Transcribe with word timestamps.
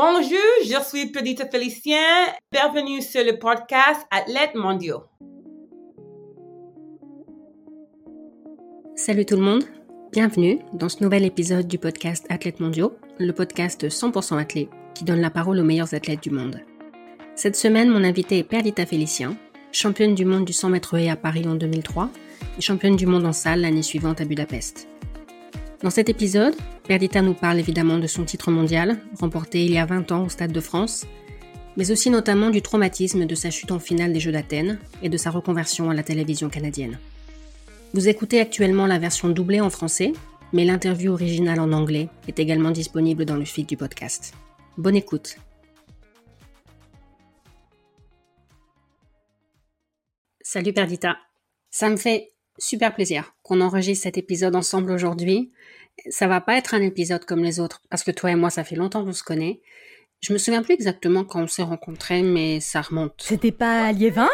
Bonjour, 0.00 0.38
je 0.62 0.80
suis 0.88 1.06
Perdita 1.06 1.44
Félicien. 1.44 1.98
Bienvenue 2.52 3.02
sur 3.02 3.24
le 3.24 3.36
podcast 3.36 4.06
Athlètes 4.12 4.54
mondiaux. 4.54 5.02
Salut 8.94 9.26
tout 9.26 9.34
le 9.34 9.42
monde, 9.42 9.64
bienvenue 10.12 10.60
dans 10.72 10.88
ce 10.88 11.02
nouvel 11.02 11.24
épisode 11.24 11.66
du 11.66 11.78
podcast 11.78 12.24
Athlètes 12.28 12.60
mondiaux, 12.60 12.96
le 13.18 13.32
podcast 13.32 13.88
100% 13.88 14.38
athlète 14.38 14.68
qui 14.94 15.02
donne 15.02 15.20
la 15.20 15.30
parole 15.30 15.58
aux 15.58 15.64
meilleurs 15.64 15.92
athlètes 15.94 16.22
du 16.22 16.30
monde. 16.30 16.60
Cette 17.34 17.56
semaine, 17.56 17.88
mon 17.88 18.04
invité 18.04 18.38
est 18.38 18.44
Perdita 18.44 18.86
Félicien, 18.86 19.36
championne 19.72 20.14
du 20.14 20.24
monde 20.24 20.44
du 20.44 20.52
100 20.52 20.68
mètres 20.68 20.96
à 21.10 21.16
Paris 21.16 21.44
en 21.48 21.56
2003 21.56 22.08
et 22.56 22.60
championne 22.60 22.94
du 22.94 23.06
monde 23.06 23.26
en 23.26 23.32
salle 23.32 23.62
l'année 23.62 23.82
suivante 23.82 24.20
à 24.20 24.24
Budapest. 24.24 24.88
Dans 25.80 25.90
cet 25.90 26.08
épisode, 26.08 26.56
Perdita 26.88 27.22
nous 27.22 27.34
parle 27.34 27.60
évidemment 27.60 27.98
de 27.98 28.08
son 28.08 28.24
titre 28.24 28.50
mondial, 28.50 29.00
remporté 29.20 29.64
il 29.64 29.72
y 29.72 29.78
a 29.78 29.86
20 29.86 30.10
ans 30.10 30.24
au 30.24 30.28
Stade 30.28 30.50
de 30.50 30.60
France, 30.60 31.06
mais 31.76 31.92
aussi 31.92 32.10
notamment 32.10 32.50
du 32.50 32.62
traumatisme 32.62 33.26
de 33.26 33.34
sa 33.36 33.52
chute 33.52 33.70
en 33.70 33.78
finale 33.78 34.12
des 34.12 34.18
Jeux 34.18 34.32
d'Athènes 34.32 34.80
et 35.04 35.08
de 35.08 35.16
sa 35.16 35.30
reconversion 35.30 35.88
à 35.88 35.94
la 35.94 36.02
télévision 36.02 36.48
canadienne. 36.48 36.98
Vous 37.94 38.08
écoutez 38.08 38.40
actuellement 38.40 38.88
la 38.88 38.98
version 38.98 39.28
doublée 39.28 39.60
en 39.60 39.70
français, 39.70 40.12
mais 40.52 40.64
l'interview 40.64 41.12
originale 41.12 41.60
en 41.60 41.70
anglais 41.70 42.08
est 42.26 42.40
également 42.40 42.72
disponible 42.72 43.24
dans 43.24 43.36
le 43.36 43.44
feed 43.44 43.66
du 43.66 43.76
podcast. 43.76 44.34
Bonne 44.78 44.96
écoute. 44.96 45.36
Salut 50.40 50.72
Perdita. 50.72 51.18
Ça 51.70 51.88
me 51.88 51.96
fait 51.96 52.32
super 52.58 52.94
plaisir 52.94 53.32
qu'on 53.42 53.60
enregistre 53.60 54.02
cet 54.02 54.18
épisode 54.18 54.56
ensemble 54.56 54.90
aujourd'hui. 54.90 55.52
Ça 56.10 56.28
va 56.28 56.40
pas 56.40 56.56
être 56.56 56.74
un 56.74 56.82
épisode 56.82 57.24
comme 57.24 57.42
les 57.42 57.60
autres 57.60 57.82
parce 57.90 58.02
que 58.02 58.10
toi 58.10 58.30
et 58.30 58.36
moi, 58.36 58.50
ça 58.50 58.64
fait 58.64 58.76
longtemps 58.76 59.04
qu'on 59.04 59.12
se 59.12 59.22
connaît. 59.22 59.60
Je 60.20 60.32
me 60.32 60.38
souviens 60.38 60.62
plus 60.62 60.74
exactement 60.74 61.24
quand 61.24 61.42
on 61.42 61.46
s'est 61.46 61.62
rencontrés, 61.62 62.22
mais 62.22 62.60
ça 62.60 62.82
remonte. 62.82 63.14
C'était 63.18 63.52
pas 63.52 63.86
à 63.86 63.92
Liévin 63.92 64.28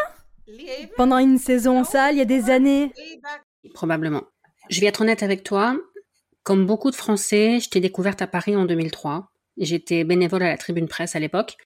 Pendant 0.97 1.19
une 1.19 1.39
saison 1.39 1.81
en 1.81 1.85
salle, 1.85 2.15
il 2.15 2.19
y 2.19 2.23
a 2.23 2.27
des 2.27 2.51
années 2.51 2.93
Probablement. 3.75 4.23
Je 4.71 4.81
vais 4.81 4.87
être 4.87 5.03
honnête 5.03 5.23
avec 5.23 5.43
toi. 5.43 5.77
Comme 6.43 6.67
beaucoup 6.67 6.91
de 6.91 6.97
Français, 6.97 7.61
je 7.61 7.71
t'ai 7.71 7.81
découverte 7.81 8.21
à 8.23 8.27
Paris 8.27 8.57
en 8.57 8.65
2003. 8.65 9.31
J'étais 9.57 10.05
bénévole 10.05 10.43
à 10.43 10.49
la 10.49 10.59
tribune 10.59 10.89
presse 10.89 11.17
à 11.17 11.21
l'époque. 11.21 11.57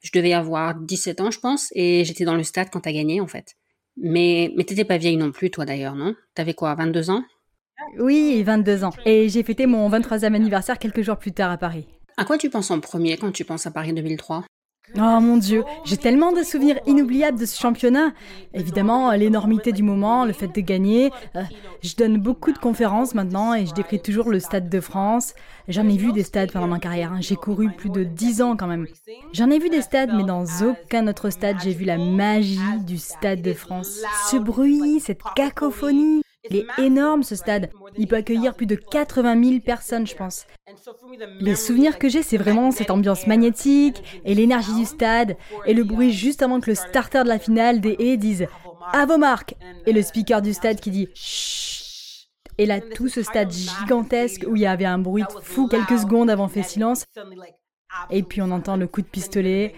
Je 0.00 0.10
devais 0.12 0.32
avoir 0.32 0.76
17 0.76 1.20
ans, 1.20 1.30
je 1.30 1.40
pense, 1.40 1.72
et 1.74 2.04
j'étais 2.04 2.24
dans 2.24 2.36
le 2.36 2.44
stade 2.44 2.68
quand 2.70 2.80
t'as 2.80 2.92
gagné, 2.92 3.20
en 3.20 3.26
fait. 3.26 3.54
Mais, 3.96 4.52
mais 4.56 4.62
t'étais 4.64 4.84
pas 4.84 4.96
vieille 4.96 5.16
non 5.16 5.32
plus, 5.32 5.50
toi 5.50 5.64
d'ailleurs, 5.64 5.96
non? 5.96 6.14
T'avais 6.34 6.54
quoi, 6.54 6.74
22 6.76 7.10
ans? 7.10 7.24
Oui, 7.98 8.42
22 8.42 8.84
ans. 8.84 8.92
Et 9.04 9.28
j'ai 9.28 9.42
fêté 9.42 9.66
mon 9.66 9.88
23e 9.88 10.34
anniversaire 10.34 10.78
quelques 10.78 11.02
jours 11.02 11.16
plus 11.16 11.32
tard 11.32 11.50
à 11.50 11.56
Paris. 11.56 11.86
À 12.16 12.24
quoi 12.24 12.38
tu 12.38 12.50
penses 12.50 12.70
en 12.70 12.80
premier 12.80 13.16
quand 13.16 13.30
tu 13.32 13.44
penses 13.44 13.66
à 13.66 13.70
Paris 13.70 13.92
2003 13.92 14.44
Oh 14.96 15.20
mon 15.20 15.36
dieu, 15.36 15.64
j'ai 15.84 15.98
tellement 15.98 16.32
de 16.32 16.42
souvenirs 16.42 16.78
inoubliables 16.86 17.38
de 17.38 17.44
ce 17.44 17.60
championnat. 17.60 18.12
Évidemment, 18.54 19.12
l'énormité 19.12 19.70
du 19.72 19.82
moment, 19.82 20.24
le 20.24 20.32
fait 20.32 20.48
de 20.48 20.60
gagner. 20.62 21.10
Euh, 21.36 21.42
je 21.82 21.94
donne 21.94 22.16
beaucoup 22.16 22.52
de 22.52 22.58
conférences 22.58 23.14
maintenant 23.14 23.52
et 23.52 23.66
je 23.66 23.74
décris 23.74 24.00
toujours 24.00 24.30
le 24.30 24.40
Stade 24.40 24.70
de 24.70 24.80
France. 24.80 25.34
J'en 25.68 25.86
ai 25.86 25.98
vu 25.98 26.12
des 26.12 26.22
stades 26.22 26.50
pendant 26.52 26.68
ma 26.68 26.78
carrière. 26.78 27.12
hein. 27.12 27.20
J'ai 27.20 27.36
couru 27.36 27.70
plus 27.70 27.90
de 27.90 28.02
10 28.02 28.40
ans 28.40 28.56
quand 28.56 28.66
même. 28.66 28.86
J'en 29.34 29.50
ai 29.50 29.58
vu 29.58 29.68
des 29.68 29.82
stades, 29.82 30.10
mais 30.16 30.24
dans 30.24 30.44
aucun 30.62 31.06
autre 31.06 31.28
stade, 31.28 31.56
j'ai 31.62 31.74
vu 31.74 31.84
la 31.84 31.98
magie 31.98 32.58
du 32.86 32.96
Stade 32.96 33.42
de 33.42 33.52
France. 33.52 34.00
Ce 34.30 34.38
bruit, 34.38 35.00
cette 35.00 35.20
cacophonie. 35.36 36.22
Il 36.50 36.56
est 36.56 36.66
énorme 36.78 37.22
ce 37.22 37.36
stade. 37.36 37.70
Il 37.96 38.06
peut 38.06 38.16
accueillir 38.16 38.54
plus 38.54 38.66
de 38.66 38.74
80 38.74 39.42
000 39.42 39.60
personnes, 39.60 40.06
je 40.06 40.16
pense. 40.16 40.46
Les 41.40 41.54
souvenirs 41.54 41.98
que 41.98 42.08
j'ai, 42.08 42.22
c'est 42.22 42.36
vraiment 42.36 42.70
cette 42.70 42.90
ambiance 42.90 43.26
magnétique 43.26 44.02
et 44.24 44.34
l'énergie 44.34 44.74
du 44.74 44.84
stade 44.84 45.36
et 45.66 45.74
le 45.74 45.84
bruit 45.84 46.12
juste 46.12 46.42
avant 46.42 46.60
que 46.60 46.70
le 46.70 46.74
starter 46.74 47.22
de 47.22 47.28
la 47.28 47.38
finale 47.38 47.80
des 47.80 47.96
haies 47.98 48.16
dise 48.16 48.46
à 48.92 49.06
vos 49.06 49.18
marques 49.18 49.54
et 49.86 49.92
le 49.92 50.02
speaker 50.02 50.42
du 50.42 50.54
stade 50.54 50.80
qui 50.80 50.90
dit 50.90 51.08
chut. 51.14 51.68
Et 52.60 52.66
là, 52.66 52.80
tout 52.80 53.08
ce 53.08 53.22
stade 53.22 53.52
gigantesque 53.52 54.44
où 54.48 54.56
il 54.56 54.62
y 54.62 54.66
avait 54.66 54.84
un 54.84 54.98
bruit 54.98 55.22
de 55.22 55.40
fou 55.42 55.68
quelques 55.68 56.00
secondes 56.00 56.28
avant 56.28 56.48
fait 56.48 56.64
silence 56.64 57.04
et 58.10 58.22
puis 58.22 58.42
on 58.42 58.50
entend 58.50 58.76
le 58.76 58.86
coup 58.88 59.00
de 59.00 59.06
pistolet. 59.06 59.74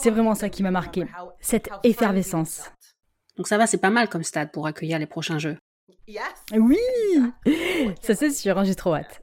C'est 0.00 0.10
vraiment 0.10 0.34
ça 0.34 0.48
qui 0.48 0.62
m'a 0.62 0.70
marqué, 0.70 1.04
cette 1.40 1.68
effervescence. 1.84 2.70
Donc 3.36 3.48
ça 3.48 3.58
va, 3.58 3.66
c'est 3.66 3.78
pas 3.78 3.90
mal 3.90 4.08
comme 4.08 4.22
stade 4.22 4.52
pour 4.52 4.66
accueillir 4.66 4.98
les 4.98 5.06
prochains 5.06 5.38
jeux. 5.38 5.56
Oui, 6.52 6.78
ça 8.00 8.14
c'est 8.14 8.30
sûr, 8.30 8.58
hein, 8.58 8.64
j'ai 8.64 8.74
trop 8.74 8.94
hâte. 8.94 9.20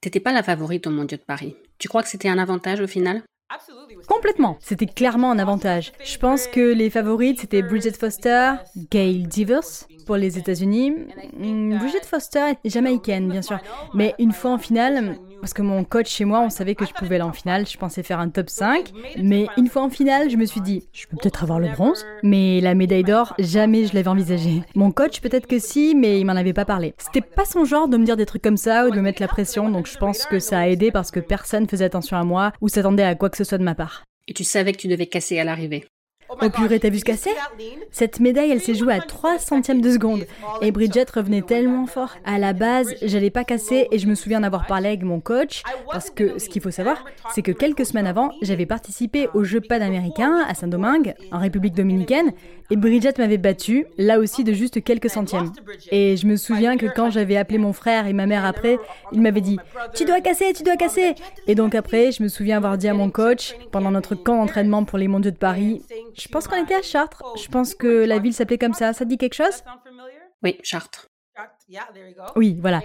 T'étais 0.00 0.20
pas 0.20 0.32
la 0.32 0.42
favorite 0.42 0.86
au 0.86 0.90
Mondiaux 0.90 1.18
de 1.18 1.22
Paris. 1.22 1.56
Tu 1.78 1.88
crois 1.88 2.02
que 2.02 2.08
c'était 2.08 2.28
un 2.28 2.38
avantage 2.38 2.80
au 2.80 2.86
final? 2.86 3.22
Complètement, 4.08 4.58
c'était 4.60 4.86
clairement 4.86 5.30
un 5.30 5.38
avantage. 5.38 5.92
Je 6.04 6.18
pense 6.18 6.46
que 6.46 6.72
les 6.72 6.90
favorites 6.90 7.40
c'était 7.40 7.62
Bridget 7.62 7.92
Foster, 7.92 8.52
Gail 8.90 9.28
Devers 9.28 9.86
pour 10.06 10.16
les 10.16 10.38
États-Unis. 10.38 10.90
Hmm, 11.36 11.78
Bridget 11.78 12.04
Foster 12.04 12.52
est 12.64 12.70
jamaïcaine 12.70 13.28
bien 13.30 13.42
sûr, 13.42 13.58
mais 13.94 14.14
une 14.18 14.32
fois 14.32 14.52
en 14.52 14.58
finale, 14.58 15.18
parce 15.44 15.52
que 15.52 15.60
mon 15.60 15.84
coach 15.84 16.08
chez 16.08 16.24
moi, 16.24 16.40
on 16.40 16.48
savait 16.48 16.74
que 16.74 16.86
je 16.86 16.94
pouvais 16.94 17.16
aller 17.16 17.22
en 17.24 17.34
finale, 17.34 17.66
je 17.68 17.76
pensais 17.76 18.02
faire 18.02 18.18
un 18.18 18.30
top 18.30 18.48
5, 18.48 18.92
mais 19.18 19.46
une 19.58 19.68
fois 19.68 19.82
en 19.82 19.90
finale, 19.90 20.30
je 20.30 20.38
me 20.38 20.46
suis 20.46 20.62
dit, 20.62 20.88
je 20.94 21.06
peux 21.06 21.18
peut-être 21.18 21.42
avoir 21.42 21.60
le 21.60 21.68
bronze, 21.68 22.06
mais 22.22 22.62
la 22.62 22.74
médaille 22.74 23.02
d'or, 23.02 23.34
jamais 23.38 23.84
je 23.84 23.94
l'avais 23.94 24.08
envisagé. 24.08 24.62
Mon 24.74 24.90
coach 24.90 25.20
peut-être 25.20 25.46
que 25.46 25.58
si, 25.58 25.94
mais 25.94 26.18
il 26.18 26.24
m'en 26.24 26.32
avait 26.32 26.54
pas 26.54 26.64
parlé. 26.64 26.94
C'était 26.96 27.20
pas 27.20 27.44
son 27.44 27.66
genre 27.66 27.88
de 27.88 27.98
me 27.98 28.06
dire 28.06 28.16
des 28.16 28.24
trucs 28.24 28.40
comme 28.40 28.56
ça 28.56 28.86
ou 28.86 28.90
de 28.90 28.96
me 28.96 29.02
mettre 29.02 29.20
la 29.20 29.28
pression, 29.28 29.68
donc 29.68 29.86
je 29.86 29.98
pense 29.98 30.24
que 30.24 30.38
ça 30.38 30.60
a 30.60 30.66
aidé 30.66 30.90
parce 30.90 31.10
que 31.10 31.20
personne 31.20 31.68
faisait 31.68 31.84
attention 31.84 32.16
à 32.16 32.24
moi 32.24 32.52
ou 32.62 32.70
s'attendait 32.70 33.04
à 33.04 33.14
quoi 33.14 33.28
que 33.28 33.36
ce 33.36 33.44
soit 33.44 33.58
de 33.58 33.64
ma 33.64 33.74
part. 33.74 34.02
Et 34.26 34.32
tu 34.32 34.44
savais 34.44 34.72
que 34.72 34.78
tu 34.78 34.88
devais 34.88 35.08
casser 35.08 35.38
à 35.38 35.44
l'arrivée. 35.44 35.84
Oh 36.40 36.50
purée, 36.50 36.80
t'as 36.80 36.88
vu 36.90 36.98
ce 36.98 37.04
casser 37.04 37.30
Cette 37.90 38.20
médaille, 38.20 38.50
elle 38.50 38.60
s'est 38.60 38.74
jouée 38.74 38.94
à 38.94 39.00
3 39.00 39.38
centièmes 39.38 39.80
de 39.80 39.90
seconde. 39.90 40.24
Et 40.60 40.70
Bridget 40.70 41.06
revenait 41.14 41.42
tellement 41.42 41.86
fort. 41.86 42.16
À 42.24 42.38
la 42.38 42.52
base, 42.52 42.94
j'allais 43.02 43.30
pas 43.30 43.44
casser 43.44 43.88
et 43.90 43.98
je 43.98 44.06
me 44.06 44.14
souviens 44.14 44.40
d'avoir 44.40 44.66
parlé 44.66 44.88
avec 44.88 45.02
mon 45.02 45.20
coach. 45.20 45.62
Parce 45.90 46.10
que 46.10 46.38
ce 46.38 46.48
qu'il 46.48 46.62
faut 46.62 46.70
savoir, 46.70 47.04
c'est 47.34 47.42
que 47.42 47.52
quelques 47.52 47.86
semaines 47.86 48.06
avant, 48.06 48.32
j'avais 48.42 48.66
participé 48.66 49.28
aux 49.34 49.44
Jeux 49.44 49.60
panaméricains 49.60 50.44
à 50.48 50.54
Saint-Domingue, 50.54 51.14
en 51.32 51.38
République 51.38 51.74
dominicaine. 51.74 52.32
Et 52.70 52.76
Bridget 52.76 53.12
m'avait 53.18 53.38
battu, 53.38 53.86
là 53.98 54.18
aussi 54.18 54.42
de 54.42 54.52
juste 54.52 54.82
quelques 54.82 55.10
centièmes. 55.10 55.52
Et 55.90 56.16
je 56.16 56.26
me 56.26 56.36
souviens 56.36 56.76
que 56.76 56.86
quand 56.86 57.10
j'avais 57.10 57.36
appelé 57.36 57.58
mon 57.58 57.72
frère 57.72 58.06
et 58.06 58.12
ma 58.12 58.26
mère 58.26 58.44
après, 58.44 58.78
il 59.12 59.20
m'avait 59.20 59.42
dit 59.42 59.58
Tu 59.94 60.04
dois 60.04 60.20
casser, 60.20 60.52
tu 60.54 60.62
dois 60.62 60.76
casser 60.76 61.14
Et 61.46 61.54
donc 61.54 61.74
après, 61.74 62.10
je 62.10 62.22
me 62.22 62.28
souviens 62.28 62.56
avoir 62.56 62.78
dit 62.78 62.88
à 62.88 62.94
mon 62.94 63.10
coach, 63.10 63.54
pendant 63.70 63.90
notre 63.90 64.14
camp 64.14 64.36
d'entraînement 64.36 64.84
pour 64.84 64.98
les 64.98 65.08
mondiaux 65.08 65.30
de 65.30 65.36
Paris, 65.36 65.82
je 66.24 66.28
pense 66.28 66.48
qu'on 66.48 66.62
était 66.62 66.74
à 66.74 66.82
Chartres. 66.82 67.22
Je 67.36 67.48
pense 67.48 67.74
que 67.74 67.86
la 67.86 68.18
ville 68.18 68.32
s'appelait 68.32 68.58
comme 68.58 68.72
ça. 68.72 68.92
Ça 68.92 69.04
te 69.04 69.10
dit 69.10 69.18
quelque 69.18 69.34
chose? 69.34 69.62
Oui, 70.42 70.58
Chartres. 70.62 71.08
Oui, 72.36 72.56
voilà. 72.60 72.80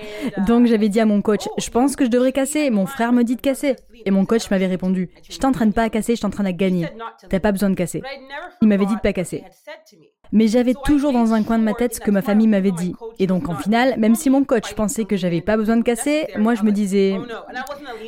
Donc 0.48 0.66
j'avais 0.66 0.90
dit 0.90 1.00
à 1.00 1.06
mon 1.06 1.22
coach, 1.22 1.48
je 1.58 1.70
pense 1.70 1.96
que 1.96 2.04
je 2.04 2.10
devrais 2.10 2.32
casser. 2.32 2.70
Mon 2.70 2.86
frère 2.86 3.14
me 3.14 3.24
dit 3.24 3.36
de 3.36 3.42
casser. 3.42 3.76
Et 4.06 4.12
mon 4.12 4.26
coach 4.26 4.50
m'avait 4.50 4.68
répondu, 4.68 5.10
je 5.30 5.38
t'entraîne 5.38 5.72
pas 5.72 5.84
à 5.84 5.90
casser, 5.90 6.16
je 6.16 6.22
t'entraîne 6.22 6.48
à 6.48 6.52
gagner. 6.52 6.88
T'as 7.30 7.40
pas 7.40 7.52
besoin 7.52 7.70
de 7.70 7.76
casser. 7.76 8.02
Il 8.62 8.68
m'avait 8.68 8.86
dit 8.86 8.96
de 8.96 9.02
pas 9.02 9.14
casser. 9.14 9.44
Mais 10.32 10.48
j'avais 10.48 10.76
toujours 10.84 11.12
dans 11.12 11.34
un 11.34 11.44
coin 11.44 11.58
de 11.58 11.64
ma 11.64 11.74
tête 11.74 11.96
ce 11.96 12.00
que 12.00 12.12
ma 12.12 12.22
famille 12.22 12.48
m'avait 12.48 12.72
dit. 12.72 12.94
Et 13.18 13.28
donc 13.28 13.50
en 13.50 13.56
finale, 13.56 13.96
même 13.98 14.16
si 14.16 14.30
mon 14.30 14.44
coach 14.44 14.74
pensait 14.74 15.06
que 15.06 15.18
j'avais 15.18 15.42
pas 15.42 15.58
besoin 15.58 15.78
de 15.78 15.84
casser, 15.84 16.28
moi 16.38 16.56
je 16.56 16.64
me 16.64 16.72
disais, 16.72 17.18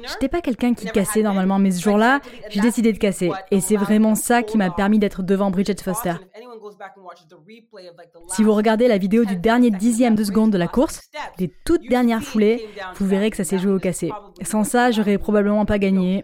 j'étais 0.08 0.30
pas 0.30 0.42
quelqu'un 0.42 0.74
qui 0.74 0.88
cassait 0.88 1.24
normalement, 1.24 1.59
mais 1.59 1.72
ce 1.72 1.82
jour-là, 1.82 2.20
j'ai 2.50 2.62
décidé 2.62 2.94
de 2.94 2.98
casser. 2.98 3.32
Et 3.50 3.59
c'est 3.59 3.78
vraiment 3.78 4.16
ça 4.16 4.44
qui 4.44 4.58
m'a 4.58 4.70
permis 4.70 5.00
d'être 5.00 5.24
devant 5.24 5.52
Bridget 5.52 5.82
Foster. 5.84 6.14
Si 8.30 8.44
vous 8.44 8.53
regardez 8.53 8.88
la 8.88 8.98
vidéo 8.98 9.26
du 9.26 9.36
dernier 9.36 9.72
dixième 9.72 10.16
de 10.16 10.24
seconde 10.24 10.52
de 10.52 10.58
la 10.58 10.68
course, 10.68 11.02
les 11.40 11.52
toutes 11.66 11.88
dernières 11.90 12.24
foulées, 12.24 12.68
vous 12.96 13.06
verrez 13.06 13.30
que 13.30 13.38
ça 13.38 13.44
s'est 13.44 13.59
joué 13.59 13.72
au 13.72 13.80
cassé. 13.80 14.12
Sans 14.44 14.64
ça, 14.64 14.92
j'aurais 14.92 15.18
probablement 15.18 15.66
pas 15.66 15.80
gagné. 15.80 16.24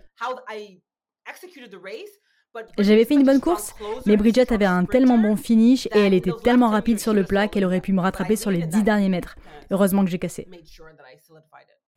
J'avais 2.80 3.06
fait 3.06 3.16
une 3.16 3.24
bonne 3.24 3.40
course, 3.40 3.74
mais 4.06 4.18
Bridget 4.18 4.52
avait 4.54 4.66
un 4.66 4.86
tellement 4.86 5.18
bon 5.18 5.36
finish 5.36 5.88
et 5.88 6.00
elle 6.00 6.14
était 6.14 6.32
tellement 6.44 6.70
rapide 6.70 7.00
sur 7.00 7.14
le 7.14 7.24
plat 7.24 7.48
qu'elle 7.48 7.66
aurait 7.66 7.82
pu 7.82 7.94
me 7.94 8.02
rattraper 8.02 8.36
sur 8.36 8.52
les 8.52 8.66
dix 8.66 8.84
derniers 8.84 9.10
mètres. 9.10 9.36
Heureusement 9.72 10.04
que 10.04 10.10
j'ai 10.10 10.20
cassé. 10.20 10.48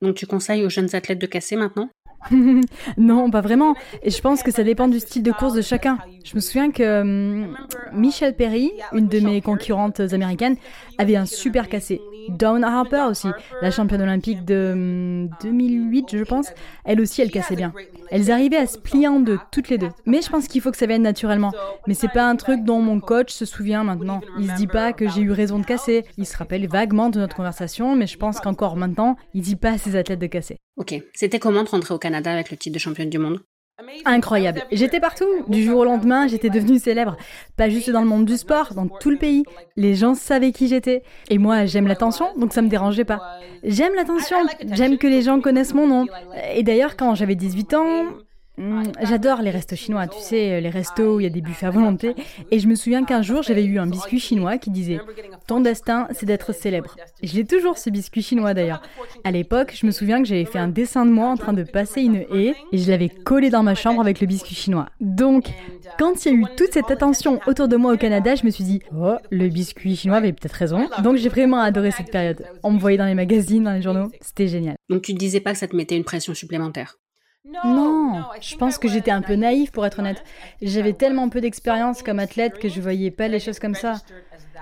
Donc 0.03 0.15
tu 0.17 0.27
conseilles 0.27 0.65
aux 0.65 0.71
jeunes 0.71 0.95
athlètes 0.95 1.19
de 1.19 1.27
casser 1.27 1.57
maintenant? 1.57 1.91
Non, 2.99 3.31
pas 3.31 3.41
vraiment. 3.41 3.75
Et 4.03 4.11
je 4.11 4.21
pense 4.21 4.43
que 4.43 4.51
ça 4.51 4.63
dépend 4.63 4.89
du 4.89 5.01
style 5.01 5.23
de 5.23 5.33
course 5.33 5.55
de 5.55 5.63
chacun. 5.63 5.99
Je 6.25 6.35
me 6.35 6.41
souviens 6.41 6.71
que 6.71 7.01
hum, 7.01 7.57
Michelle 7.93 8.37
Perry, 8.37 8.73
une 8.93 9.09
de 9.09 9.21
mes 9.21 9.41
concurrentes 9.41 10.01
américaines, 10.01 10.57
avait 10.99 11.17
un 11.17 11.27
super 11.27 11.69
cassé. 11.69 12.01
Dawn 12.31 12.65
Harper 12.65 13.07
aussi, 13.09 13.29
la 13.63 13.71
championne 13.71 14.03
olympique 14.03 14.45
de 14.45 14.71
hum, 14.73 15.31
2008, 15.43 16.17
je 16.17 16.25
pense, 16.25 16.49
elle 16.85 17.01
aussi, 17.01 17.23
elle 17.23 17.31
cassait 17.31 17.57
bien. 17.57 17.73
Elles 18.11 18.31
arrivaient 18.31 18.57
à 18.57 18.67
se 18.67 18.79
plier 18.79 19.09
en 19.09 19.21
deux, 19.21 19.39
toutes 19.53 19.69
les 19.69 19.79
deux. 19.79 19.91
Mais 20.07 20.23
je 20.23 20.31
pense 20.31 20.49
qu'il 20.49 20.61
faut 20.61 20.71
que 20.71 20.77
ça 20.77 20.87
vienne 20.87 21.03
naturellement. 21.03 21.53
Mais 21.87 21.95
c'est 21.95 22.09
pas 22.09 22.29
un 22.29 22.37
truc 22.37 22.65
dont 22.65 22.81
mon 22.81 23.01
coach 23.01 23.33
se 23.33 23.45
souvient 23.45 23.85
maintenant. 23.85 24.21
Il 24.39 24.51
se 24.51 24.57
dit 24.57 24.67
pas 24.67 24.93
que 24.93 25.09
j'ai 25.09 25.23
eu 25.23 25.31
raison 25.31 25.59
de 25.59 25.65
casser. 25.65 26.05
Il 26.17 26.27
se 26.27 26.37
rappelle 26.37 26.67
vaguement 26.67 27.11
de 27.11 27.19
notre 27.19 27.37
conversation, 27.37 27.95
mais 27.97 28.07
je 28.07 28.19
pense 28.19 28.41
qu'encore 28.41 28.77
maintenant, 28.77 29.17
il 29.35 29.43
dit 29.43 29.57
pas 29.57 29.73
à 29.73 29.79
ses 29.79 29.97
athlètes 29.97 30.19
de 30.19 30.27
casser. 30.27 30.57
Ok. 30.77 30.95
C'était 31.15 31.39
comment 31.39 31.63
de 31.63 31.69
rentrer 31.69 31.95
au 31.95 31.99
Canada 31.99 32.33
avec 32.33 32.51
le 32.51 32.57
titre 32.57 32.75
de 32.75 32.81
championne 32.81 33.11
du 33.11 33.19
monde? 33.19 33.41
Incroyable. 34.05 34.63
J'étais 34.73 35.01
partout. 35.01 35.29
Du 35.49 35.63
jour 35.63 35.81
au 35.81 35.85
lendemain, 35.85 36.27
j'étais 36.27 36.51
devenue 36.51 36.79
célèbre. 36.79 37.17
Pas 37.57 37.69
juste 37.69 37.91
dans 37.91 38.01
le 38.01 38.07
monde 38.07 38.25
du 38.25 38.37
sport, 38.37 38.75
dans 38.75 38.89
tout 38.89 39.11
le 39.11 39.17
pays. 39.17 39.45
Les 39.77 39.95
gens 39.95 40.15
savaient 40.15 40.53
qui 40.53 40.69
j'étais. 40.69 41.03
Et 41.29 41.39
moi, 41.39 41.67
j'aime 41.67 41.87
l'attention, 41.87 42.27
donc 42.37 42.53
ça 42.53 42.63
me 42.63 42.69
dérangeait 42.69 43.05
pas. 43.05 43.39
J'aime 43.63 43.95
l'attention. 43.95 44.37
J'aime 44.73 44.99
que 44.99 45.07
les 45.07 45.23
gens 45.23 45.41
connaissent 45.41 45.75
mon 45.75 45.87
nom. 45.87 46.07
Et 46.55 46.63
d'ailleurs, 46.63 46.97
quand 46.97 47.15
j'avais 47.15 47.35
18 47.35 47.75
ans, 47.75 48.05
Mm, 48.61 48.83
j'adore 49.05 49.41
les 49.41 49.51
restos 49.51 49.75
chinois, 49.75 50.07
tu 50.07 50.21
sais, 50.21 50.61
les 50.61 50.69
restos 50.69 51.17
où 51.17 51.21
il 51.21 51.23
y 51.23 51.27
a 51.27 51.31
des 51.31 51.41
buffets 51.41 51.65
à 51.65 51.71
volonté. 51.71 52.15
Et 52.51 52.59
je 52.59 52.69
me 52.69 52.75
souviens 52.75 53.05
qu'un 53.05 53.23
jour, 53.23 53.43
j'avais 53.43 53.65
eu 53.65 53.79
un 53.79 53.87
biscuit 53.87 54.21
chinois 54.21 54.59
qui 54.59 54.71
disait 54.71 55.01
Ton 55.47 55.61
destin, 55.61 56.09
c'est 56.11 56.27
d'être 56.27 56.53
célèbre. 56.53 56.95
Je 57.23 57.35
l'ai 57.37 57.47
toujours, 57.47 57.79
ce 57.79 57.89
biscuit 57.89 58.23
chinois 58.23 58.53
d'ailleurs. 58.53 58.83
À 59.25 59.31
l'époque, 59.31 59.75
je 59.75 59.87
me 59.87 59.91
souviens 59.91 60.21
que 60.21 60.29
j'avais 60.29 60.45
fait 60.45 60.59
un 60.59 60.69
dessin 60.69 61.07
de 61.07 61.11
moi 61.11 61.29
en 61.29 61.37
train 61.39 61.55
de 61.55 61.63
passer 61.63 62.03
une 62.03 62.17
haie 62.17 62.55
et 62.71 62.79
je 62.79 62.91
l'avais 62.91 63.09
collé 63.09 63.49
dans 63.49 63.63
ma 63.63 63.75
chambre 63.75 64.03
avec 64.03 64.21
le 64.21 64.27
biscuit 64.27 64.55
chinois. 64.55 64.91
Donc, 65.01 65.49
quand 65.99 66.27
il 66.27 66.33
y 66.33 66.35
a 66.35 66.39
eu 66.39 66.45
toute 66.57 66.73
cette 66.73 66.91
attention 66.91 67.41
autour 67.47 67.67
de 67.67 67.77
moi 67.77 67.95
au 67.95 67.97
Canada, 67.97 68.35
je 68.35 68.45
me 68.45 68.51
suis 68.51 68.65
dit 68.65 68.83
Oh, 68.95 69.15
le 69.31 69.49
biscuit 69.49 69.97
chinois 69.97 70.19
avait 70.19 70.35
peut-être 70.35 70.53
raison. 70.53 70.87
Donc, 71.03 71.17
j'ai 71.17 71.31
vraiment 71.31 71.61
adoré 71.61 71.93
cette 71.93 72.11
période. 72.11 72.45
On 72.63 72.73
me 72.73 72.79
voyait 72.79 72.99
dans 72.99 73.07
les 73.07 73.15
magazines, 73.15 73.65
dans 73.65 73.73
les 73.73 73.83
journaux. 73.83 74.11
C'était 74.21 74.49
génial. 74.49 74.77
Donc, 74.91 75.01
tu 75.03 75.15
ne 75.15 75.19
disais 75.19 75.41
pas 75.41 75.53
que 75.53 75.59
ça 75.59 75.67
te 75.67 75.75
mettait 75.75 75.97
une 75.97 76.05
pression 76.05 76.35
supplémentaire 76.35 76.99
non, 77.65 78.23
je 78.41 78.57
pense 78.57 78.77
que 78.77 78.87
j'étais 78.89 79.11
un 79.11 79.23
peu 79.23 79.35
naïf 79.35 79.73
pour 79.73 79.87
être 79.87 80.01
honnête. 80.01 80.23
J'avais 80.61 80.93
tellement 80.93 81.29
peu 81.29 81.41
d'expérience 81.41 82.03
comme 82.03 82.19
athlète 82.19 82.59
que 82.59 82.69
je 82.69 82.81
voyais 82.81 83.11
pas 83.11 83.29
les 83.29 83.41
choses 83.41 83.59
comme 83.59 83.75
ça. 83.75 84.01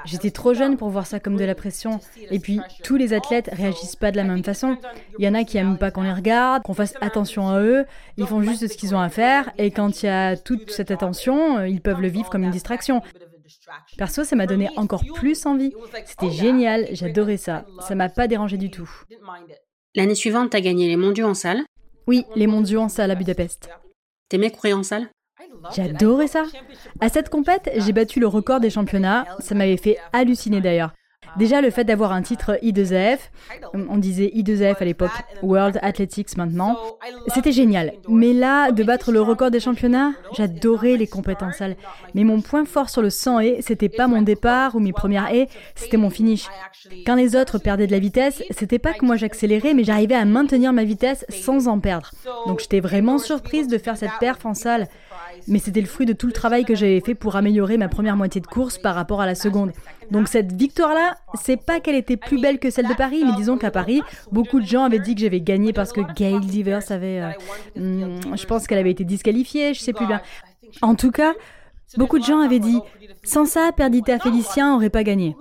J'étais 0.04 0.30
trop 0.30 0.54
jeune 0.54 0.76
pour 0.76 0.88
voir 0.88 1.06
ça 1.06 1.18
comme 1.18 1.36
de 1.36 1.44
la 1.44 1.56
pression. 1.56 1.98
Et 2.30 2.38
puis, 2.38 2.60
tous 2.84 2.96
les 2.96 3.14
athlètes 3.14 3.50
réagissent 3.52 3.96
pas 3.96 4.12
de 4.12 4.16
la 4.16 4.22
même 4.22 4.44
façon. 4.44 4.76
Il 5.18 5.24
y 5.24 5.28
en 5.28 5.34
a 5.34 5.42
qui 5.42 5.58
aiment 5.58 5.76
pas 5.76 5.90
qu'on 5.90 6.02
les 6.02 6.12
regarde, 6.12 6.62
qu'on 6.62 6.74
fasse 6.74 6.94
attention 7.00 7.48
à 7.48 7.60
eux. 7.60 7.84
Ils 8.16 8.26
font 8.26 8.42
juste 8.42 8.68
ce 8.68 8.76
qu'ils 8.76 8.94
ont 8.94 9.00
à 9.00 9.08
faire. 9.08 9.50
Et 9.58 9.72
quand 9.72 10.02
il 10.02 10.06
y 10.06 10.08
a 10.08 10.36
toute 10.36 10.70
cette 10.70 10.92
attention, 10.92 11.64
ils 11.64 11.80
peuvent 11.80 12.00
le 12.00 12.08
vivre 12.08 12.30
comme 12.30 12.44
une 12.44 12.50
distraction. 12.50 13.02
Perso, 13.96 14.22
ça 14.22 14.36
m'a 14.36 14.46
donné 14.46 14.68
encore 14.76 15.02
plus 15.14 15.46
envie. 15.46 15.72
C'était 16.04 16.30
génial, 16.30 16.86
j'adorais 16.92 17.38
ça. 17.38 17.66
Ça 17.80 17.96
m'a 17.96 18.08
pas 18.08 18.28
dérangé 18.28 18.56
du 18.56 18.70
tout. 18.70 18.88
L'année 19.96 20.14
suivante, 20.14 20.50
tu 20.50 20.56
as 20.56 20.60
gagné 20.60 20.86
les 20.86 20.96
mondiaux 20.96 21.26
en 21.26 21.34
salle. 21.34 21.64
Oui, 22.08 22.24
les 22.36 22.46
mondiaux 22.46 22.80
en 22.80 22.88
salle 22.88 23.10
à 23.10 23.14
Budapest. 23.14 23.68
T'aimais 24.30 24.50
courir 24.50 24.78
en 24.78 24.82
salle? 24.82 25.10
J'adorais 25.76 26.26
ça. 26.26 26.44
À 27.00 27.10
cette 27.10 27.28
compète, 27.28 27.70
j'ai 27.76 27.92
battu 27.92 28.18
le 28.18 28.26
record 28.26 28.60
des 28.60 28.70
championnats. 28.70 29.26
Ça 29.40 29.54
m'avait 29.54 29.76
fait 29.76 29.98
halluciner 30.14 30.62
d'ailleurs. 30.62 30.94
Déjà, 31.36 31.60
le 31.60 31.70
fait 31.70 31.84
d'avoir 31.84 32.12
un 32.12 32.22
titre 32.22 32.58
I2F, 32.62 33.18
on 33.74 33.98
disait 33.98 34.30
I2F 34.34 34.76
à 34.80 34.84
l'époque, 34.84 35.10
World 35.42 35.78
Athletics 35.82 36.36
maintenant, 36.36 36.76
c'était 37.34 37.52
génial. 37.52 37.92
Mais 38.08 38.32
là, 38.32 38.70
de 38.70 38.84
battre 38.84 39.12
le 39.12 39.20
record 39.20 39.50
des 39.50 39.60
championnats, 39.60 40.12
j'adorais 40.36 40.96
les 40.96 41.06
compétences 41.06 41.48
salle. 41.52 41.76
Mais 42.14 42.24
mon 42.24 42.40
point 42.40 42.64
fort 42.64 42.90
sur 42.90 43.02
le 43.02 43.10
100 43.10 43.40
haies, 43.40 43.58
c'était 43.60 43.88
pas 43.88 44.06
mon 44.06 44.22
départ 44.22 44.74
ou 44.74 44.80
mes 44.80 44.92
premières 44.92 45.32
haies, 45.32 45.48
c'était 45.74 45.96
mon 45.96 46.10
finish. 46.10 46.46
Quand 47.06 47.14
les 47.14 47.36
autres 47.36 47.58
perdaient 47.58 47.86
de 47.86 47.92
la 47.92 47.98
vitesse, 47.98 48.42
c'était 48.50 48.78
pas 48.78 48.94
que 48.94 49.04
moi 49.04 49.16
j'accélérais, 49.16 49.74
mais 49.74 49.84
j'arrivais 49.84 50.14
à 50.14 50.24
maintenir 50.24 50.72
ma 50.72 50.84
vitesse 50.84 51.24
sans 51.28 51.68
en 51.68 51.78
perdre. 51.78 52.10
Donc 52.46 52.60
j'étais 52.60 52.80
vraiment 52.80 53.18
surprise 53.18 53.68
de 53.68 53.78
faire 53.78 53.96
cette 53.96 54.18
perf 54.20 54.44
en 54.46 54.54
salle. 54.54 54.88
Mais 55.48 55.58
c'était 55.58 55.80
le 55.80 55.86
fruit 55.86 56.06
de 56.06 56.12
tout 56.12 56.26
le 56.26 56.32
travail 56.32 56.64
que 56.64 56.74
j'avais 56.74 57.00
fait 57.00 57.14
pour 57.14 57.36
améliorer 57.36 57.78
ma 57.78 57.88
première 57.88 58.16
moitié 58.16 58.40
de 58.40 58.46
course 58.46 58.78
par 58.78 58.94
rapport 58.94 59.20
à 59.20 59.26
la 59.26 59.34
seconde. 59.34 59.72
Donc 60.10 60.28
cette 60.28 60.52
victoire-là, 60.52 61.16
c'est 61.34 61.56
pas 61.56 61.80
qu'elle 61.80 61.96
était 61.96 62.16
plus 62.16 62.40
belle 62.40 62.58
que 62.58 62.70
celle 62.70 62.86
de 62.86 62.94
Paris, 62.94 63.22
mais 63.24 63.32
disons 63.36 63.58
qu'à 63.58 63.70
Paris, 63.70 64.02
beaucoup 64.30 64.60
de 64.60 64.66
gens 64.66 64.84
avaient 64.84 64.98
dit 64.98 65.14
que 65.14 65.20
j'avais 65.20 65.40
gagné 65.40 65.72
parce 65.72 65.92
que 65.92 66.00
Gail 66.14 66.40
Divers 66.40 66.90
avait... 66.90 67.20
Euh, 67.20 67.30
hmm, 67.76 68.36
je 68.36 68.46
pense 68.46 68.66
qu'elle 68.66 68.78
avait 68.78 68.90
été 68.90 69.04
disqualifiée, 69.04 69.74
je 69.74 69.80
sais 69.80 69.92
plus 69.92 70.06
bien. 70.06 70.20
En 70.82 70.94
tout 70.94 71.10
cas, 71.10 71.34
beaucoup 71.96 72.18
de 72.18 72.24
gens 72.24 72.40
avaient 72.40 72.58
dit, 72.58 72.78
sans 73.28 73.44
ça, 73.44 73.70
Perdita 73.76 74.18
Félicien 74.18 74.74
aurait 74.74 74.88
pas 74.88 75.04
gagné. 75.04 75.36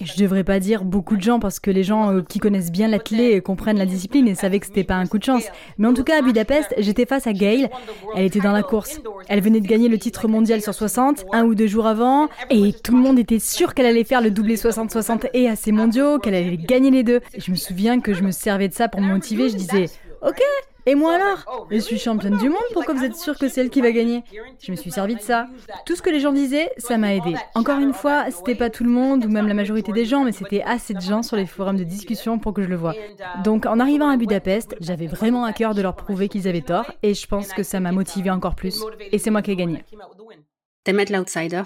Je 0.00 0.16
devrais 0.16 0.44
pas 0.44 0.60
dire 0.60 0.84
beaucoup 0.84 1.16
de 1.16 1.22
gens 1.22 1.40
parce 1.40 1.58
que 1.58 1.70
les 1.70 1.82
gens 1.82 2.12
euh, 2.12 2.22
qui 2.22 2.38
connaissent 2.38 2.70
bien 2.70 2.86
l'athlète 2.86 3.42
comprennent 3.42 3.78
la 3.78 3.86
discipline 3.86 4.28
et 4.28 4.34
savaient 4.34 4.60
que 4.60 4.66
c'était 4.66 4.84
pas 4.84 4.94
un 4.94 5.06
coup 5.06 5.18
de 5.18 5.24
chance. 5.24 5.44
Mais 5.78 5.88
en 5.88 5.94
tout 5.94 6.04
cas, 6.04 6.18
à 6.18 6.22
Budapest, 6.22 6.74
j'étais 6.78 7.06
face 7.06 7.26
à 7.26 7.32
Gail. 7.32 7.68
Elle 8.14 8.24
était 8.24 8.38
dans 8.40 8.52
la 8.52 8.62
course. 8.62 9.00
Elle 9.28 9.40
venait 9.40 9.60
de 9.60 9.66
gagner 9.66 9.88
le 9.88 9.98
titre 9.98 10.28
mondial 10.28 10.62
sur 10.62 10.74
60, 10.74 11.26
un 11.32 11.44
ou 11.44 11.54
deux 11.56 11.66
jours 11.66 11.86
avant, 11.86 12.28
et 12.50 12.72
tout 12.72 12.92
le 12.92 13.02
monde 13.02 13.18
était 13.18 13.40
sûr 13.40 13.74
qu'elle 13.74 13.86
allait 13.86 14.04
faire 14.04 14.20
le 14.20 14.30
doublé 14.30 14.56
60-60 14.56 15.30
et 15.34 15.54
ses 15.56 15.72
mondiaux, 15.72 16.18
qu'elle 16.18 16.34
allait 16.34 16.56
gagner 16.56 16.90
les 16.90 17.02
deux. 17.02 17.20
Et 17.34 17.40
je 17.40 17.50
me 17.50 17.56
souviens 17.56 18.00
que 18.00 18.14
je 18.14 18.22
me 18.22 18.30
servais 18.30 18.68
de 18.68 18.74
ça 18.74 18.88
pour 18.88 19.00
me 19.00 19.12
motiver. 19.12 19.48
Je 19.48 19.56
disais, 19.56 19.86
ok, 20.22 20.40
et 20.88 20.94
moi 20.94 21.14
alors 21.14 21.66
Je 21.70 21.78
suis 21.78 21.98
championne 21.98 22.38
du 22.38 22.48
monde, 22.48 22.58
pourquoi 22.72 22.94
vous 22.94 23.04
êtes 23.04 23.16
sûr 23.16 23.36
que 23.38 23.46
c'est 23.48 23.60
elle 23.60 23.70
qui 23.70 23.82
va 23.82 23.92
gagner 23.92 24.24
Je 24.60 24.70
me 24.70 24.76
suis 24.76 24.90
servi 24.90 25.16
de 25.16 25.20
ça. 25.20 25.46
Tout 25.84 25.94
ce 25.94 26.02
que 26.02 26.08
les 26.08 26.18
gens 26.18 26.32
disaient, 26.32 26.70
ça 26.78 26.96
m'a 26.96 27.14
aidé. 27.14 27.34
Encore 27.54 27.78
une 27.78 27.92
fois, 27.92 28.30
c'était 28.30 28.54
pas 28.54 28.70
tout 28.70 28.84
le 28.84 28.90
monde 28.90 29.26
ou 29.26 29.28
même 29.28 29.46
la 29.46 29.54
majorité 29.54 29.92
des 29.92 30.06
gens, 30.06 30.24
mais 30.24 30.32
c'était 30.32 30.62
assez 30.62 30.94
de 30.94 31.00
gens 31.00 31.22
sur 31.22 31.36
les 31.36 31.46
forums 31.46 31.76
de 31.76 31.84
discussion 31.84 32.38
pour 32.38 32.54
que 32.54 32.62
je 32.62 32.68
le 32.68 32.76
vois. 32.76 32.94
Donc 33.44 33.66
en 33.66 33.80
arrivant 33.80 34.08
à 34.08 34.16
Budapest, 34.16 34.76
j'avais 34.80 35.06
vraiment 35.06 35.44
à 35.44 35.52
cœur 35.52 35.74
de 35.74 35.82
leur 35.82 35.94
prouver 35.94 36.28
qu'ils 36.28 36.48
avaient 36.48 36.62
tort 36.62 36.90
et 37.02 37.12
je 37.12 37.26
pense 37.26 37.52
que 37.52 37.62
ça 37.62 37.80
m'a 37.80 37.92
motivé 37.92 38.30
encore 38.30 38.54
plus. 38.54 38.82
Et 39.12 39.18
c'est 39.18 39.30
moi 39.30 39.42
qui 39.42 39.50
ai 39.50 39.56
gagné. 39.56 39.84
T'aimes 40.84 41.00
être 41.00 41.10
l'outsider 41.10 41.62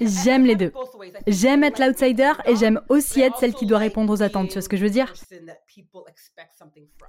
J'aime 0.00 0.44
les 0.44 0.56
deux. 0.56 0.72
J'aime 1.26 1.64
être 1.64 1.84
l'outsider 1.84 2.32
et 2.46 2.56
j'aime 2.56 2.80
aussi 2.88 3.20
être 3.20 3.38
celle 3.38 3.54
qui 3.54 3.66
doit 3.66 3.78
répondre 3.78 4.12
aux 4.12 4.22
attentes. 4.22 4.48
Tu 4.48 4.54
vois 4.54 4.62
ce 4.62 4.68
que 4.68 4.76
je 4.76 4.84
veux 4.84 4.90
dire? 4.90 5.12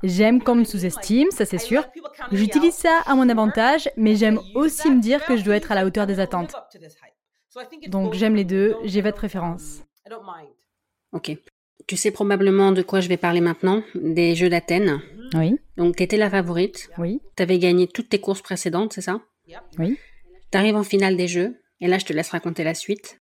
J'aime 0.04 0.44
qu'on 0.44 0.56
me 0.56 0.64
sous-estime, 0.64 1.32
ça 1.32 1.46
c'est 1.46 1.58
sûr. 1.58 1.86
J'utilise 2.32 2.76
ça 2.76 3.02
à 3.06 3.16
mon 3.16 3.30
avantage, 3.30 3.90
mais 3.98 4.16
j'aime 4.16 4.40
aussi 4.56 4.90
me 4.90 5.02
dire 5.02 5.26
que 5.26 5.38
je 5.38 5.44
dois 5.44 5.56
être 5.56 5.72
à 5.72 5.76
la 5.76 5.86
hauteur 5.86 6.08
des 6.08 6.20
attentes. 6.20 6.56
Donc 7.88 8.14
j'aime 8.14 8.36
les 8.36 8.46
deux, 8.46 8.76
j'ai 8.84 9.02
votre 9.02 9.18
préférence. 9.18 9.84
Ok. 11.12 11.36
Tu 11.88 11.96
sais 11.96 12.12
probablement 12.12 12.72
de 12.72 12.82
quoi 12.82 13.00
je 13.00 13.08
vais 13.08 13.18
parler 13.18 13.40
maintenant, 13.40 13.82
des 13.96 14.36
Jeux 14.36 14.50
d'Athènes. 14.50 15.02
Oui. 15.34 15.58
Donc 15.78 15.96
tu 15.96 16.04
étais 16.04 16.18
la 16.18 16.30
favorite. 16.30 16.90
Oui. 16.98 17.22
Tu 17.36 17.44
avais 17.44 17.60
gagné 17.60 17.88
toutes 17.88 18.10
tes 18.10 18.20
courses 18.20 18.42
précédentes, 18.42 18.94
c'est 18.94 19.02
ça? 19.02 19.22
Oui. 19.80 19.98
Tu 20.52 20.58
arrives 20.58 20.76
en 20.76 20.84
finale 20.84 21.16
des 21.16 21.28
Jeux. 21.28 21.58
Et 21.82 21.88
là, 21.88 22.00
je 22.00 22.06
te 22.06 22.14
laisse 22.14 22.30
raconter 22.30 22.64
la 22.64 22.74
suite. 22.74 23.20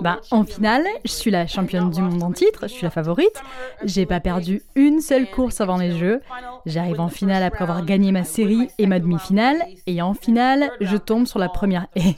Bah, 0.00 0.20
en 0.32 0.44
finale, 0.44 0.84
je 1.04 1.12
suis 1.12 1.30
la 1.30 1.46
championne 1.46 1.90
du 1.90 2.02
monde 2.02 2.22
en 2.22 2.32
titre, 2.32 2.62
je 2.62 2.72
suis 2.72 2.82
la 2.82 2.90
favorite. 2.90 3.40
J'ai 3.84 4.04
pas 4.04 4.18
perdu 4.18 4.62
une 4.74 5.00
seule 5.00 5.30
course 5.30 5.60
avant 5.60 5.76
les 5.76 5.96
Jeux. 5.96 6.20
J'arrive 6.66 7.00
en 7.00 7.08
finale 7.08 7.44
après 7.44 7.62
avoir 7.62 7.84
gagné 7.84 8.10
ma 8.10 8.24
série 8.24 8.68
et 8.78 8.86
ma 8.86 8.98
demi-finale. 8.98 9.64
Et 9.86 10.02
en 10.02 10.14
finale, 10.14 10.72
je 10.80 10.96
tombe 10.96 11.26
sur 11.26 11.38
la 11.38 11.48
première 11.48 11.86
et 11.96 12.16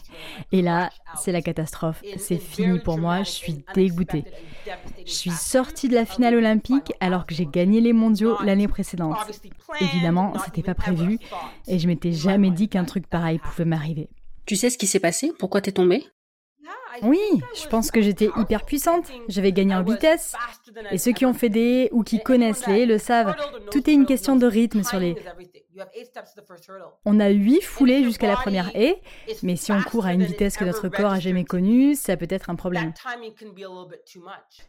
Et 0.50 0.62
là, 0.62 0.90
c'est 1.16 1.32
la 1.32 1.42
catastrophe. 1.42 2.02
C'est 2.16 2.38
fini 2.38 2.78
pour 2.78 2.96
moi, 2.96 3.22
je 3.22 3.30
suis 3.30 3.64
dégoûtée. 3.74 4.24
Je 5.04 5.12
suis 5.12 5.30
sortie 5.30 5.88
de 5.88 5.94
la 5.94 6.06
finale 6.06 6.36
olympique 6.36 6.92
alors 7.00 7.26
que 7.26 7.34
j'ai 7.34 7.46
gagné 7.46 7.80
les 7.80 7.92
mondiaux 7.92 8.38
l'année 8.42 8.68
précédente. 8.68 9.18
Évidemment, 9.80 10.32
c'était 10.44 10.62
pas 10.62 10.74
prévu 10.74 11.18
et 11.66 11.78
je 11.78 11.86
m'étais 11.86 12.12
jamais 12.12 12.50
dit 12.50 12.68
qu'un 12.68 12.84
truc 12.84 13.06
pareil 13.06 13.38
pouvait 13.38 13.66
m'arriver. 13.66 14.08
Tu 14.50 14.56
sais 14.56 14.68
ce 14.68 14.78
qui 14.78 14.88
s'est 14.88 14.98
passé? 14.98 15.32
Pourquoi 15.38 15.60
t'es 15.60 15.70
tombée? 15.70 16.04
Oui, 17.02 17.20
je 17.54 17.68
pense 17.68 17.92
que 17.92 18.02
j'étais 18.02 18.30
hyper 18.36 18.64
puissante. 18.64 19.06
J'avais 19.28 19.52
gagné 19.52 19.76
en 19.76 19.84
vitesse. 19.84 20.34
Et 20.90 20.98
ceux 20.98 21.12
qui 21.12 21.24
ont 21.24 21.34
fait 21.34 21.48
des 21.48 21.88
ou 21.92 22.02
qui 22.02 22.18
connaissent 22.18 22.66
les 22.66 22.84
le 22.84 22.98
savent. 22.98 23.36
Tout 23.70 23.88
est 23.88 23.92
une 23.92 24.06
question 24.06 24.34
de 24.34 24.48
rythme 24.48 24.82
sur 24.82 24.98
les. 24.98 25.14
On 27.04 27.20
a 27.20 27.28
huit 27.28 27.62
foulées 27.62 28.04
jusqu'à 28.04 28.28
la 28.28 28.36
première 28.36 28.70
haie, 28.74 29.00
mais 29.42 29.56
si 29.56 29.72
on 29.72 29.80
court 29.82 30.06
à 30.06 30.12
une 30.12 30.22
vitesse 30.22 30.56
que 30.56 30.64
notre 30.64 30.88
corps 30.88 31.12
a 31.12 31.20
jamais 31.20 31.44
connue, 31.44 31.94
ça 31.94 32.16
peut 32.16 32.26
être 32.30 32.50
un 32.50 32.54
problème. 32.54 32.92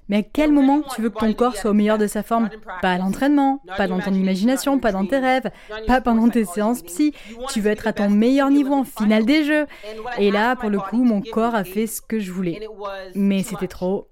Mais 0.09 0.17
à 0.17 0.23
quel 0.23 0.51
moment 0.51 0.81
tu 0.95 1.01
veux 1.01 1.09
que 1.09 1.19
ton 1.19 1.33
corps 1.33 1.55
soit 1.55 1.71
au 1.71 1.73
meilleur 1.73 1.97
de 1.97 2.07
sa 2.07 2.23
forme? 2.23 2.49
Pas 2.81 2.93
à 2.93 2.97
l'entraînement, 2.97 3.61
pas 3.77 3.87
dans 3.87 3.99
ton 3.99 4.13
imagination, 4.13 4.79
pas 4.79 4.91
dans 4.91 5.05
tes 5.05 5.19
rêves, 5.19 5.51
pas 5.87 6.01
pendant 6.01 6.29
tes 6.29 6.45
séances 6.45 6.81
psy. 6.83 7.13
Tu 7.49 7.61
veux 7.61 7.71
être 7.71 7.87
à 7.87 7.93
ton 7.93 8.09
meilleur 8.09 8.49
niveau 8.49 8.73
en 8.73 8.83
finale 8.83 9.25
des 9.25 9.43
jeux. 9.43 9.67
Et 10.17 10.31
là, 10.31 10.55
pour 10.55 10.69
le 10.69 10.79
coup, 10.79 11.03
mon 11.03 11.21
corps 11.21 11.55
a 11.55 11.63
fait 11.63 11.87
ce 11.87 12.01
que 12.01 12.19
je 12.19 12.31
voulais. 12.31 12.67
Mais 13.15 13.43
c'était 13.43 13.67
trop. 13.67 14.09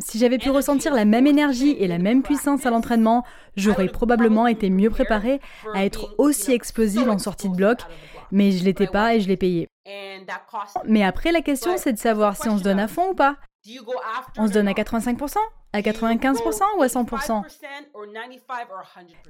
Si 0.00 0.18
j'avais 0.18 0.38
pu 0.38 0.50
ressentir 0.50 0.94
la 0.94 1.04
même 1.04 1.26
énergie 1.26 1.76
et 1.78 1.88
la 1.88 1.98
même 1.98 2.22
puissance 2.22 2.66
à 2.66 2.70
l'entraînement, 2.70 3.24
j'aurais 3.56 3.88
probablement 3.88 4.46
été 4.46 4.70
mieux 4.70 4.90
préparée 4.90 5.40
à 5.74 5.84
être 5.84 6.14
aussi 6.18 6.52
explosive 6.52 7.08
en 7.08 7.18
sortie 7.18 7.48
de 7.48 7.56
bloc, 7.56 7.80
mais 8.30 8.52
je 8.52 8.64
l'étais 8.64 8.86
pas 8.86 9.14
et 9.14 9.20
je 9.20 9.28
l'ai 9.28 9.36
payé. 9.36 9.68
Mais 10.84 11.02
après, 11.04 11.32
la 11.32 11.40
question, 11.40 11.76
c'est 11.76 11.92
de 11.92 11.98
savoir 11.98 12.36
si 12.36 12.48
on 12.48 12.58
se 12.58 12.62
donne 12.62 12.80
à 12.80 12.88
fond 12.88 13.10
ou 13.10 13.14
pas. 13.14 13.36
On 14.36 14.46
se 14.46 14.52
donne 14.52 14.68
à 14.68 14.72
85%, 14.72 15.36
à 15.72 15.80
95% 15.80 16.62
ou 16.78 16.82
à 16.82 16.86
100% 16.86 17.42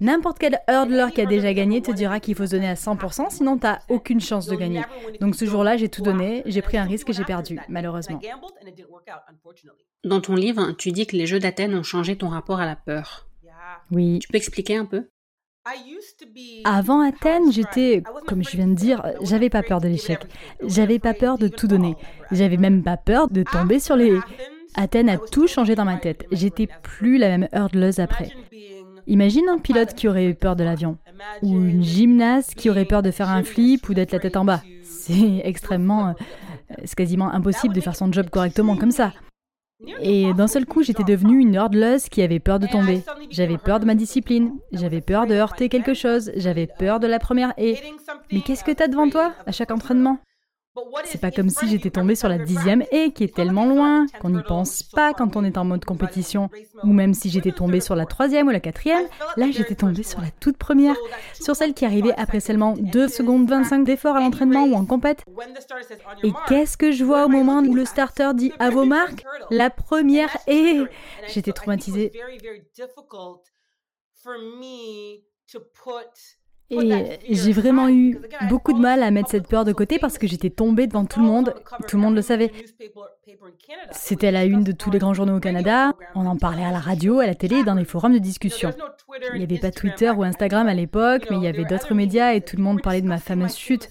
N'importe 0.01 0.39
quel 0.39 0.61
hurdler 0.69 1.07
qui 1.15 1.21
a 1.21 1.27
déjà 1.27 1.55
gagné 1.55 1.83
te 1.83 1.93
dira 1.93 2.21
qu'il 2.21 2.35
faut 2.35 2.47
se 2.47 2.51
donner 2.53 2.69
à 2.69 2.75
100%, 2.75 3.31
sinon 3.31 3.57
tu 3.57 3.67
n'as 3.67 3.81
aucune 3.89 4.21
chance 4.21 4.47
de 4.47 4.57
gagner. 4.57 4.83
Donc 5.21 5.35
ce 5.37 5.45
jour-là, 5.45 5.77
j'ai 5.77 5.89
tout 5.89 6.03
donné, 6.03 6.43
j'ai 6.47 6.63
pris 6.63 6.79
un 6.79 6.85
risque 6.85 7.11
et 7.11 7.13
j'ai 7.13 7.25
perdu, 7.25 7.59
malheureusement. 7.69 8.21
Dans 10.05 10.21
ton 10.21 10.35
livre, 10.35 10.73
tu 10.73 10.93
dis 10.93 11.07
que 11.07 11.17
les 11.17 11.27
Jeux 11.27 11.39
d'Athènes 11.39 11.75
ont 11.75 11.83
changé 11.83 12.17
ton 12.17 12.29
rapport 12.29 12.61
à 12.61 12.67
la 12.67 12.77
peur. 12.77 13.29
Oui. 13.91 14.19
Tu 14.19 14.29
peux 14.29 14.37
expliquer 14.37 14.77
un 14.77 14.85
peu? 14.85 15.09
Avant 16.65 17.01
Athènes, 17.01 17.51
j'étais, 17.51 18.03
comme 18.27 18.45
je 18.45 18.57
viens 18.57 18.67
de 18.67 18.75
dire, 18.75 19.03
j'avais 19.23 19.49
pas 19.49 19.63
peur 19.63 19.81
de 19.81 19.89
l'échec. 19.89 20.21
J'avais 20.63 20.99
pas 20.99 21.15
peur 21.15 21.39
de 21.39 21.49
tout 21.49 21.67
donner. 21.67 21.97
J'avais 22.31 22.59
même 22.59 22.83
pas 22.83 22.99
peur 22.99 23.29
de 23.29 23.43
tomber 23.43 23.81
sur 23.81 23.97
les. 23.97 24.19
Athènes 24.75 25.09
a 25.09 25.17
tout 25.17 25.47
changé 25.47 25.75
dans 25.75 25.85
ma 25.85 25.97
tête. 25.97 26.27
J'étais 26.33 26.69
plus 26.83 27.17
la 27.17 27.29
même 27.29 27.49
hurdleuse 27.53 27.99
après. 27.99 28.31
Imagine 29.07 29.49
un 29.49 29.59
pilote 29.59 29.95
qui 29.95 30.09
aurait 30.09 30.27
eu 30.27 30.35
peur 30.35 30.57
de 30.57 30.65
l'avion, 30.65 30.99
ou 31.43 31.49
une 31.49 31.83
gymnaste 31.83 32.55
qui 32.55 32.71
aurait 32.71 32.87
peur 32.87 33.03
de 33.03 33.11
faire 33.11 33.29
un 33.29 33.43
flip 33.43 33.89
ou 33.89 33.95
d'être 33.95 34.13
la 34.13 34.19
tête 34.19 34.37
en 34.37 34.45
bas. 34.45 34.63
C'est 34.83 35.43
extrêmement, 35.45 36.09
euh, 36.09 36.13
c'est 36.85 36.97
quasiment 36.97 37.31
impossible 37.31 37.75
de 37.75 37.81
faire 37.81 37.97
son 37.97 38.11
job 38.13 38.29
correctement 38.31 38.77
comme 38.77 38.91
ça. 38.91 39.13
Et 40.01 40.33
d'un 40.35 40.47
seul 40.47 40.67
coup, 40.67 40.83
j'étais 40.83 41.05
devenue 41.05 41.41
une 41.41 41.55
hurdleuse 41.55 42.09
qui 42.09 42.23
avait 42.23 42.41
peur 42.41 42.59
de 42.59 42.67
tomber. 42.67 43.03
J'avais 43.31 43.59
peur 43.59 43.81
de 43.81 43.87
ma 43.87 43.95
discipline. 43.95 44.53
J'avais 44.73 45.01
peur 45.01 45.27
de 45.27 45.35
heurter 45.35 45.69
quelque 45.69 45.95
chose. 45.95 46.31
J'avais 46.37 46.67
peur 46.67 47.01
de 47.01 47.07
la 47.07 47.19
première 47.19 47.53
et. 47.59 47.77
Mais 48.33 48.41
qu'est-ce 48.41 48.65
que 48.65 48.73
t'as 48.73 48.89
devant 48.89 49.09
toi 49.09 49.33
à 49.47 49.53
chaque 49.53 49.71
entraînement? 49.71 50.19
C'est 51.05 51.21
pas 51.21 51.31
comme 51.31 51.51
si 51.51 51.69
j'étais 51.69 51.91
tombée 51.91 52.15
sur 52.15 52.29
la 52.29 52.39
dixième 52.39 52.85
et 52.91 53.13
qui 53.13 53.25
est 53.25 53.35
tellement 53.35 53.67
loin 53.67 54.07
qu'on 54.21 54.31
n'y 54.31 54.43
pense 54.43 54.83
pas 54.83 55.15
quand 55.15 55.37
on 55.37 55.45
est 55.45 55.57
en 55.57 55.65
mode 55.65 55.85
compétition. 55.85 56.51
Ou 56.83 56.93
même 56.93 57.15
si 57.15 57.31
j'étais 57.31 57.53
tombée 57.53 57.81
sur 57.81 57.95
la 57.95 58.07
troisième 58.07 58.49
ou 58.49 58.51
la 58.51 58.61
quatrième, 58.61 59.07
là 59.37 59.51
j'étais 59.51 59.75
tombée 59.75 60.03
sur 60.03 60.21
la 60.21 60.31
toute 60.41 60.57
première, 60.57 60.97
sur 61.41 61.55
celle 61.55 61.75
qui 61.75 61.85
arrivait 61.85 62.15
après 62.17 62.41
seulement 62.41 62.75
2 62.77 63.09
secondes 63.09 63.49
25 63.49 63.85
d'effort 63.85 64.17
à 64.17 64.21
l'entraînement 64.21 64.65
ou 64.65 64.75
en 64.75 64.85
compète. 64.85 65.25
Et 66.23 66.33
qu'est-ce 66.49 66.77
que 66.77 66.93
je 66.93 67.05
vois 67.05 67.27
au 67.27 67.29
moment 67.29 67.61
où 67.61 67.75
le 67.75 67.85
starter 67.85 68.31
dit 68.35 68.53
à 68.59 68.71
vos 68.71 68.85
marques 68.85 69.25
La 69.51 69.71
première 69.71 70.37
et 70.47 70.83
j'étais 71.29 71.53
traumatisée. 71.53 72.13
Et 76.71 77.35
j'ai 77.35 77.53
vraiment 77.53 77.89
eu 77.89 78.19
beaucoup 78.49 78.73
de 78.73 78.81
mal 78.81 79.03
à 79.03 79.11
mettre 79.11 79.31
cette 79.31 79.47
peur 79.49 79.65
de 79.65 79.73
côté 79.73 79.99
parce 79.99 80.19
que 80.19 80.27
j'étais 80.27 80.51
tombée 80.51 80.87
devant 80.87 81.05
tout 81.05 81.21
le 81.21 81.27
monde. 81.27 81.55
Tout 81.87 81.97
le 81.97 82.03
monde 82.03 82.15
le 82.15 82.23
savait. 82.23 82.53
C'était 83.91 84.31
la 84.31 84.45
une 84.45 84.65
de 84.65 84.73
tous 84.73 84.91
les 84.91 84.99
grands 84.99 85.15
journaux 85.15 85.37
au 85.37 85.41
Canada. 85.41 85.93
On 86.15 86.27
en 86.27 86.37
parlait 86.37 86.65
à 86.65 86.71
la 86.71 86.79
radio, 86.79 87.21
à 87.21 87.27
la 87.27 87.35
télé 87.35 87.65
dans 87.65 87.75
les 87.75 87.85
forums 87.85 88.15
de 88.15 88.19
discussion. 88.19 88.71
Il 89.33 89.39
n'y 89.39 89.45
avait 89.45 89.59
pas 89.59 89.71
Twitter 89.71 90.11
ou 90.11 90.23
Instagram 90.23 90.67
à 90.67 90.75
l'époque, 90.75 91.27
mais 91.31 91.37
il 91.37 91.43
y 91.43 91.49
avait 91.49 91.65
d'autres 91.65 91.95
médias 91.95 92.33
et 92.33 92.41
tout 92.41 92.57
le 92.57 92.63
monde 92.63 92.83
parlait 92.83 93.03
de 93.03 93.09
ma 93.09 93.19
fameuse 93.19 93.57
chute. 93.57 93.91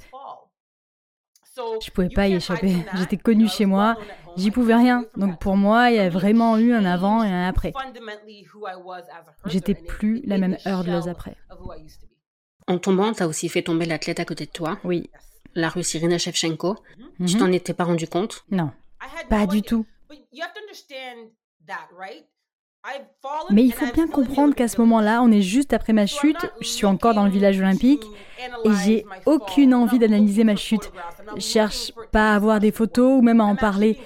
Je 1.81 1.91
pouvais 1.91 2.09
pas 2.09 2.27
y 2.27 2.33
échapper. 2.33 2.75
J'étais 2.95 3.17
connue 3.17 3.47
chez 3.47 3.67
moi, 3.67 3.95
j'y 4.37 4.49
pouvais 4.49 4.75
rien. 4.75 5.05
Donc 5.15 5.39
pour 5.39 5.55
moi, 5.55 5.91
il 5.91 5.97
y 5.97 5.99
a 5.99 6.09
vraiment 6.09 6.57
eu 6.57 6.73
un 6.73 6.85
avant 6.85 7.23
et 7.23 7.29
un 7.29 7.47
après. 7.47 7.73
J'étais 9.45 9.75
plus 9.75 10.23
la 10.25 10.39
même 10.39 10.57
hurdleuse 10.65 11.07
après. 11.07 11.35
En 12.67 12.77
tombant, 12.77 13.11
t'as 13.13 13.27
aussi 13.27 13.49
fait 13.49 13.61
tomber 13.61 13.85
l'athlète 13.85 14.19
à 14.19 14.25
côté 14.25 14.45
de 14.45 14.51
toi. 14.51 14.79
Oui. 14.83 15.09
La 15.55 15.69
Russe 15.69 15.93
Irina 15.93 16.17
Shevchenko. 16.17 16.77
Tu 17.25 17.37
t'en 17.37 17.51
étais 17.51 17.73
pas 17.73 17.83
rendu 17.83 18.07
compte? 18.07 18.45
Non. 18.51 18.71
Pas 19.29 19.45
du 19.45 19.61
tout. 19.61 19.85
Mais 23.49 23.63
il 23.63 23.71
faut 23.71 23.91
bien 23.93 24.07
comprendre 24.07 24.53
qu'à 24.55 24.67
ce 24.67 24.79
moment-là, 24.81 25.21
on 25.21 25.31
est 25.31 25.41
juste 25.41 25.71
après 25.71 25.93
ma 25.93 26.05
chute, 26.05 26.45
je 26.59 26.67
suis 26.67 26.85
encore 26.85 27.13
dans 27.13 27.23
le 27.23 27.31
village 27.31 27.57
olympique 27.59 28.03
et 28.65 28.69
j'ai 28.83 29.05
aucune 29.25 29.73
envie 29.73 29.99
d'analyser 29.99 30.43
ma 30.43 30.57
chute. 30.57 30.91
Je 31.35 31.41
cherche 31.41 31.93
pas 32.11 32.31
à 32.31 32.35
avoir 32.35 32.59
des 32.59 32.71
photos 32.73 33.19
ou 33.19 33.21
même 33.21 33.39
à 33.39 33.45
en 33.45 33.55
parler. 33.55 33.97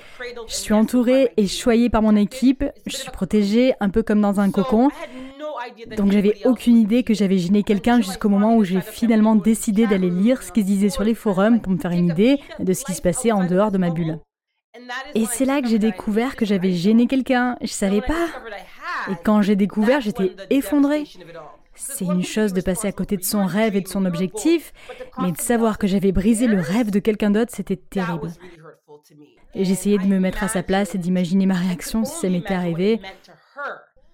Je 0.48 0.54
suis 0.54 0.74
entourée 0.74 1.32
et 1.38 1.48
choyée 1.48 1.90
par 1.90 2.04
mon 2.04 2.16
équipe, 2.16 2.64
je 2.86 2.96
suis 2.96 3.10
protégée 3.10 3.74
un 3.80 3.90
peu 3.90 4.04
comme 4.04 4.22
dans 4.22 4.40
un 4.40 4.52
cocon. 4.52 4.90
Donc 5.98 6.12
j'avais 6.12 6.36
aucune 6.46 6.78
idée 6.78 7.04
que 7.04 7.14
j'avais 7.14 7.38
gêné 7.38 7.64
quelqu'un 7.64 8.02
jusqu'au 8.02 8.30
moment 8.30 8.56
où 8.56 8.64
j'ai 8.64 8.82
finalement 8.82 9.36
décidé 9.36 9.88
d'aller 9.88 10.10
lire 10.10 10.44
ce 10.44 10.52
qui 10.52 10.62
se 10.62 10.66
disait 10.66 10.90
sur 10.90 11.04
les 11.04 11.16
forums 11.16 11.62
pour 11.62 11.74
me 11.74 11.78
faire 11.78 11.92
une 11.92 12.10
idée 12.10 12.40
de 12.60 12.74
ce 12.74 12.84
qui 12.86 12.94
se 12.94 13.02
passait 13.02 13.32
en 13.32 13.46
dehors 13.46 13.72
de 13.72 13.78
ma 13.78 13.90
bulle. 13.90 14.20
Et 15.16 15.26
c'est 15.26 15.46
là 15.46 15.62
que 15.62 15.68
j'ai 15.68 15.80
découvert 15.80 16.36
que 16.36 16.46
j'avais 16.46 16.72
gêné 16.72 17.08
quelqu'un. 17.08 17.58
Je 17.62 17.68
savais 17.68 18.02
pas. 18.02 18.28
Et 19.10 19.16
quand 19.24 19.42
j'ai 19.42 19.56
découvert, 19.56 20.02
j'étais 20.02 20.36
effondrée. 20.50 21.06
C'est 21.76 22.06
une 22.06 22.24
chose 22.24 22.54
de 22.54 22.62
passer 22.62 22.88
à 22.88 22.92
côté 22.92 23.18
de 23.18 23.24
son 23.24 23.46
rêve 23.46 23.76
et 23.76 23.82
de 23.82 23.88
son 23.88 24.06
objectif, 24.06 24.74
mais 25.22 25.32
de 25.32 25.38
savoir 25.38 25.78
que 25.78 25.88
j'avais 25.88 26.12
brisé 26.12 26.48
le 26.48 26.60
rêve 26.60 26.90
de 26.90 27.00
quelqu'un 27.00 27.30
d'autre, 27.30 27.52
c'était 27.56 27.76
terrible. 27.76 28.32
Et 29.54 29.64
j'essayais 29.64 29.98
de 29.98 30.06
me 30.06 30.20
mettre 30.20 30.44
à 30.44 30.48
sa 30.48 30.64
place 30.64 30.96
et 30.96 30.98
d'imaginer 30.98 31.46
ma 31.46 31.56
réaction 31.56 32.04
si 32.04 32.20
ça 32.20 32.30
m'était 32.30 32.54
arrivé. 32.54 33.00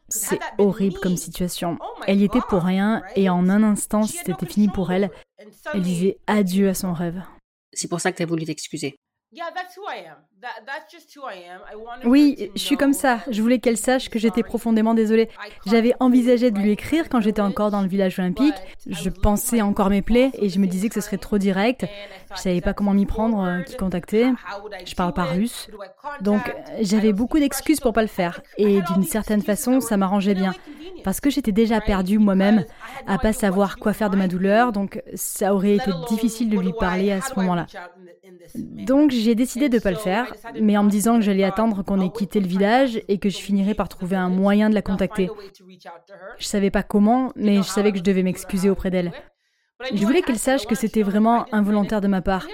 C'est 0.09 0.39
horrible 0.57 0.99
comme 0.99 1.17
situation. 1.17 1.77
Elle 2.07 2.21
y 2.21 2.25
était 2.25 2.41
pour 2.49 2.63
rien 2.63 3.01
et 3.15 3.29
en 3.29 3.49
un 3.49 3.63
instant, 3.63 4.03
c'était 4.03 4.45
fini 4.45 4.67
pour 4.67 4.91
elle. 4.91 5.09
Elle 5.73 5.81
disait 5.81 6.17
adieu 6.27 6.69
à 6.69 6.73
son 6.73 6.93
rêve. 6.93 7.21
C'est 7.71 7.87
pour 7.87 7.99
ça 8.01 8.11
que 8.11 8.17
tu 8.17 8.23
as 8.23 8.27
voulu 8.27 8.45
t'excuser. 8.45 8.95
Oui, 12.05 12.51
je 12.55 12.61
suis 12.61 12.77
comme 12.77 12.93
ça. 12.93 13.19
Je 13.29 13.41
voulais 13.41 13.59
qu'elle 13.59 13.77
sache 13.77 14.09
que 14.09 14.19
j'étais 14.19 14.43
profondément 14.43 14.93
désolée. 14.93 15.29
J'avais 15.65 15.93
envisagé 15.99 16.51
de 16.51 16.59
lui 16.59 16.71
écrire 16.71 17.09
quand 17.09 17.21
j'étais 17.21 17.41
encore 17.41 17.71
dans 17.71 17.81
le 17.81 17.87
village 17.87 18.19
olympique. 18.19 18.55
Je 18.87 19.09
pensais 19.09 19.61
encore 19.61 19.89
mes 19.89 20.01
plaies 20.01 20.31
et 20.33 20.49
je 20.49 20.59
me 20.59 20.67
disais 20.67 20.89
que 20.89 20.95
ce 20.95 21.01
serait 21.01 21.17
trop 21.17 21.37
direct. 21.37 21.85
Je 22.35 22.41
savais 22.41 22.61
pas 22.61 22.73
comment 22.73 22.93
m'y 22.93 23.05
prendre, 23.05 23.43
euh, 23.43 23.61
qui 23.61 23.75
contacter. 23.77 24.31
Je 24.85 24.95
parle 24.95 25.13
pas 25.13 25.23
russe. 25.23 25.69
Donc 26.21 26.53
j'avais 26.81 27.13
beaucoup 27.13 27.39
d'excuses 27.39 27.79
pour 27.79 27.93
pas 27.93 28.01
le 28.01 28.07
faire. 28.07 28.41
Et 28.57 28.81
d'une 28.93 29.03
certaine 29.03 29.41
façon, 29.41 29.79
ça 29.79 29.97
m'arrangeait 29.97 30.33
bien. 30.33 30.53
Parce 31.03 31.19
que 31.19 31.29
j'étais 31.29 31.51
déjà 31.51 31.81
perdue 31.81 32.17
moi-même 32.17 32.65
à 33.07 33.17
pas 33.17 33.33
savoir 33.33 33.77
quoi 33.77 33.93
faire 33.93 34.09
de 34.09 34.17
ma 34.17 34.27
douleur. 34.27 34.71
Donc 34.71 35.01
ça 35.15 35.53
aurait 35.53 35.75
été 35.75 35.91
difficile 36.09 36.49
de 36.49 36.59
lui 36.59 36.73
parler 36.73 37.11
à 37.11 37.21
ce 37.21 37.33
moment-là. 37.39 37.67
Donc 38.85 39.11
j'ai 39.11 39.35
décidé 39.35 39.69
de 39.69 39.75
ne 39.75 39.81
pas 39.81 39.91
le 39.91 39.97
faire, 39.97 40.33
mais 40.59 40.77
en 40.77 40.83
me 40.83 40.89
disant 40.89 41.15
que 41.15 41.21
j'allais 41.21 41.43
attendre 41.43 41.83
qu'on 41.83 42.01
ait 42.01 42.11
quitté 42.11 42.39
le 42.39 42.47
village 42.47 43.01
et 43.07 43.17
que 43.17 43.29
je 43.29 43.37
finirais 43.37 43.73
par 43.73 43.89
trouver 43.89 44.15
un 44.15 44.29
moyen 44.29 44.69
de 44.69 44.75
la 44.75 44.81
contacter. 44.81 45.29
Je 46.37 46.45
savais 46.45 46.71
pas 46.71 46.83
comment, 46.83 47.31
mais 47.35 47.57
je 47.57 47.63
savais 47.63 47.91
que 47.91 47.97
je 47.97 48.03
devais 48.03 48.23
m'excuser 48.23 48.69
auprès 48.69 48.91
d'elle. 48.91 49.11
Je 49.93 50.05
voulais 50.05 50.21
qu'elle 50.21 50.39
sache 50.39 50.65
que 50.65 50.75
c'était 50.75 51.01
vraiment 51.01 51.45
involontaire 51.53 51.99
de 51.99 52.07
ma 52.07 52.21
part. 52.21 52.47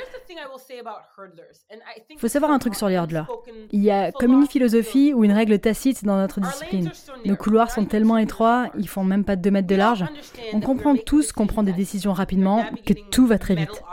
Il 2.10 2.20
faut 2.20 2.28
savoir 2.28 2.52
un 2.52 2.60
truc 2.60 2.76
sur 2.76 2.88
les 2.88 2.96
hurdlers. 2.96 3.26
Il 3.72 3.82
y 3.82 3.92
a 3.92 4.12
comme 4.12 4.34
une 4.34 4.48
philosophie 4.48 5.14
ou 5.14 5.24
une 5.24 5.32
règle 5.32 5.60
tacite 5.60 6.04
dans 6.04 6.18
notre 6.18 6.40
discipline. 6.40 6.92
Nos 7.26 7.36
couloirs 7.36 7.72
sont 7.72 7.86
tellement 7.86 8.18
étroits, 8.18 8.72
ils 8.78 8.88
font 8.88 9.04
même 9.04 9.26
pas 9.26 9.36
2 9.36 9.52
mètres 9.52 9.68
de 9.68 9.76
large. 9.76 10.06
On 10.54 10.62
comprend 10.62 10.96
tous 10.96 11.32
qu'on 11.32 11.48
prend 11.48 11.64
des 11.64 11.74
décisions 11.74 12.14
rapidement, 12.14 12.66
que 12.86 12.94
tout 13.12 13.28
va 13.28 13.38
très 13.38 13.56
vite. 13.56 13.84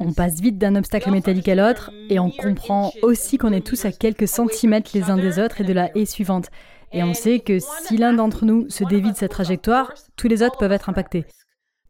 On 0.00 0.12
passe 0.12 0.40
vite 0.40 0.58
d'un 0.58 0.76
obstacle 0.76 1.10
métallique 1.10 1.48
à 1.48 1.54
l'autre 1.54 1.90
et 2.10 2.18
on 2.18 2.30
comprend 2.30 2.92
aussi 3.02 3.38
qu'on 3.38 3.52
est 3.52 3.66
tous 3.66 3.84
à 3.84 3.92
quelques 3.92 4.28
centimètres 4.28 4.90
les 4.94 5.10
uns 5.10 5.16
des 5.16 5.38
autres 5.38 5.60
et 5.60 5.64
de 5.64 5.72
la 5.72 5.96
haie 5.96 6.06
suivante. 6.06 6.50
Et 6.92 7.02
on 7.02 7.14
sait 7.14 7.40
que 7.40 7.58
si 7.58 7.96
l'un 7.96 8.12
d'entre 8.12 8.44
nous 8.44 8.68
se 8.70 8.84
dévie 8.84 9.12
de 9.12 9.16
sa 9.16 9.28
trajectoire, 9.28 9.92
tous 10.16 10.28
les 10.28 10.42
autres 10.42 10.58
peuvent 10.58 10.72
être 10.72 10.88
impactés. 10.88 11.24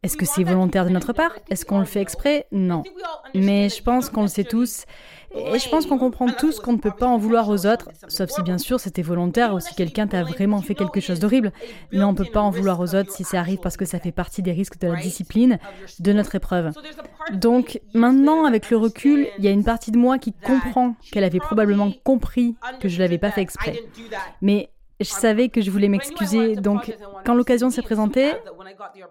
Est-ce 0.03 0.17
que 0.17 0.25
c'est 0.25 0.43
volontaire 0.43 0.85
de 0.85 0.91
notre 0.91 1.13
part? 1.13 1.35
Est-ce 1.49 1.65
qu'on 1.65 1.79
le 1.79 1.85
fait 1.85 2.01
exprès? 2.01 2.45
Non. 2.51 2.83
Mais 3.33 3.69
je 3.69 3.81
pense 3.81 4.09
qu'on 4.09 4.21
le 4.21 4.27
sait 4.27 4.43
tous. 4.43 4.85
Et 5.35 5.59
je 5.59 5.69
pense 5.69 5.85
qu'on 5.85 5.97
comprend 5.97 6.27
tous 6.27 6.59
qu'on 6.59 6.73
ne 6.73 6.77
peut 6.77 6.91
pas 6.91 7.07
en 7.07 7.17
vouloir 7.17 7.49
aux 7.49 7.65
autres, 7.65 7.89
sauf 8.07 8.29
si 8.29 8.41
bien 8.41 8.57
sûr 8.57 8.79
c'était 8.79 9.01
volontaire 9.01 9.53
ou 9.53 9.59
si 9.59 9.75
quelqu'un 9.75 10.07
t'a 10.07 10.23
vraiment 10.23 10.61
fait 10.61 10.75
quelque 10.75 10.99
chose 10.99 11.19
d'horrible. 11.19 11.51
Mais 11.91 12.03
on 12.03 12.11
ne 12.11 12.17
peut 12.17 12.25
pas 12.31 12.41
en 12.41 12.49
vouloir 12.49 12.79
aux 12.79 12.95
autres 12.95 13.11
si 13.11 13.23
ça 13.23 13.39
arrive 13.39 13.59
parce 13.59 13.77
que 13.77 13.85
ça 13.85 13.99
fait 13.99 14.11
partie 14.11 14.41
des 14.41 14.51
risques 14.51 14.79
de 14.79 14.87
la 14.87 14.95
discipline, 14.95 15.59
de 15.99 16.13
notre 16.13 16.35
épreuve. 16.35 16.71
Donc 17.33 17.81
maintenant, 17.93 18.45
avec 18.45 18.69
le 18.69 18.77
recul, 18.77 19.27
il 19.37 19.45
y 19.45 19.47
a 19.47 19.51
une 19.51 19.63
partie 19.63 19.91
de 19.91 19.97
moi 19.97 20.17
qui 20.17 20.33
comprend 20.33 20.95
qu'elle 21.11 21.23
avait 21.23 21.39
probablement 21.39 21.91
compris 22.03 22.55
que 22.79 22.87
je 22.87 22.99
l'avais 22.99 23.17
pas 23.17 23.31
fait 23.31 23.41
exprès. 23.41 23.79
Mais 24.41 24.69
je 25.01 25.09
savais 25.09 25.49
que 25.49 25.61
je 25.61 25.69
voulais 25.69 25.89
m'excuser, 25.89 26.55
donc 26.55 26.95
quand 27.25 27.33
l'occasion 27.33 27.69
s'est 27.69 27.81
présentée, 27.81 28.31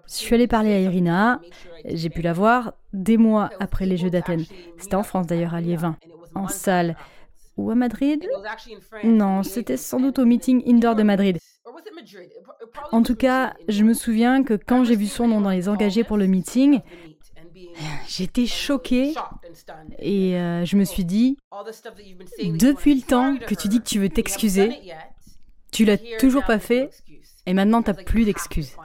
je 0.09 0.15
suis 0.15 0.35
allée 0.35 0.47
parler 0.47 0.73
à 0.73 0.81
Irina. 0.81 1.41
J'ai 1.85 2.09
pu 2.09 2.23
la 2.23 2.33
voir 2.33 2.73
des 2.95 3.19
mois 3.19 3.51
après 3.61 3.85
les 3.85 3.99
Jeux 3.99 4.09
d'Athènes. 4.09 4.45
C'était 4.79 4.95
en 4.95 5.03
France 5.03 5.27
d'ailleurs, 5.27 5.55
à 5.55 5.61
Liévin, 5.61 5.97
en 6.35 6.49
salle. 6.49 6.97
Ou 7.57 7.71
à 7.71 7.75
Madrid? 7.75 8.27
Non, 9.05 9.43
c'était 9.43 9.77
sans 9.77 10.01
doute 10.01 10.19
au 10.19 10.25
meeting 10.25 10.63
indoor 10.67 10.97
de 10.97 11.03
Madrid. 11.03 11.39
En 12.93 13.03
tout 13.03 13.15
cas, 13.15 13.55
je 13.69 13.85
me 13.85 13.95
souviens 13.95 14.43
que 14.43 14.55
quand 14.55 14.85
j'ai 14.85 14.97
vu 14.97 15.07
son 15.07 15.29
nom 15.29 15.41
dans 15.41 15.51
les 15.51 15.69
engagés 15.69 16.05
pour 16.05 16.17
le 16.17 16.27
meeting, 16.27 16.81
j'étais 18.09 18.47
choquée 18.47 19.15
et 19.99 20.37
euh, 20.37 20.65
je 20.65 20.77
me 20.77 20.85
suis 20.85 21.05
dit, 21.05 21.39
depuis 22.43 22.95
le 22.95 23.03
temps 23.03 23.37
que 23.37 23.55
tu 23.55 23.69
dis 23.69 23.79
que 23.79 23.89
tu 23.89 23.99
veux 24.01 24.09
t'excuser, 24.09 24.93
tu 25.73 25.85
l'as 25.85 25.99
toujours 26.19 26.45
pas 26.45 26.59
fait 26.59 26.91
et 27.47 27.55
maintenant 27.55 27.83
tu 27.83 27.91
n'as 27.91 28.03
plus 28.03 28.25
d'excuses. 28.25 28.77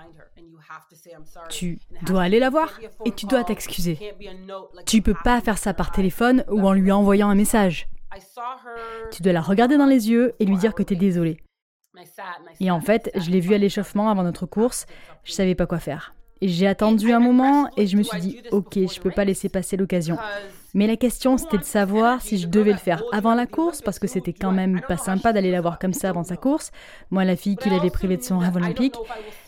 Tu 1.49 1.79
dois 2.03 2.23
aller 2.23 2.39
la 2.39 2.49
voir 2.49 2.79
et 3.05 3.11
tu 3.11 3.25
dois 3.25 3.43
t'excuser. 3.43 3.97
Tu 4.85 5.01
peux 5.01 5.15
pas 5.23 5.41
faire 5.41 5.57
ça 5.57 5.73
par 5.73 5.91
téléphone 5.91 6.43
ou 6.49 6.67
en 6.67 6.73
lui 6.73 6.91
envoyant 6.91 7.29
un 7.29 7.35
message. 7.35 7.87
Tu 9.11 9.21
dois 9.21 9.33
la 9.33 9.41
regarder 9.41 9.77
dans 9.77 9.85
les 9.85 10.09
yeux 10.09 10.33
et 10.39 10.45
lui 10.45 10.57
dire 10.57 10.73
que 10.73 10.83
tu 10.83 10.93
es 10.93 10.97
désolé. 10.97 11.37
Et 12.59 12.71
en 12.71 12.81
fait, 12.81 13.11
je 13.15 13.29
l'ai 13.29 13.39
vue 13.39 13.53
à 13.53 13.57
l'échauffement 13.57 14.09
avant 14.09 14.23
notre 14.23 14.45
course, 14.45 14.85
je 15.23 15.31
savais 15.31 15.55
pas 15.55 15.65
quoi 15.65 15.79
faire. 15.79 16.13
J'ai 16.41 16.67
attendu 16.67 17.11
un 17.11 17.19
moment 17.19 17.69
et 17.75 17.85
je 17.85 17.97
me 17.97 18.03
suis 18.03 18.19
dit, 18.19 18.41
ok, 18.51 18.75
je 18.75 18.99
peux 19.01 19.11
pas 19.11 19.25
laisser 19.25 19.49
passer 19.49 19.75
l'occasion. 19.75 20.17
Mais 20.73 20.85
la 20.85 20.97
question, 20.97 21.38
c'était 21.38 21.57
de 21.57 21.63
savoir 21.63 22.21
si 22.21 22.38
je 22.38 22.47
devais 22.47 22.71
le 22.71 22.77
faire 22.77 23.03
avant 23.11 23.33
la 23.33 23.47
course, 23.47 23.81
parce 23.81 23.97
que 23.97 24.07
c'était 24.07 24.33
quand 24.33 24.51
même 24.51 24.81
pas 24.88 24.97
sympa 24.97 25.33
d'aller 25.33 25.51
la 25.51 25.61
voir 25.61 25.79
comme 25.79 25.93
ça 25.93 26.09
avant 26.09 26.23
sa 26.23 26.38
course. 26.38 26.71
Moi, 27.09 27.25
la 27.25 27.35
fille 27.35 27.55
qui 27.55 27.69
l'avait 27.69 27.89
privée 27.89 28.17
de 28.17 28.23
son 28.23 28.38
rêve 28.38 28.55
olympique, 28.55 28.95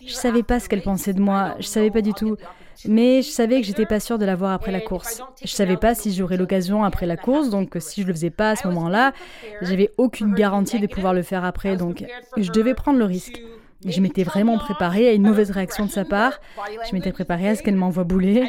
je 0.05 0.13
savais 0.13 0.43
pas 0.43 0.59
ce 0.59 0.67
qu'elle 0.67 0.81
pensait 0.81 1.13
de 1.13 1.21
moi, 1.21 1.55
je 1.59 1.67
savais 1.67 1.91
pas 1.91 2.01
du 2.01 2.13
tout. 2.13 2.37
Mais 2.85 3.21
je 3.21 3.29
savais 3.29 3.61
que 3.61 3.67
j'étais 3.67 3.85
pas 3.85 3.99
sûre 3.99 4.17
de 4.17 4.25
la 4.25 4.35
voir 4.35 4.51
après 4.53 4.71
la 4.71 4.81
course. 4.81 5.21
Je 5.43 5.51
savais 5.51 5.77
pas 5.77 5.93
si 5.93 6.11
j'aurais 6.11 6.37
l'occasion 6.37 6.83
après 6.83 7.05
la 7.05 7.17
course, 7.17 7.49
donc 7.49 7.75
si 7.79 8.01
je 8.01 8.07
le 8.07 8.13
faisais 8.13 8.31
pas 8.31 8.51
à 8.51 8.55
ce 8.55 8.67
moment-là, 8.67 9.13
j'avais 9.61 9.91
aucune 9.97 10.33
garantie 10.33 10.79
de 10.79 10.87
pouvoir 10.87 11.13
le 11.13 11.21
faire 11.21 11.45
après, 11.45 11.77
donc 11.77 12.03
je 12.37 12.51
devais 12.51 12.73
prendre 12.73 12.97
le 12.97 13.05
risque. 13.05 13.39
Je 13.85 13.99
m'étais 13.99 14.23
vraiment 14.23 14.57
préparée 14.57 15.07
à 15.07 15.13
une 15.13 15.23
mauvaise 15.23 15.51
réaction 15.51 15.85
de 15.85 15.91
sa 15.91 16.05
part. 16.05 16.39
Je 16.87 16.93
m'étais 16.93 17.11
préparée 17.11 17.49
à 17.49 17.55
ce 17.55 17.63
qu'elle 17.63 17.75
m'envoie 17.75 18.03
bouler. 18.03 18.47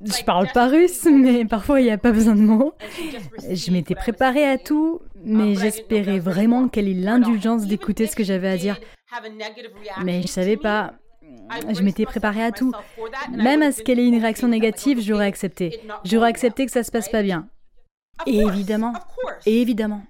Je 0.00 0.24
parle 0.24 0.48
pas 0.52 0.68
russe, 0.68 1.06
mais 1.10 1.44
parfois 1.44 1.80
il 1.80 1.84
n'y 1.84 1.90
a 1.90 1.98
pas 1.98 2.12
besoin 2.12 2.34
de 2.34 2.40
mots. 2.40 2.74
Je 3.50 3.70
m'étais 3.70 3.94
préparée 3.94 4.48
à 4.48 4.58
tout, 4.58 5.00
mais 5.24 5.54
j'espérais 5.54 6.18
vraiment 6.18 6.68
qu'elle 6.68 6.88
ait 6.88 6.94
l'indulgence 6.94 7.66
d'écouter 7.66 8.06
ce 8.06 8.14
que 8.14 8.24
j'avais 8.24 8.48
à 8.48 8.56
dire. 8.56 8.78
Mais 10.04 10.22
je 10.22 10.28
savais 10.28 10.56
pas. 10.56 10.94
Je 11.70 11.82
m'étais 11.82 12.04
préparée 12.04 12.44
à 12.44 12.52
tout. 12.52 12.72
Même 13.32 13.62
à 13.62 13.72
ce 13.72 13.82
qu'elle 13.82 13.98
ait 13.98 14.06
une 14.06 14.20
réaction 14.20 14.48
négative, 14.48 15.00
j'aurais 15.00 15.26
accepté. 15.26 15.80
J'aurais 16.04 16.28
accepté 16.28 16.66
que 16.66 16.72
ça 16.72 16.82
se 16.82 16.90
passe 16.90 17.08
pas 17.08 17.22
bien. 17.22 17.48
Et 18.26 18.38
évidemment, 18.38 18.92
et 19.46 19.62
évidemment. 19.62 20.02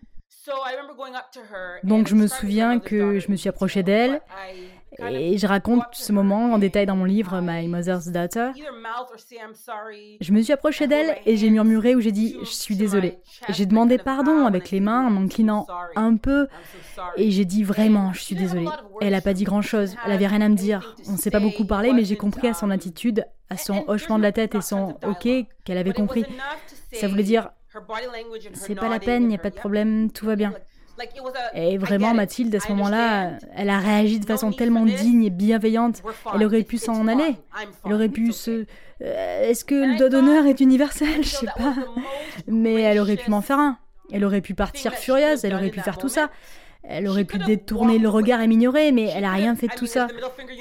Donc 1.82 2.08
je 2.08 2.14
me 2.14 2.26
souviens 2.26 2.78
que 2.78 3.18
je 3.18 3.30
me 3.30 3.36
suis 3.36 3.48
approchée 3.48 3.82
d'elle 3.82 4.20
et 4.98 5.38
je 5.38 5.46
raconte 5.46 5.84
ce 5.92 6.12
moment 6.12 6.52
en 6.52 6.58
détail 6.58 6.86
dans 6.86 6.96
mon 6.96 7.04
livre 7.04 7.40
My 7.42 7.68
Mother's 7.68 8.08
Daughter. 8.08 8.50
Je 10.20 10.32
me 10.32 10.42
suis 10.42 10.52
approchée 10.52 10.86
d'elle 10.86 11.18
et 11.26 11.36
j'ai 11.36 11.50
murmuré 11.50 11.94
où 11.94 12.00
j'ai 12.00 12.12
dit 12.12 12.36
je 12.40 12.50
suis 12.50 12.76
désolée. 12.76 13.18
J'ai 13.48 13.66
demandé 13.66 13.98
pardon 13.98 14.46
avec 14.46 14.70
les 14.70 14.80
mains 14.80 15.06
en 15.06 15.10
m'inclinant 15.10 15.66
un 15.96 16.16
peu 16.16 16.48
et 17.16 17.30
j'ai 17.30 17.44
dit 17.44 17.62
vraiment 17.62 18.12
je 18.12 18.20
suis 18.20 18.34
désolée. 18.34 18.68
Elle 19.00 19.12
n'a 19.12 19.20
pas 19.20 19.34
dit 19.34 19.44
grand 19.44 19.62
chose, 19.62 19.96
elle 20.04 20.12
avait 20.12 20.26
rien 20.26 20.40
à 20.40 20.48
me 20.48 20.56
dire. 20.56 20.96
On 21.08 21.12
ne 21.12 21.18
s'est 21.18 21.30
pas 21.30 21.40
beaucoup 21.40 21.64
parlé 21.64 21.92
mais 21.92 22.04
j'ai 22.04 22.16
compris 22.16 22.48
à 22.48 22.54
son 22.54 22.70
attitude, 22.70 23.24
à 23.50 23.56
son 23.56 23.84
hochement 23.88 24.18
de 24.18 24.22
la 24.22 24.32
tête 24.32 24.54
et 24.54 24.60
son 24.60 24.96
ok 25.06 25.28
qu'elle 25.64 25.78
avait 25.78 25.92
compris. 25.92 26.24
Ça 26.92 27.08
voulait 27.08 27.22
dire 27.22 27.50
c'est 28.54 28.74
pas 28.74 28.88
la 28.88 28.98
peine, 28.98 29.24
il 29.24 29.28
n'y 29.28 29.34
a 29.34 29.38
pas 29.38 29.50
de 29.50 29.54
problème, 29.54 30.10
tout 30.10 30.26
va 30.26 30.36
bien. 30.36 30.52
Et 31.54 31.78
vraiment, 31.78 32.14
Mathilde, 32.14 32.54
à 32.54 32.60
ce 32.60 32.68
moment-là, 32.68 33.32
elle 33.56 33.70
a 33.70 33.78
réagi 33.78 34.20
de 34.20 34.24
façon 34.24 34.52
tellement 34.52 34.84
digne 34.84 35.24
et 35.24 35.30
bienveillante. 35.30 36.02
Elle 36.34 36.44
aurait 36.44 36.62
pu 36.62 36.78
s'en 36.78 37.06
aller. 37.08 37.36
Elle 37.84 37.92
aurait 37.92 38.08
pu 38.08 38.32
se... 38.32 38.66
Euh, 39.00 39.48
est-ce 39.48 39.64
que 39.64 39.74
le 39.74 39.96
doigt 39.96 40.08
d'honneur 40.08 40.46
est 40.46 40.60
universel? 40.60 41.22
Je 41.22 41.28
sais 41.28 41.46
pas. 41.46 41.74
Mais 42.48 42.80
elle 42.82 42.98
aurait 42.98 43.16
pu 43.16 43.30
m'en 43.30 43.42
faire 43.42 43.58
un. 43.58 43.78
Elle 44.12 44.24
aurait 44.24 44.40
pu 44.40 44.54
partir 44.54 44.94
furieuse, 44.94 45.44
elle 45.44 45.54
aurait 45.54 45.70
pu 45.70 45.80
faire 45.80 45.98
tout 45.98 46.08
ça. 46.08 46.30
Elle 46.82 47.06
aurait 47.06 47.24
pu 47.24 47.38
détourner 47.38 47.98
le 47.98 48.08
regard 48.08 48.40
et 48.40 48.46
m'ignorer, 48.46 48.92
mais 48.92 49.10
elle 49.14 49.24
a 49.24 49.32
rien 49.32 49.54
fait 49.54 49.66
de 49.68 49.74
tout 49.74 49.86
ça. 49.86 50.08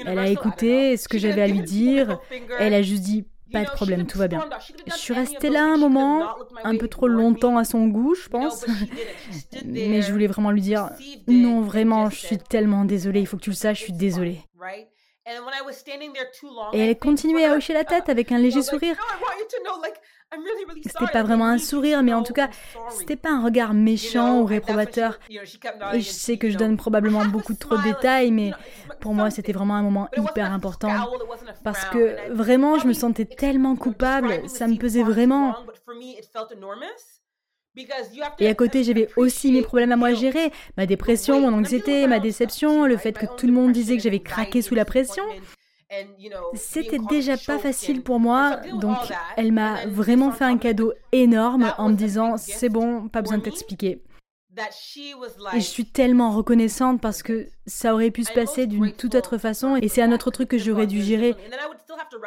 Elle 0.06 0.18
a 0.18 0.28
écouté 0.28 0.96
ce 0.96 1.08
que 1.08 1.18
j'avais 1.18 1.42
à 1.42 1.46
lui 1.46 1.60
dire. 1.60 2.18
Elle 2.58 2.74
a 2.74 2.82
juste 2.82 3.02
dit 3.02 3.24
pas 3.52 3.64
de 3.64 3.70
problème, 3.70 4.06
tout 4.06 4.18
va 4.18 4.28
bien. 4.28 4.48
Je 4.86 4.92
suis 4.92 5.14
restée 5.14 5.50
là 5.50 5.64
un 5.64 5.76
moment, 5.76 6.34
un 6.64 6.76
peu 6.76 6.88
trop 6.88 7.08
longtemps 7.08 7.56
à 7.56 7.64
son 7.64 7.86
goût, 7.86 8.14
je 8.14 8.28
pense. 8.28 8.66
Mais 9.64 10.02
je 10.02 10.12
voulais 10.12 10.26
vraiment 10.26 10.50
lui 10.50 10.60
dire, 10.60 10.90
non, 11.26 11.60
vraiment, 11.60 12.10
je 12.10 12.16
suis 12.16 12.38
tellement 12.38 12.84
désolée, 12.84 13.20
il 13.20 13.26
faut 13.26 13.36
que 13.36 13.42
tu 13.42 13.50
le 13.50 13.56
saches, 13.56 13.78
je 13.78 13.84
suis 13.84 13.92
désolée. 13.92 14.40
Et 16.72 16.78
elle 16.78 16.98
continuait 16.98 17.44
à 17.44 17.54
hocher 17.54 17.74
la 17.74 17.84
tête 17.84 18.08
avec 18.08 18.32
un 18.32 18.38
léger 18.38 18.62
sourire. 18.62 18.96
C'était 20.84 21.12
pas 21.12 21.22
vraiment 21.22 21.46
un 21.46 21.58
sourire, 21.58 22.02
mais 22.02 22.12
en 22.12 22.22
tout 22.22 22.32
cas, 22.32 22.48
c'était 22.90 23.16
pas 23.16 23.30
un 23.30 23.42
regard 23.42 23.74
méchant 23.74 24.40
ou 24.40 24.44
réprobateur. 24.44 25.18
Et 25.30 26.00
je 26.00 26.10
sais 26.10 26.36
que 26.36 26.50
je 26.50 26.58
donne 26.58 26.76
probablement 26.76 27.24
beaucoup 27.24 27.54
trop 27.54 27.76
de 27.76 27.82
détails, 27.82 28.30
mais 28.30 28.52
pour 29.00 29.14
moi, 29.14 29.30
c'était 29.30 29.52
vraiment 29.52 29.74
un 29.74 29.82
moment 29.82 30.08
hyper 30.16 30.52
important. 30.52 30.92
Parce 31.64 31.84
que 31.86 32.32
vraiment, 32.32 32.78
je 32.78 32.86
me 32.86 32.92
sentais 32.92 33.24
tellement 33.24 33.76
coupable, 33.76 34.48
ça 34.48 34.66
me 34.66 34.76
pesait 34.76 35.02
vraiment. 35.02 35.56
Et 38.38 38.48
à 38.48 38.54
côté, 38.54 38.82
j'avais 38.82 39.08
aussi 39.16 39.52
mes 39.52 39.62
problèmes 39.62 39.92
à 39.92 39.96
moi 39.96 40.12
gérer, 40.12 40.52
ma 40.76 40.86
dépression, 40.86 41.40
mon 41.40 41.56
anxiété, 41.56 42.06
ma 42.06 42.18
déception, 42.18 42.86
le 42.86 42.96
fait 42.96 43.12
que 43.12 43.26
tout 43.36 43.46
le 43.46 43.52
monde 43.52 43.72
disait 43.72 43.96
que 43.96 44.02
j'avais 44.02 44.20
craqué 44.20 44.62
sous 44.62 44.74
la 44.74 44.84
pression. 44.84 45.22
C'était 46.54 46.98
déjà 46.98 47.36
pas 47.36 47.58
facile 47.58 48.02
pour 48.02 48.20
moi, 48.20 48.56
donc 48.74 48.98
elle 49.36 49.52
m'a 49.52 49.86
vraiment 49.86 50.32
fait 50.32 50.44
un 50.44 50.58
cadeau 50.58 50.92
énorme 51.12 51.72
en 51.78 51.88
me 51.88 51.94
disant 51.94 52.36
c'est 52.36 52.68
bon, 52.68 53.08
pas 53.08 53.22
besoin 53.22 53.38
de 53.38 53.42
t'expliquer. 53.42 54.02
Et 55.54 55.60
je 55.60 55.66
suis 55.66 55.86
tellement 55.86 56.32
reconnaissante 56.32 57.00
parce 57.00 57.22
que 57.22 57.46
ça 57.66 57.94
aurait 57.94 58.10
pu 58.10 58.24
se 58.24 58.32
passer 58.32 58.66
d'une 58.66 58.92
toute 58.92 59.14
autre 59.14 59.38
façon 59.38 59.76
et 59.76 59.88
c'est 59.88 60.02
un 60.02 60.12
autre 60.12 60.30
truc 60.30 60.48
que 60.48 60.58
j'aurais 60.58 60.86
dû 60.86 61.00
gérer. 61.00 61.36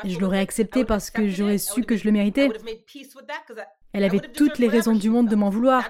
Je 0.06 0.18
l'aurais 0.20 0.40
accepté 0.40 0.86
parce 0.86 1.10
que 1.10 1.28
j'aurais 1.28 1.58
su 1.58 1.84
que 1.84 1.98
je 1.98 2.06
le 2.06 2.12
méritais. 2.12 2.50
Elle 3.94 4.04
avait 4.04 4.20
toutes 4.20 4.60
les 4.60 4.70
raisons 4.70 4.96
du 4.96 5.10
monde 5.10 5.28
de 5.28 5.36
m'en 5.36 5.50
vouloir. 5.50 5.84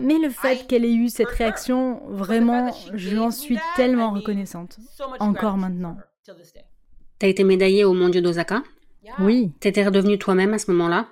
Mais 0.00 0.18
le 0.18 0.30
fait 0.30 0.66
qu'elle 0.66 0.84
ait 0.84 0.94
eu 0.94 1.08
cette 1.08 1.28
réaction, 1.28 2.02
vraiment, 2.08 2.72
je 2.94 3.14
l'en 3.14 3.30
suis 3.30 3.58
tellement 3.76 4.10
reconnaissante. 4.10 4.78
Encore 5.20 5.56
maintenant. 5.56 5.96
T'as 7.18 7.28
été 7.28 7.44
médaillée 7.44 7.84
au 7.84 7.94
Mondiaux 7.94 8.20
d'Osaka? 8.20 8.62
Oui. 9.20 9.50
T'étais 9.60 9.84
redevenue 9.84 10.18
toi-même 10.18 10.52
à 10.52 10.58
ce 10.58 10.70
moment-là? 10.72 11.08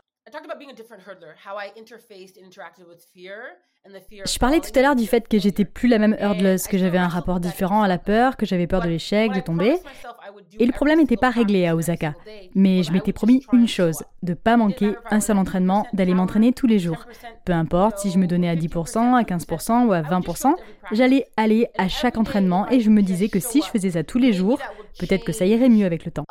Je 4.27 4.39
parlais 4.39 4.61
tout 4.61 4.77
à 4.79 4.83
l'heure 4.83 4.97
du 4.97 5.07
fait 5.07 5.29
que 5.29 5.39
j'étais 5.39 5.65
plus 5.65 5.89
la 5.89 5.99
même 5.99 6.17
hurdleuse, 6.19 6.67
que 6.67 6.79
j'avais 6.79 6.99
un 6.99 7.09
rapport 7.09 7.39
différent 7.39 7.83
à 7.83 7.89
la 7.89 7.99
peur, 7.99 8.37
que 8.37 8.47
j'avais 8.47 8.67
peur 8.67 8.81
de 8.81 8.89
l'échec, 8.89 9.33
de 9.33 9.41
tomber. 9.41 9.77
Et 10.59 10.65
le 10.65 10.73
problème 10.73 11.01
n'était 11.01 11.17
pas 11.19 11.31
réglé 11.31 11.67
à 11.67 11.77
Osaka. 11.77 12.15
Mais 12.55 12.83
je 12.83 12.93
m'étais 12.93 13.13
promis 13.13 13.45
une 13.53 13.69
chose, 13.69 14.03
de 14.23 14.35
pas 14.35 14.57
manquer 14.57 14.95
un 15.11 15.21
seul 15.21 15.37
entraînement, 15.37 15.87
d'aller 15.93 16.15
m'entraîner 16.15 16.53
tous 16.53 16.67
les 16.67 16.79
jours. 16.79 17.07
Peu 17.45 17.53
importe 17.53 17.99
si 17.99 18.11
je 18.11 18.19
me 18.19 18.27
donnais 18.27 18.49
à 18.49 18.57
10%, 18.57 19.15
à 19.15 19.23
15% 19.23 19.87
ou 19.87 19.93
à 19.93 20.01
20%, 20.01 20.55
j'allais 20.93 21.27
aller 21.37 21.69
à 21.77 21.89
chaque 21.89 22.17
entraînement 22.17 22.69
et 22.71 22.81
je 22.81 22.91
me 22.91 23.03
disais 23.03 23.29
que 23.29 23.39
si 23.39 23.61
je 23.61 23.67
faisais 23.67 23.91
ça 23.91 24.03
tous 24.03 24.19
les 24.19 24.33
jours, 24.33 24.59
peut-être 24.99 25.25
que 25.25 25.33
ça 25.33 25.45
irait 25.45 25.69
mieux 25.69 25.87
avec 25.87 26.05
le 26.05 26.11
temps. 26.11 26.25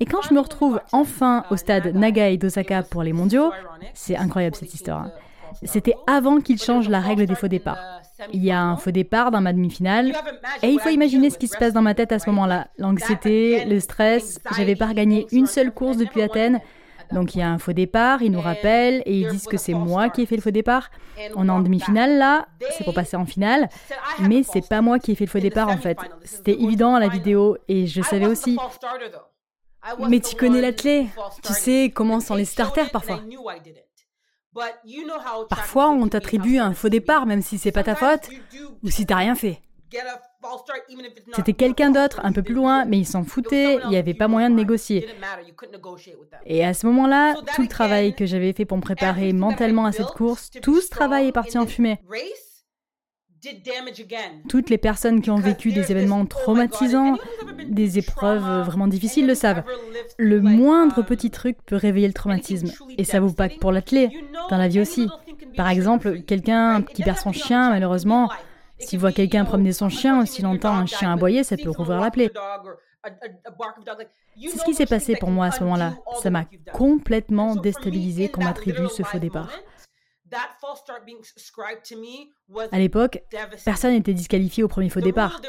Et 0.00 0.06
quand 0.06 0.22
je 0.22 0.32
me 0.32 0.40
retrouve 0.40 0.80
enfin 0.92 1.44
au 1.50 1.56
stade 1.56 1.94
Nagai 1.94 2.38
d'Osaka 2.38 2.82
pour 2.82 3.02
les 3.02 3.12
mondiaux, 3.12 3.52
c'est 3.94 4.16
incroyable 4.16 4.56
cette 4.56 4.72
histoire. 4.72 5.02
Hein. 5.02 5.12
C'était 5.64 5.94
avant 6.06 6.40
qu'ils 6.40 6.60
changent 6.60 6.88
la 6.88 7.00
règle 7.00 7.26
des 7.26 7.34
faux 7.34 7.48
départs. 7.48 8.00
Il 8.32 8.42
y 8.42 8.50
a 8.50 8.62
un 8.62 8.76
faux 8.76 8.90
départ 8.90 9.30
dans 9.30 9.40
ma 9.40 9.52
demi-finale 9.52 10.12
et 10.62 10.68
il 10.68 10.80
faut 10.80 10.88
imaginer 10.88 11.30
ce 11.30 11.38
qui 11.38 11.48
se 11.48 11.56
passe 11.56 11.72
dans 11.72 11.82
ma 11.82 11.94
tête 11.94 12.12
à 12.12 12.18
ce 12.18 12.30
moment-là. 12.30 12.68
L'anxiété, 12.78 13.64
le 13.64 13.80
stress, 13.80 14.40
j'avais 14.56 14.76
pas 14.76 14.86
regagné 14.86 15.26
une 15.32 15.46
seule 15.46 15.72
course 15.72 15.96
depuis 15.96 16.22
Athènes. 16.22 16.60
Donc 17.12 17.34
il 17.34 17.40
y 17.40 17.42
a 17.42 17.50
un 17.50 17.58
faux 17.58 17.72
départ, 17.72 18.22
ils 18.22 18.30
nous 18.30 18.40
rappellent 18.40 19.02
et 19.04 19.20
ils 19.20 19.28
disent 19.28 19.46
que 19.46 19.56
c'est 19.56 19.74
moi 19.74 20.10
qui 20.10 20.22
ai 20.22 20.26
fait 20.26 20.36
le 20.36 20.42
faux 20.42 20.52
départ. 20.52 20.90
On 21.34 21.48
est 21.48 21.50
en 21.50 21.60
demi-finale 21.60 22.18
là, 22.18 22.46
c'est 22.70 22.84
pour 22.84 22.94
passer 22.94 23.16
en 23.16 23.26
finale, 23.26 23.68
mais 24.20 24.42
c'est 24.44 24.66
pas 24.66 24.80
moi 24.80 24.98
qui 24.98 25.12
ai 25.12 25.14
fait 25.14 25.24
le 25.24 25.30
faux 25.30 25.40
départ 25.40 25.68
en 25.68 25.76
fait. 25.76 25.98
C'était 26.24 26.54
évident 26.54 26.94
à 26.94 27.00
la 27.00 27.08
vidéo 27.08 27.56
et 27.68 27.86
je 27.86 28.00
savais 28.00 28.26
aussi. 28.26 28.56
Mais 30.08 30.20
tu 30.20 30.36
connais 30.36 30.60
l'athlète, 30.60 31.06
tu 31.42 31.52
sais 31.52 31.90
comment 31.94 32.20
sont 32.20 32.34
les 32.34 32.44
starters 32.44 32.90
parfois. 32.90 33.20
Parfois, 35.48 35.90
on 35.90 36.08
t'attribue 36.08 36.58
un 36.58 36.74
faux 36.74 36.88
départ, 36.88 37.26
même 37.26 37.42
si 37.42 37.58
c'est 37.58 37.72
pas 37.72 37.84
ta 37.84 37.94
faute, 37.94 38.28
ou 38.82 38.90
si 38.90 39.06
t'as 39.06 39.16
rien 39.16 39.34
fait. 39.34 39.62
C'était 41.34 41.52
quelqu'un 41.52 41.90
d'autre, 41.90 42.20
un 42.22 42.32
peu 42.32 42.42
plus 42.42 42.54
loin, 42.54 42.84
mais 42.84 42.98
ils 42.98 43.06
s'en 43.06 43.24
foutaient, 43.24 43.78
il 43.84 43.88
n'y 43.88 43.96
avait 43.96 44.14
pas 44.14 44.28
moyen 44.28 44.50
de 44.50 44.54
négocier. 44.54 45.08
Et 46.46 46.64
à 46.64 46.74
ce 46.74 46.86
moment-là, 46.86 47.34
tout 47.54 47.62
le 47.62 47.68
travail 47.68 48.14
que 48.14 48.26
j'avais 48.26 48.52
fait 48.52 48.64
pour 48.64 48.76
me 48.76 48.82
préparer 48.82 49.32
mentalement 49.32 49.86
à 49.86 49.92
cette 49.92 50.06
course, 50.08 50.50
tout 50.62 50.80
ce 50.80 50.88
travail 50.88 51.28
est 51.28 51.32
parti 51.32 51.58
en 51.58 51.66
fumée. 51.66 51.98
Toutes 54.48 54.70
les 54.70 54.78
personnes 54.78 55.22
qui 55.22 55.30
ont 55.30 55.36
vécu 55.36 55.72
des 55.72 55.90
événements 55.90 56.26
traumatisants, 56.26 57.16
des 57.68 57.98
épreuves 57.98 58.64
vraiment 58.66 58.86
difficiles 58.86 59.26
le 59.26 59.34
savent. 59.34 59.62
Le 60.18 60.40
moindre 60.40 61.02
petit 61.02 61.30
truc 61.30 61.56
peut 61.64 61.76
réveiller 61.76 62.06
le 62.06 62.12
traumatisme. 62.12 62.70
Et 62.98 63.04
ça 63.04 63.20
vaut 63.20 63.32
pas 63.32 63.48
que 63.48 63.58
pour 63.58 63.72
l'athlète, 63.72 64.10
dans 64.50 64.58
la 64.58 64.68
vie 64.68 64.80
aussi. 64.80 65.08
Par 65.56 65.68
exemple, 65.68 66.20
quelqu'un 66.22 66.82
qui 66.82 67.02
perd 67.02 67.18
son 67.18 67.32
chien, 67.32 67.70
malheureusement, 67.70 68.30
s'il 68.78 68.98
voit 68.98 69.12
quelqu'un 69.12 69.44
promener 69.44 69.72
son 69.72 69.88
chien, 69.88 70.20
ou 70.20 70.26
s'il 70.26 70.46
entend 70.46 70.74
un 70.74 70.86
chien 70.86 71.12
aboyer, 71.12 71.44
ça 71.44 71.56
peut 71.56 71.70
rouvrir 71.70 72.00
la 72.00 72.10
plaie. 72.10 72.30
C'est 74.42 74.58
ce 74.58 74.64
qui 74.64 74.74
s'est 74.74 74.86
passé 74.86 75.16
pour 75.16 75.30
moi 75.30 75.46
à 75.46 75.50
ce 75.50 75.62
moment-là. 75.64 75.94
Ça 76.22 76.30
m'a 76.30 76.44
complètement 76.72 77.56
déstabilisé 77.56 78.28
qu'on 78.28 78.44
m'attribue 78.44 78.88
ce 78.94 79.02
faux 79.02 79.18
départ. 79.18 79.50
À 82.72 82.78
l'époque, 82.78 83.22
personne 83.64 83.92
n'était 83.92 84.14
disqualifié 84.14 84.62
au 84.62 84.68
premier 84.68 84.88
faux 84.88 85.00
départ. 85.00 85.40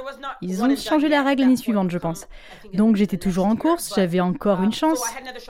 Ils 0.41 0.63
ont 0.63 0.75
changé 0.75 1.09
la 1.09 1.23
règle 1.23 1.43
l'année 1.43 1.55
suivante, 1.55 1.91
je 1.91 1.97
pense. 1.97 2.27
Donc 2.73 2.95
j'étais 2.95 3.17
toujours 3.17 3.45
en 3.45 3.55
course, 3.55 3.93
j'avais 3.95 4.19
encore 4.19 4.61
une 4.63 4.73
chance. 4.73 5.01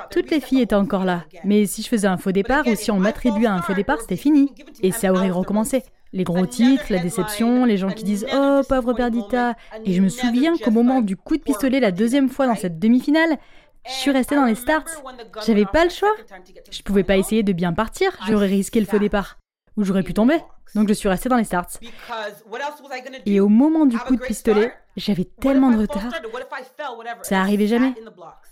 Toutes 0.10 0.32
les 0.32 0.42
filles 0.42 0.62
étaient 0.62 0.76
encore 0.76 1.06
là. 1.06 1.26
Mais 1.44 1.66
si 1.66 1.82
je 1.82 1.88
faisais 1.88 2.08
un 2.08 2.18
faux 2.18 2.32
départ 2.32 2.66
ou 2.68 2.76
si 2.76 2.92
on 2.92 3.00
m'attribuait 3.00 3.48
un 3.48 3.62
faux 3.62 3.74
départ, 3.74 4.00
c'était 4.02 4.18
fini. 4.18 4.54
Et 4.82 4.92
ça 4.92 5.12
aurait 5.12 5.32
recommencé. 5.32 5.84
Les 6.14 6.26
gros 6.26 6.46
titres, 6.46 6.86
la 6.90 7.00
déception, 7.00 7.64
les 7.64 7.78
gens 7.78 7.90
qui 7.90 8.04
disent 8.04 8.28
Oh, 8.34 8.62
pauvre 8.68 8.94
Perdita. 8.94 9.56
Et 9.86 9.94
je 9.94 10.02
me 10.02 10.10
souviens 10.10 10.58
qu'au 10.58 10.72
moment 10.72 11.02
du 11.02 11.16
coup 11.16 11.38
de 11.38 11.42
pistolet 11.42 11.80
la 11.80 11.92
deuxième 11.92 12.28
fois 12.28 12.48
dans 12.48 12.56
cette 12.56 12.80
demi-finale, 12.80 13.38
je 13.86 13.92
suis 13.92 14.12
restée 14.12 14.36
dans 14.36 14.46
les 14.46 14.56
starts. 14.56 14.86
J'avais 15.46 15.66
pas 15.66 15.84
le 15.84 15.90
choix. 15.90 16.14
Je 16.72 16.82
pouvais 16.84 17.04
pas 17.04 17.18
essayer 17.18 17.44
de 17.44 17.54
bien 17.54 17.74
partir, 17.74 18.18
j'aurais 18.28 18.48
risqué 18.48 18.80
le 18.80 18.86
faux 18.86 19.00
départ. 19.00 19.38
Ou 19.78 19.84
j'aurais 19.84 20.04
pu 20.04 20.14
tomber. 20.14 20.40
Donc 20.76 20.88
je 20.88 20.94
suis 20.94 21.10
restée 21.10 21.30
dans 21.30 21.38
les 21.38 21.44
starts. 21.44 21.68
Et 23.26 23.40
au 23.40 23.50
moment 23.50 23.86
du 23.86 23.98
coup 23.98 24.16
de 24.16 24.22
pistolet, 24.22 24.74
j'avais 24.96 25.26
tellement 25.26 25.72
de 25.72 25.80
retard. 25.80 26.12
Ça 27.24 27.40
arrivait 27.40 27.68
jamais. 27.68 27.94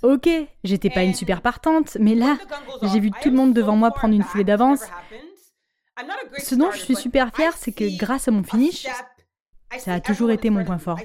Ok, 0.03 0.29
j'étais 0.63 0.89
pas 0.89 1.03
une 1.03 1.13
super 1.13 1.41
partante, 1.41 1.97
mais 1.99 2.15
là, 2.15 2.37
j'ai 2.81 2.99
vu 2.99 3.11
tout 3.11 3.29
le 3.29 3.35
monde 3.35 3.53
devant 3.53 3.75
moi 3.75 3.91
prendre 3.91 4.13
une 4.13 4.23
foulée 4.23 4.43
d'avance. 4.43 4.83
Ce 6.37 6.55
dont 6.55 6.71
je 6.71 6.79
suis 6.79 6.95
super 6.95 7.35
fière, 7.35 7.53
c'est 7.57 7.71
que 7.71 7.97
grâce 7.97 8.27
à 8.27 8.31
mon 8.31 8.43
finish, 8.43 8.87
ça 9.77 9.93
a 9.93 9.99
toujours 9.99 10.31
été 10.31 10.49
mon 10.49 10.63
point 10.63 10.77
fort. 10.77 10.99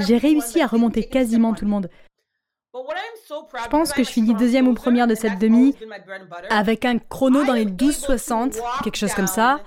J'ai 0.00 0.18
réussi 0.18 0.60
à 0.60 0.66
remonter 0.66 1.08
quasiment 1.08 1.54
tout 1.54 1.64
le 1.64 1.70
monde. 1.70 1.90
Je 2.74 3.68
pense 3.70 3.92
que 3.92 4.04
je 4.04 4.10
finis 4.10 4.34
deuxième 4.34 4.68
ou 4.68 4.74
première 4.74 5.06
de 5.06 5.14
cette 5.14 5.38
demi 5.38 5.74
avec 6.50 6.84
un 6.84 6.98
chrono 6.98 7.44
dans 7.44 7.54
les 7.54 7.66
12,60, 7.66 8.58
quelque 8.84 8.96
chose 8.96 9.14
comme 9.14 9.26
ça, 9.26 9.60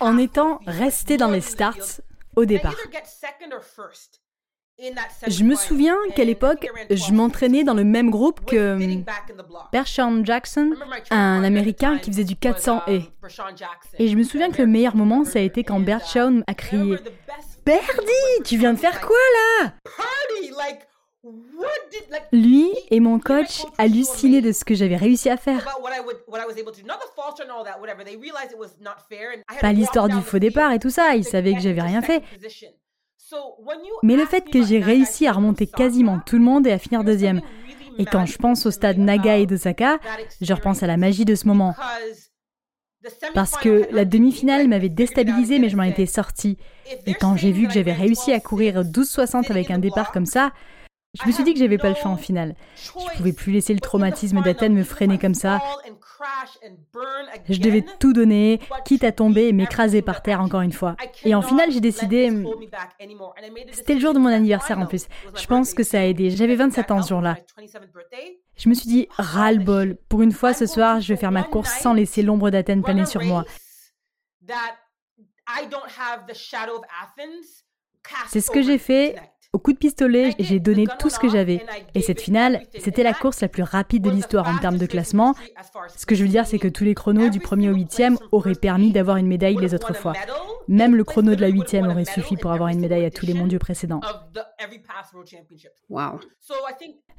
en 0.00 0.18
étant 0.18 0.60
resté 0.66 1.16
dans 1.16 1.30
les 1.30 1.40
starts 1.40 2.00
au 2.36 2.44
départ. 2.44 2.74
Je 5.28 5.44
me 5.44 5.54
souviens 5.54 5.96
qu'à 6.16 6.24
l'époque, 6.24 6.66
je 6.90 7.12
m'entraînais 7.12 7.62
dans 7.62 7.74
le 7.74 7.84
même 7.84 8.10
groupe 8.10 8.44
que 8.44 8.76
Bershon 9.70 10.24
Jackson, 10.24 10.72
un 11.10 11.44
Américain 11.44 11.98
qui 11.98 12.10
faisait 12.10 12.24
du 12.24 12.36
400 12.36 12.82
et. 12.88 13.02
Et 13.98 14.08
je 14.08 14.16
me 14.16 14.24
souviens 14.24 14.50
que 14.50 14.62
le 14.62 14.66
meilleur 14.66 14.96
moment, 14.96 15.24
ça 15.24 15.38
a 15.38 15.42
été 15.42 15.62
quand 15.62 15.78
Bershon 15.78 16.42
a 16.46 16.54
crié 16.54 16.96
Birdie, 17.64 18.42
tu 18.44 18.56
viens 18.56 18.72
de 18.72 18.78
faire 18.78 19.00
quoi 19.00 19.16
là? 19.62 19.72
Lui 22.32 22.68
et 22.90 23.00
mon 23.00 23.18
coach 23.18 23.64
hallucinaient 23.78 24.40
de 24.40 24.52
ce 24.52 24.64
que 24.64 24.74
j'avais 24.74 24.96
réussi 24.96 25.28
à 25.30 25.36
faire. 25.36 25.68
Pas 29.60 29.72
l'histoire 29.72 30.08
du 30.08 30.20
faux 30.20 30.38
départ 30.38 30.72
et 30.72 30.78
tout 30.78 30.90
ça, 30.90 31.14
ils 31.14 31.24
savaient 31.24 31.54
que 31.54 31.60
j'avais 31.60 31.82
rien 31.82 32.02
fait. 32.02 32.22
Mais 34.02 34.16
le 34.16 34.26
fait 34.26 34.50
que 34.50 34.62
j'ai 34.62 34.80
réussi 34.80 35.26
à 35.26 35.32
remonter 35.32 35.66
quasiment 35.66 36.20
tout 36.24 36.36
le 36.36 36.44
monde 36.44 36.66
et 36.66 36.72
à 36.72 36.78
finir 36.78 37.04
deuxième. 37.04 37.40
Et 37.98 38.04
quand 38.04 38.26
je 38.26 38.36
pense 38.36 38.66
au 38.66 38.70
stade 38.70 38.98
Naga 38.98 39.36
et 39.36 39.46
d'Osaka, 39.46 39.98
je 40.40 40.52
repense 40.52 40.82
à 40.82 40.86
la 40.86 40.96
magie 40.96 41.24
de 41.24 41.34
ce 41.34 41.46
moment. 41.46 41.74
Parce 43.34 43.56
que 43.56 43.88
la 43.90 44.04
demi-finale 44.04 44.68
m'avait 44.68 44.88
déstabilisé, 44.88 45.58
mais 45.58 45.68
je 45.68 45.76
m'en 45.76 45.82
étais 45.82 46.06
sortie. 46.06 46.56
Et 47.06 47.14
quand 47.14 47.36
j'ai 47.36 47.52
vu 47.52 47.66
que 47.66 47.72
j'avais 47.72 47.92
réussi 47.92 48.32
à 48.32 48.40
courir 48.40 48.82
12,60 48.82 49.50
avec 49.50 49.70
un 49.70 49.78
départ 49.78 50.12
comme 50.12 50.26
ça, 50.26 50.52
je 51.14 51.26
me 51.26 51.32
suis 51.32 51.44
dit 51.44 51.52
que 51.52 51.58
j'avais 51.58 51.78
pas 51.78 51.90
le 51.90 51.94
choix 51.94 52.10
en 52.10 52.16
finale. 52.16 52.54
Je 52.76 53.16
pouvais 53.16 53.34
plus 53.34 53.52
laisser 53.52 53.74
le 53.74 53.80
traumatisme 53.80 54.40
d'Athènes 54.40 54.74
me 54.74 54.82
freiner 54.82 55.18
comme 55.18 55.34
ça. 55.34 55.60
Je 57.48 57.60
devais 57.60 57.84
tout 57.98 58.14
donner, 58.14 58.60
quitte 58.86 59.04
à 59.04 59.12
tomber 59.12 59.48
et 59.48 59.52
m'écraser 59.52 60.00
par 60.00 60.22
terre 60.22 60.40
encore 60.40 60.62
une 60.62 60.72
fois. 60.72 60.96
Et 61.24 61.34
en 61.34 61.42
finale, 61.42 61.70
j'ai 61.70 61.80
décidé. 61.80 62.30
C'était 63.72 63.94
le 63.94 64.00
jour 64.00 64.14
de 64.14 64.18
mon 64.18 64.28
anniversaire 64.28 64.78
en 64.78 64.86
plus. 64.86 65.06
Je 65.36 65.46
pense 65.46 65.74
que 65.74 65.82
ça 65.82 66.00
a 66.00 66.04
aidé. 66.04 66.30
J'avais 66.30 66.56
27 66.56 66.90
ans 66.90 67.02
ce 67.02 67.10
jour-là. 67.10 67.36
Je 68.56 68.68
me 68.68 68.74
suis 68.74 68.88
dit, 68.88 69.08
ras-le-bol. 69.18 69.98
Pour 70.08 70.22
une 70.22 70.32
fois, 70.32 70.54
ce 70.54 70.66
soir, 70.66 71.00
je 71.00 71.12
vais 71.12 71.20
faire 71.20 71.32
ma 71.32 71.42
course 71.42 71.78
sans 71.80 71.92
laisser 71.92 72.22
l'ombre 72.22 72.48
d'Athènes 72.50 72.82
planer 72.82 73.04
sur 73.04 73.22
moi. 73.22 73.44
C'est 78.28 78.40
ce 78.40 78.50
que 78.50 78.62
j'ai 78.62 78.78
fait 78.78 79.16
au 79.54 79.58
coup 79.58 79.72
de 79.72 79.78
pistolet, 79.78 80.34
j'ai 80.38 80.60
donné 80.60 80.86
tout 80.98 81.10
ce 81.10 81.18
que 81.18 81.28
j'avais. 81.28 81.64
Et 81.94 82.00
cette 82.00 82.20
finale, 82.22 82.62
c'était 82.78 83.02
la 83.02 83.12
course 83.12 83.42
la 83.42 83.48
plus 83.48 83.62
rapide 83.62 84.02
de 84.02 84.10
l'histoire 84.10 84.48
en 84.48 84.56
termes 84.58 84.78
de 84.78 84.86
classement. 84.86 85.34
Ce 85.94 86.06
que 86.06 86.14
je 86.14 86.22
veux 86.22 86.30
dire, 86.30 86.46
c'est 86.46 86.58
que 86.58 86.68
tous 86.68 86.84
les 86.84 86.94
chronos 86.94 87.28
du 87.28 87.38
premier 87.38 87.68
au 87.68 87.74
huitième 87.74 88.16
auraient 88.30 88.54
permis 88.54 88.92
d'avoir 88.92 89.18
une 89.18 89.26
médaille 89.26 89.56
les 89.56 89.74
autres 89.74 89.94
fois. 89.94 90.14
Même 90.68 90.96
le 90.96 91.04
chrono 91.04 91.34
de 91.34 91.40
la 91.40 91.48
huitième 91.48 91.86
aurait 91.86 92.06
suffi 92.06 92.36
pour 92.36 92.50
avoir 92.52 92.70
une 92.70 92.80
médaille 92.80 93.04
à 93.04 93.10
tous 93.10 93.26
les 93.26 93.34
mondiaux 93.34 93.58
précédents. 93.58 94.00
Wow. 95.90 96.20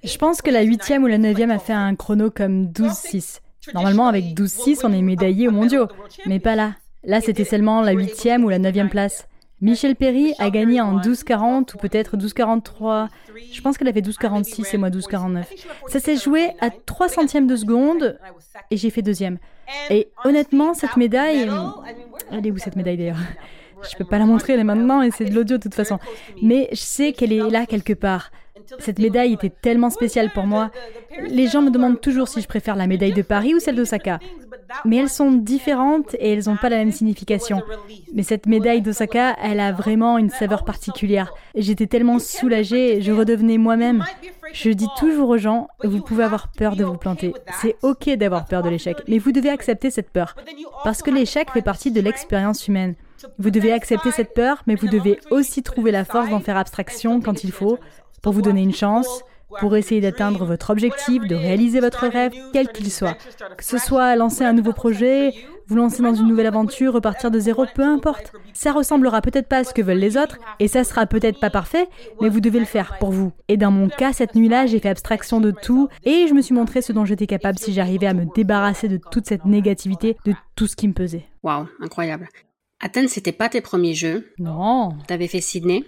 Je 0.03 0.17
pense 0.17 0.41
que 0.41 0.49
la 0.49 0.61
huitième 0.61 1.03
ou 1.03 1.07
la 1.07 1.19
neuvième 1.19 1.51
a 1.51 1.59
fait 1.59 1.73
un 1.73 1.95
chrono 1.95 2.31
comme 2.31 2.65
12-6. 2.65 3.41
Normalement, 3.75 4.07
avec 4.07 4.25
12-6, 4.25 4.79
on 4.83 4.91
est 4.91 5.01
médaillé 5.01 5.47
aux 5.47 5.51
mondiaux. 5.51 5.87
Mais 6.25 6.39
pas 6.39 6.55
là. 6.55 6.75
Là, 7.03 7.21
c'était 7.21 7.43
seulement 7.43 7.81
la 7.81 7.91
huitième 7.91 8.43
ou 8.43 8.49
la 8.49 8.59
neuvième 8.59 8.89
place. 8.89 9.27
Michel 9.63 9.95
Perry 9.95 10.33
a 10.39 10.49
gagné 10.49 10.81
en 10.81 10.99
12,40 10.99 11.73
ou 11.73 11.77
peut-être 11.77 12.17
12,43. 12.17 13.07
Je 13.49 13.61
pense 13.61 13.77
qu'elle 13.77 13.87
avait 13.87 14.01
12,46 14.01 14.75
et 14.75 14.77
moi 14.77 14.89
12,49. 14.89 15.45
Ça 15.87 16.01
s'est 16.01 16.17
joué 16.17 16.49
à 16.59 16.69
3 16.69 17.07
centièmes 17.07 17.47
de 17.47 17.55
seconde 17.55 18.19
et 18.71 18.75
j'ai 18.75 18.89
fait 18.89 19.01
deuxième. 19.01 19.37
Et 19.89 20.09
honnêtement, 20.25 20.73
cette 20.73 20.97
médaille. 20.97 21.49
Elle 22.29 22.45
est 22.45 22.51
où 22.51 22.57
cette 22.57 22.75
médaille 22.75 22.97
d'ailleurs? 22.97 23.19
Je 23.89 23.95
peux 23.95 24.03
pas 24.03 24.19
la 24.19 24.25
montrer, 24.25 24.53
elle 24.53 24.59
est 24.59 24.65
maintenant 24.65 25.01
et 25.01 25.11
c'est 25.11 25.25
de 25.25 25.33
l'audio 25.33 25.57
de 25.57 25.63
toute 25.63 25.75
façon. 25.75 25.97
Mais 26.41 26.67
je 26.71 26.81
sais 26.81 27.13
qu'elle 27.13 27.31
est 27.31 27.49
là 27.49 27.65
quelque 27.65 27.93
part. 27.93 28.31
Cette 28.79 28.99
médaille 28.99 29.31
était 29.33 29.49
tellement 29.49 29.89
spéciale 29.89 30.29
pour 30.33 30.45
moi. 30.45 30.71
Les 31.21 31.47
gens 31.47 31.61
me 31.61 31.69
demandent 31.69 32.01
toujours 32.01 32.27
si 32.27 32.41
je 32.41 32.47
préfère 32.47 32.75
la 32.75 32.87
médaille 32.87 33.13
de 33.13 33.21
Paris 33.21 33.55
ou 33.55 33.59
celle 33.59 33.75
d'Osaka. 33.75 34.19
Mais 34.85 34.97
elles 34.97 35.09
sont 35.09 35.31
différentes 35.31 36.15
et 36.15 36.33
elles 36.33 36.45
n'ont 36.47 36.57
pas 36.57 36.69
la 36.69 36.77
même 36.77 36.91
signification. 36.91 37.61
Mais 38.13 38.23
cette 38.23 38.45
médaille 38.45 38.81
d'Osaka, 38.81 39.35
elle 39.41 39.59
a 39.59 39.71
vraiment 39.71 40.17
une 40.17 40.29
saveur 40.29 40.65
particulière. 40.65 41.33
J'étais 41.55 41.87
tellement 41.87 42.19
soulagée, 42.19 43.01
je 43.01 43.11
redevenais 43.11 43.57
moi-même. 43.57 44.03
Je 44.53 44.69
dis 44.69 44.87
toujours 44.97 45.29
aux 45.29 45.37
gens, 45.37 45.67
vous 45.83 46.01
pouvez 46.01 46.23
avoir 46.23 46.51
peur 46.51 46.75
de 46.75 46.83
vous 46.83 46.97
planter. 46.97 47.33
C'est 47.61 47.75
ok 47.81 48.09
d'avoir 48.11 48.45
peur 48.45 48.61
de 48.63 48.69
l'échec, 48.69 48.97
mais 49.07 49.17
vous 49.17 49.31
devez 49.31 49.49
accepter 49.49 49.89
cette 49.89 50.09
peur. 50.09 50.35
Parce 50.83 51.01
que 51.01 51.11
l'échec 51.11 51.49
fait 51.51 51.61
partie 51.61 51.91
de 51.91 52.01
l'expérience 52.01 52.67
humaine. 52.67 52.95
Vous 53.39 53.51
devez 53.51 53.71
accepter 53.71 54.11
cette 54.11 54.33
peur, 54.33 54.61
mais 54.67 54.75
vous 54.75 54.87
devez 54.87 55.19
aussi 55.31 55.63
trouver 55.63 55.91
la 55.91 56.05
force 56.05 56.29
d'en 56.29 56.39
faire 56.39 56.57
abstraction 56.57 57.21
quand 57.21 57.43
il 57.43 57.51
faut, 57.51 57.79
pour 58.21 58.33
vous 58.33 58.41
donner 58.41 58.61
une 58.61 58.73
chance, 58.73 59.23
pour 59.59 59.75
essayer 59.75 60.01
d'atteindre 60.01 60.45
votre 60.45 60.69
objectif, 60.69 61.23
de 61.27 61.35
réaliser 61.35 61.79
votre 61.79 62.07
rêve, 62.07 62.33
quel 62.51 62.69
qu'il 62.69 62.91
soit. 62.91 63.17
Que 63.57 63.63
ce 63.63 63.77
soit 63.77 64.15
lancer 64.15 64.43
un 64.43 64.53
nouveau 64.53 64.73
projet, 64.73 65.33
vous 65.67 65.75
lancer 65.75 66.03
dans 66.03 66.13
une 66.13 66.27
nouvelle 66.27 66.47
aventure, 66.47 66.93
repartir 66.93 67.31
de 67.31 67.39
zéro, 67.39 67.65
peu 67.73 67.83
importe. 67.83 68.33
Ça 68.53 68.71
ressemblera 68.71 69.21
peut-être 69.21 69.47
pas 69.47 69.57
à 69.57 69.63
ce 69.63 69.73
que 69.73 69.81
veulent 69.81 69.97
les 69.97 70.17
autres, 70.17 70.37
et 70.59 70.67
ça 70.67 70.83
sera 70.83 71.05
peut-être 71.05 71.39
pas 71.39 71.49
parfait, 71.49 71.87
mais 72.21 72.29
vous 72.29 72.41
devez 72.41 72.59
le 72.59 72.65
faire 72.65 72.97
pour 72.99 73.11
vous. 73.11 73.31
Et 73.47 73.57
dans 73.57 73.71
mon 73.71 73.87
cas, 73.87 74.13
cette 74.13 74.35
nuit-là, 74.35 74.65
j'ai 74.65 74.79
fait 74.79 74.89
abstraction 74.89 75.39
de 75.39 75.51
tout, 75.51 75.89
et 76.03 76.27
je 76.27 76.33
me 76.33 76.41
suis 76.41 76.53
montré 76.53 76.81
ce 76.81 76.91
dont 76.91 77.05
j'étais 77.05 77.27
capable 77.27 77.59
si 77.59 77.73
j'arrivais 77.73 78.07
à 78.07 78.13
me 78.13 78.25
débarrasser 78.35 78.89
de 78.89 78.99
toute 79.11 79.27
cette 79.27 79.45
négativité, 79.45 80.17
de 80.25 80.33
tout 80.55 80.67
ce 80.67 80.75
qui 80.75 80.87
me 80.87 80.93
pesait. 80.93 81.25
Waouh, 81.43 81.67
incroyable. 81.81 82.27
Athènes, 82.81 83.07
c'était 83.07 83.31
pas 83.31 83.47
tes 83.47 83.61
premiers 83.61 83.93
jeux? 83.93 84.33
Non. 84.39 84.89
T'avais 85.07 85.27
fait 85.27 85.39
Sydney? 85.39 85.85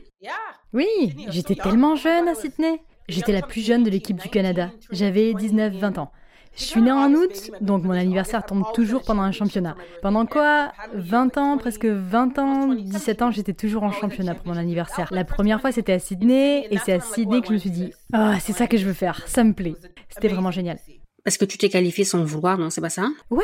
Oui, 0.73 0.87
j'étais 1.29 1.55
tellement 1.55 1.95
jeune 1.95 2.27
à 2.27 2.35
Sydney. 2.35 2.79
J'étais 3.07 3.31
la 3.31 3.41
plus 3.41 3.61
jeune 3.65 3.83
de 3.83 3.89
l'équipe 3.89 4.19
du 4.19 4.29
Canada. 4.29 4.71
J'avais 4.91 5.33
19-20 5.33 5.99
ans. 5.99 6.11
Je 6.57 6.63
suis 6.63 6.81
née 6.81 6.91
en 6.91 7.11
août, 7.11 7.51
donc 7.59 7.83
mon 7.83 7.91
anniversaire 7.91 8.45
tombe 8.45 8.63
toujours 8.73 9.03
pendant 9.03 9.23
un 9.23 9.33
championnat. 9.33 9.75
Pendant 10.01 10.25
quoi? 10.25 10.71
20 10.93 11.37
ans, 11.37 11.57
presque 11.57 11.85
20 11.85 12.39
ans, 12.39 12.73
17 12.73 13.21
ans, 13.23 13.31
j'étais 13.31 13.53
toujours 13.53 13.83
en 13.83 13.91
championnat 13.91 14.35
pour 14.35 14.47
mon 14.47 14.57
anniversaire. 14.57 15.09
La 15.11 15.25
première 15.25 15.59
fois, 15.59 15.73
c'était 15.73 15.91
à 15.93 15.99
Sydney, 15.99 16.65
et 16.71 16.77
c'est 16.77 16.93
à 16.93 17.01
Sydney 17.01 17.41
que 17.41 17.47
je 17.49 17.53
me 17.53 17.57
suis 17.57 17.71
dit, 17.71 17.91
ah, 18.13 18.39
c'est 18.39 18.53
ça 18.53 18.67
que 18.67 18.77
je 18.77 18.85
veux 18.85 18.93
faire, 18.93 19.27
ça 19.27 19.43
me 19.43 19.53
plaît. 19.53 19.75
C'était 20.09 20.29
vraiment 20.29 20.51
génial. 20.51 20.79
Parce 21.25 21.37
que 21.37 21.45
tu 21.45 21.57
t'es 21.57 21.69
qualifié 21.69 22.05
sans 22.05 22.19
le 22.19 22.25
vouloir, 22.25 22.57
non 22.57 22.69
C'est 22.69 22.81
pas 22.81 22.89
ça? 22.89 23.07
Ouais 23.31 23.43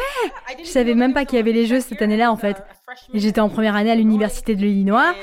Je 0.63 0.69
savais 0.69 0.93
même 0.93 1.13
pas 1.13 1.25
qu'il 1.25 1.37
y 1.37 1.39
avait 1.39 1.51
les 1.51 1.65
Jeux 1.65 1.81
cette 1.81 2.01
année-là, 2.01 2.31
en 2.31 2.37
fait. 2.37 2.63
J'étais 3.13 3.41
en 3.41 3.49
première 3.49 3.75
année 3.75 3.91
à 3.91 3.95
l'université 3.95 4.55
de 4.55 4.61
l'Illinois. 4.61 5.13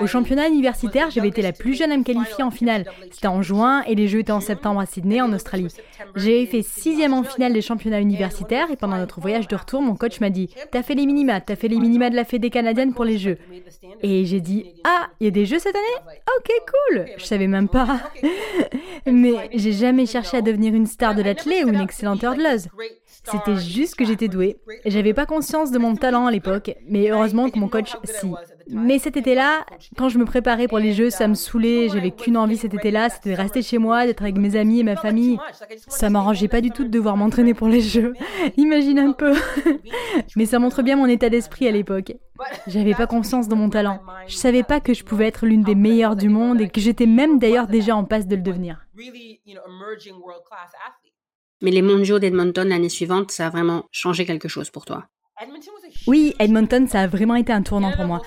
Au 0.00 0.06
championnat 0.06 0.48
universitaire, 0.48 1.10
j'avais 1.10 1.28
été 1.28 1.42
la 1.42 1.52
plus 1.52 1.74
jeune 1.74 1.90
à 1.90 1.96
me 1.96 2.04
qualifier 2.04 2.44
en 2.44 2.50
finale. 2.50 2.86
C'était 3.10 3.26
en 3.26 3.42
juin 3.42 3.82
et 3.82 3.94
les 3.94 4.08
Jeux 4.08 4.20
étaient 4.20 4.30
en 4.30 4.40
septembre 4.40 4.80
à 4.80 4.86
Sydney, 4.86 5.20
en 5.20 5.32
Australie. 5.32 5.68
J'ai 6.16 6.46
fait 6.46 6.62
sixième 6.62 7.12
en 7.12 7.22
finale 7.22 7.52
des 7.52 7.60
championnats 7.60 8.00
universitaires 8.00 8.70
et 8.70 8.76
pendant 8.76 8.96
notre 8.96 9.20
voyage 9.20 9.48
de 9.48 9.56
retour, 9.56 9.82
mon 9.82 9.96
coach 9.96 10.20
m'a 10.20 10.30
dit 10.30 10.48
T'as 10.70 10.82
fait 10.82 10.94
les 10.94 11.06
minima, 11.06 11.40
t'as 11.40 11.56
fait 11.56 11.68
les 11.68 11.78
minima 11.78 12.08
de 12.08 12.16
la 12.16 12.24
Fédé 12.24 12.50
canadienne 12.50 12.94
pour 12.94 13.04
les 13.04 13.18
Jeux. 13.18 13.38
Et 14.02 14.24
j'ai 14.24 14.40
dit 14.40 14.74
Ah, 14.84 15.08
il 15.20 15.24
y 15.24 15.28
a 15.28 15.32
des 15.32 15.44
Jeux 15.44 15.58
cette 15.58 15.74
année? 15.74 16.14
Ok, 16.38 16.50
cool 16.70 17.06
Je 17.18 17.24
savais 17.24 17.48
même 17.48 17.68
pas. 17.68 18.00
Mais 19.06 19.50
j'ai 19.54 19.72
jamais 19.72 20.06
cherché 20.06 20.36
à 20.36 20.42
devenir 20.42 20.74
une 20.74 20.86
star 20.86 21.14
de 21.14 21.22
l'athlète 21.22 21.64
ou 21.64 21.68
une 21.68 21.80
excellente 21.80 22.22
hurdleuse. 22.22 22.68
C'était 23.24 23.56
juste 23.56 23.96
que 23.96 24.04
j'étais 24.04 24.28
douée. 24.28 24.56
J'avais 24.86 25.14
pas 25.14 25.26
conscience 25.26 25.70
de 25.70 25.78
mon 25.78 25.94
talent 25.94 26.26
à 26.26 26.30
l'époque, 26.30 26.74
mais 26.88 27.10
heureusement 27.10 27.50
que 27.50 27.58
mon 27.58 27.68
coach, 27.68 27.96
si. 28.04 28.32
Mais 28.72 28.98
cet 28.98 29.16
été-là, 29.16 29.64
quand 29.96 30.08
je 30.08 30.18
me 30.18 30.24
préparais 30.24 30.68
pour 30.68 30.78
les 30.78 30.92
Jeux, 30.92 31.10
ça 31.10 31.26
me 31.28 31.34
saoulait, 31.34 31.88
j'avais 31.88 32.12
qu'une 32.12 32.36
envie 32.36 32.56
cet 32.56 32.74
été-là, 32.74 33.08
c'était 33.08 33.32
de 33.32 33.36
rester 33.36 33.62
chez 33.62 33.78
moi, 33.78 34.06
d'être 34.06 34.22
avec 34.22 34.38
mes 34.38 34.56
amis 34.56 34.80
et 34.80 34.84
ma 34.84 34.96
famille. 34.96 35.38
Ça 35.88 36.08
m'arrangeait 36.08 36.48
pas 36.48 36.60
du 36.60 36.70
tout 36.70 36.84
de 36.84 36.88
devoir 36.88 37.16
m'entraîner 37.16 37.54
pour 37.54 37.68
les 37.68 37.80
Jeux. 37.80 38.14
Imagine 38.56 38.98
un 38.98 39.12
peu. 39.12 39.34
Mais 40.36 40.46
ça 40.46 40.58
montre 40.58 40.82
bien 40.82 40.96
mon 40.96 41.06
état 41.06 41.28
d'esprit 41.28 41.66
à 41.66 41.72
l'époque. 41.72 42.12
J'avais 42.66 42.94
pas 42.94 43.06
confiance 43.06 43.48
dans 43.48 43.56
mon 43.56 43.70
talent. 43.70 44.00
Je 44.26 44.36
savais 44.36 44.62
pas 44.62 44.80
que 44.80 44.94
je 44.94 45.04
pouvais 45.04 45.26
être 45.26 45.46
l'une 45.46 45.62
des 45.62 45.74
meilleures 45.74 46.16
du 46.16 46.28
monde 46.28 46.60
et 46.60 46.68
que 46.68 46.80
j'étais 46.80 47.06
même 47.06 47.38
d'ailleurs 47.38 47.66
déjà 47.66 47.96
en 47.96 48.04
passe 48.04 48.26
de 48.26 48.36
le 48.36 48.42
devenir. 48.42 48.86
Mais 51.62 51.70
les 51.70 51.82
mondiaux 51.82 52.18
d'Edmonton 52.18 52.68
l'année 52.68 52.88
suivante, 52.88 53.30
ça 53.30 53.46
a 53.46 53.50
vraiment 53.50 53.84
changé 53.92 54.24
quelque 54.24 54.48
chose 54.48 54.70
pour 54.70 54.84
toi. 54.84 55.06
Oui, 56.06 56.34
Edmonton, 56.38 56.86
ça 56.88 57.00
a 57.00 57.06
vraiment 57.06 57.34
été 57.34 57.52
un 57.52 57.62
tournant 57.62 57.92
pour 57.92 58.04
moi. 58.04 58.22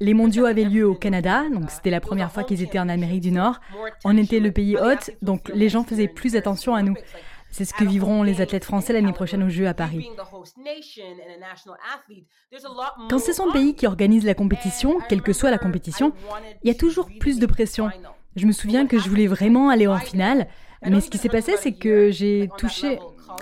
Les 0.00 0.14
mondiaux 0.14 0.46
avaient 0.46 0.64
lieu 0.64 0.86
au 0.86 0.94
Canada, 0.94 1.44
donc 1.52 1.70
c'était 1.70 1.90
la 1.90 2.00
première 2.00 2.32
fois 2.32 2.44
qu'ils 2.44 2.62
étaient 2.62 2.78
en 2.78 2.88
Amérique 2.88 3.20
du 3.20 3.30
Nord. 3.30 3.60
On 4.04 4.16
était 4.16 4.40
le 4.40 4.50
pays 4.50 4.76
hôte, 4.76 5.10
donc 5.22 5.50
les 5.54 5.68
gens 5.68 5.84
faisaient 5.84 6.08
plus 6.08 6.36
attention 6.36 6.74
à 6.74 6.82
nous. 6.82 6.94
C'est 7.50 7.64
ce 7.64 7.72
que 7.72 7.84
vivront 7.84 8.24
les 8.24 8.40
athlètes 8.40 8.64
français 8.64 8.92
l'année 8.92 9.12
prochaine 9.12 9.44
aux 9.44 9.48
Jeux 9.48 9.68
à 9.68 9.74
Paris. 9.74 10.08
Quand 13.08 13.18
c'est 13.20 13.32
son 13.32 13.52
pays 13.52 13.76
qui 13.76 13.86
organise 13.86 14.24
la 14.24 14.34
compétition, 14.34 14.98
quelle 15.08 15.22
que 15.22 15.32
soit 15.32 15.52
la 15.52 15.58
compétition, 15.58 16.12
il 16.64 16.68
y 16.68 16.70
a 16.72 16.74
toujours 16.74 17.08
plus 17.20 17.38
de 17.38 17.46
pression. 17.46 17.90
Je 18.34 18.46
me 18.46 18.52
souviens 18.52 18.88
que 18.88 18.98
je 18.98 19.08
voulais 19.08 19.28
vraiment 19.28 19.68
aller 19.68 19.86
en 19.86 19.98
finale, 19.98 20.48
mais 20.90 21.00
ce 21.00 21.10
qui 21.10 21.18
s'est 21.18 21.28
passé, 21.28 21.54
c'est 21.60 21.72
que 21.72 22.10
j'ai 22.10 22.48
touché... 22.58 22.98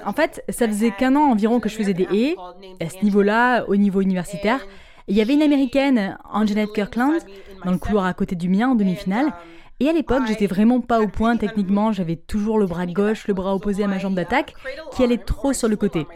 En 0.07 0.13
fait, 0.13 0.43
ça 0.49 0.67
faisait 0.67 0.91
qu'un 0.91 1.17
an 1.17 1.31
environ 1.31 1.61
que 1.61 1.69
je 1.69 1.77
faisais 1.77 1.93
des 1.93 2.09
haies, 2.11 2.37
à 2.81 2.89
ce 2.89 3.05
niveau-là, 3.05 3.65
au 3.69 3.77
niveau 3.77 4.01
universitaire. 4.01 4.67
Il 5.09 5.17
y 5.17 5.21
avait 5.21 5.35
une 5.35 5.43
américaine, 5.43 6.17
Anjanette 6.31 6.73
Kirkland, 6.73 7.21
dans 7.65 7.73
le 7.73 7.79
couloir 7.79 8.07
à 8.07 8.15
côté 8.15 8.35
du 8.35 8.49
mien 8.49 8.71
en 8.71 8.75
demi-finale. 8.75 9.33
Et 9.81 9.89
à 9.89 9.93
l'époque, 9.93 10.23
j'étais 10.27 10.47
vraiment 10.47 10.81
pas 10.81 11.01
au 11.01 11.09
point 11.09 11.37
techniquement, 11.37 11.93
j'avais 11.93 12.17
toujours 12.17 12.59
le 12.59 12.67
bras 12.67 12.87
gauche, 12.87 13.27
le 13.27 13.35
bras 13.35 13.55
opposé 13.55 13.83
à 13.83 13.89
ma 13.89 13.99
jambe 13.99 14.15
d'attaque, 14.15 14.55
qui 14.95 15.03
allait 15.03 15.19
trop 15.19 15.53
sur 15.53 15.69
le 15.69 15.77
côté. 15.77 16.07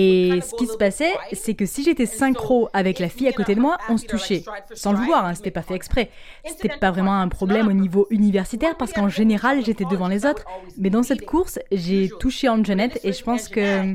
Et 0.00 0.40
ce 0.42 0.54
qui 0.54 0.68
se 0.68 0.76
passait, 0.76 1.12
c'est 1.32 1.54
que 1.54 1.66
si 1.66 1.82
j'étais 1.82 2.06
synchro 2.06 2.68
avec 2.72 3.00
la 3.00 3.08
fille 3.08 3.26
à 3.26 3.32
côté 3.32 3.56
de 3.56 3.60
moi, 3.60 3.78
on 3.88 3.96
se 3.96 4.06
touchait. 4.06 4.44
Sans 4.72 4.92
le 4.92 4.98
vouloir, 4.98 5.24
hein, 5.24 5.34
c'était 5.34 5.50
pas 5.50 5.62
fait 5.62 5.74
exprès. 5.74 6.10
C'était 6.46 6.68
pas 6.78 6.92
vraiment 6.92 7.18
un 7.18 7.26
problème 7.26 7.66
au 7.66 7.72
niveau 7.72 8.06
universitaire 8.10 8.76
parce 8.76 8.92
qu'en 8.92 9.08
général, 9.08 9.64
j'étais 9.64 9.84
devant 9.84 10.06
les 10.06 10.24
autres. 10.24 10.44
Mais 10.76 10.88
dans 10.88 11.02
cette 11.02 11.26
course, 11.26 11.58
j'ai 11.72 12.10
touché 12.20 12.46
Anjanette 12.46 13.00
et 13.02 13.12
je 13.12 13.24
pense 13.24 13.48
que 13.48 13.94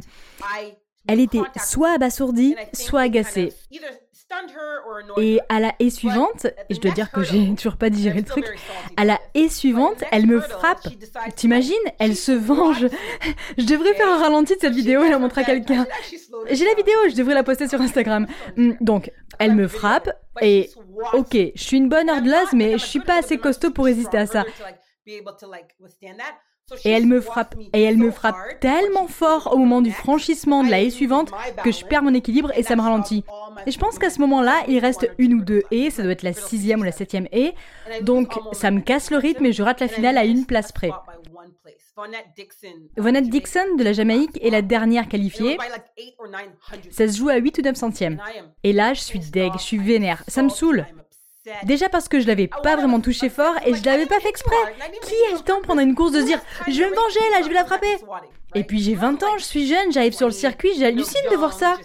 elle 1.08 1.20
était 1.22 1.42
soit 1.58 1.94
abasourdie, 1.94 2.56
soit 2.74 3.02
agacée. 3.02 3.54
Et 5.17 5.39
à 5.50 5.60
la 5.60 5.74
haie 5.80 5.89
suivante, 5.89 6.48
et 6.69 6.74
je 6.74 6.80
dois 6.80 6.91
dire 6.91 7.12
que 7.12 7.24
j'ai 7.24 7.54
toujours 7.56 7.78
pas 7.78 7.89
digéré 7.89 8.19
le 8.19 8.26
truc, 8.26 8.46
à 8.98 9.06
la 9.06 9.19
haie 9.34 9.50
suivante, 9.50 10.04
elle 10.12 10.26
me 10.28 10.39
frappe. 10.39 10.88
T'imagines 11.36 11.74
Elle 12.00 12.15
se 12.15 12.32
venge. 12.32 12.88
Je 13.58 13.65
devrais 13.65 13.93
faire 13.93 14.10
un 14.10 14.19
ralenti 14.19 14.56
de 14.56 14.62
cette 14.62 14.74
vidéo 14.74 15.04
et 15.04 15.10
la 15.10 15.19
montrer 15.19 15.41
à 15.41 15.43
quelqu'un. 15.43 15.86
J'ai 16.50 16.65
la 16.65 16.74
vidéo, 16.74 16.96
je 17.10 17.15
devrais 17.15 17.34
la 17.34 17.43
poster 17.43 17.67
sur 17.67 17.80
Instagram. 17.82 18.28
Hmm, 18.58 18.74
donc, 18.82 19.12
elle 19.39 19.54
me 19.56 19.67
frappe 19.67 20.10
et 20.41 20.69
ok, 21.13 21.38
je 21.56 21.63
suis 21.63 21.78
une 21.78 21.89
bonne 21.89 22.08
hurdleuse, 22.08 22.54
mais 22.54 22.78
je 22.78 22.86
suis 22.86 23.00
pas 23.00 23.19
assez 23.19 23.38
costaud 23.38 23.72
pour 23.72 23.86
résister 23.86 24.17
à 24.17 24.26
ça. 24.26 24.43
Et 26.86 26.89
elle 26.89 27.06
me 27.06 27.19
frappe, 27.21 27.56
et 27.73 27.82
elle 27.82 27.97
me 27.97 28.10
frappe 28.10 28.38
tellement 28.62 29.08
fort 29.08 29.54
au 29.54 29.58
moment 29.58 29.82
du 29.82 29.91
franchissement 29.91 30.63
de 30.63 30.69
la 30.69 30.82
haie 30.82 30.89
suivante 30.89 31.32
que 31.63 31.71
je 31.71 31.86
perds 31.86 32.04
mon 32.04 32.13
équilibre 32.13 32.52
et 32.56 32.63
ça 32.63 32.76
me 32.76 32.82
ralentit. 32.82 33.23
Et 33.65 33.71
je 33.71 33.78
pense 33.78 33.99
qu'à 33.99 34.10
ce 34.10 34.19
moment-là, 34.21 34.63
il 34.67 34.80
reste 34.80 35.10
une 35.17 35.36
ou 35.36 35.41
deux 35.41 35.63
haies, 35.71 35.89
ça 35.89 36.04
doit 36.04 36.13
être 36.13 36.23
la 36.23 36.34
sixième 36.34 36.80
ou 36.80 36.84
la 36.84 36.91
septième 36.91 37.28
haie. 37.32 37.54
Donc 38.02 38.34
ça 38.54 38.71
me 38.71 38.80
casse 38.80 39.12
le 39.12 39.17
rythme 39.17 39.45
et 39.45 39.54
je 39.54 39.62
rate 39.62 39.82
la 39.82 39.88
finale 39.88 40.17
à 40.17 40.26
une 40.26 40.45
place 40.45 40.71
près. 40.71 40.91
Vonette 42.97 43.30
Dixon 43.30 43.76
de 43.78 43.84
la 43.84 43.93
Jamaïque 43.93 44.39
est 44.41 44.49
la 44.49 44.62
dernière 44.62 45.08
qualifiée. 45.08 45.58
Ça 46.91 47.08
se 47.08 47.17
joue 47.17 47.30
à 47.30 47.36
8 47.36 47.60
ou 47.60 47.62
9 47.62 47.76
centièmes. 47.76 48.21
Et 48.63 48.73
là, 48.73 48.93
je 48.93 49.02
suis 49.02 49.19
deg, 49.19 49.54
je 49.54 49.62
suis 49.62 49.78
vénère. 49.78 50.23
Ça 50.28 50.41
me 50.41 50.49
saoule. 50.49 50.86
Déjà 51.64 51.90
parce 51.90 52.08
que 52.08 52.20
je 52.20 52.28
l'avais 52.28 52.48
pas 52.48 52.76
vraiment 52.76 53.02
touché 53.02 53.30
fort 53.30 53.56
et 53.66 53.74
je 53.74 53.84
l'avais 53.84 54.06
pas 54.06 54.20
fait 54.20 54.30
exprès. 54.30 54.56
Qui 55.04 55.14
a 55.30 55.34
le 55.34 55.44
temps 55.44 55.62
pendant 55.66 55.82
une 55.82 55.96
course 55.96 56.14
de 56.14 56.22
se 56.22 56.26
dire 56.26 56.40
je 56.68 56.80
vais 56.80 56.90
me 56.90 56.96
venger 56.96 57.20
là, 57.32 57.42
je 57.42 57.48
vais 57.48 57.54
la 57.54 57.66
frapper 57.66 57.98
Et 58.56 58.64
puis 58.64 58.82
j'ai 58.82 58.96
20 58.96 59.22
ans, 59.24 59.38
je 59.38 59.44
suis 59.44 59.68
jeune, 59.68 59.92
j'arrive 59.92 60.14
sur 60.14 60.28
le 60.28 60.34
circuit, 60.34 60.72
j'hallucine 60.78 61.22
de 61.32 61.36
voir 61.36 61.54
ça. 61.54 61.78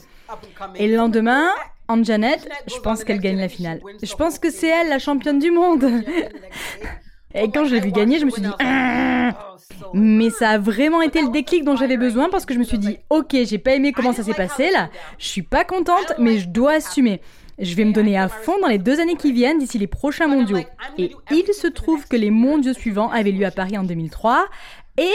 Et 0.77 0.87
le 0.87 0.97
lendemain, 0.97 1.49
Anjanette, 1.89 2.49
je 2.67 2.79
pense 2.81 3.03
qu'elle 3.03 3.21
gagne 3.21 3.39
la 3.39 3.49
finale. 3.49 3.81
Je 4.03 4.15
pense 4.15 4.39
que 4.39 4.51
c'est 4.51 4.69
elle 4.69 4.89
la 4.89 4.99
championne 4.99 5.39
du 5.39 5.51
monde. 5.51 5.85
Et 7.35 7.51
quand 7.51 7.67
je 7.67 7.75
l'ai 7.75 7.81
vu 7.81 7.93
gagner, 7.93 8.19
je 8.19 8.25
me 8.25 8.31
suis 8.31 8.43
dit 8.43 8.49
ah. 8.61 9.57
mais 9.93 10.31
ça 10.31 10.51
a 10.51 10.59
vraiment 10.59 11.03
été 11.03 11.21
le 11.21 11.29
déclic 11.29 11.63
dont 11.63 11.77
j'avais 11.77 11.99
besoin 11.99 12.31
parce 12.31 12.47
que 12.47 12.55
je 12.55 12.59
me 12.59 12.65
suis 12.65 12.79
dit 12.79 12.99
OK, 13.11 13.37
j'ai 13.45 13.59
pas 13.59 13.75
aimé 13.75 13.93
comment 13.93 14.13
ça 14.13 14.23
s'est 14.23 14.35
passé 14.35 14.71
là. 14.71 14.89
Je 15.19 15.27
suis 15.27 15.43
pas 15.43 15.65
contente 15.65 16.15
mais 16.19 16.39
je 16.39 16.49
dois 16.49 16.75
assumer. 16.75 17.21
Je 17.59 17.75
vais 17.75 17.85
me 17.85 17.93
donner 17.93 18.17
à 18.17 18.29
fond 18.29 18.59
dans 18.61 18.69
les 18.69 18.79
deux 18.79 19.01
années 19.01 19.17
qui 19.17 19.33
viennent 19.33 19.59
d'ici 19.59 19.79
les 19.79 19.87
prochains 19.87 20.29
mondiaux. 20.29 20.59
Et 20.97 21.13
il 21.31 21.55
se 21.55 21.67
trouve 21.67 22.07
que 22.07 22.17
les 22.17 22.31
mondiaux 22.31 22.73
suivants 22.73 23.11
avaient 23.11 23.33
lieu 23.33 23.47
à 23.47 23.51
Paris 23.51 23.77
en 23.77 23.85
2003. 23.85 24.49
Et, 24.97 25.13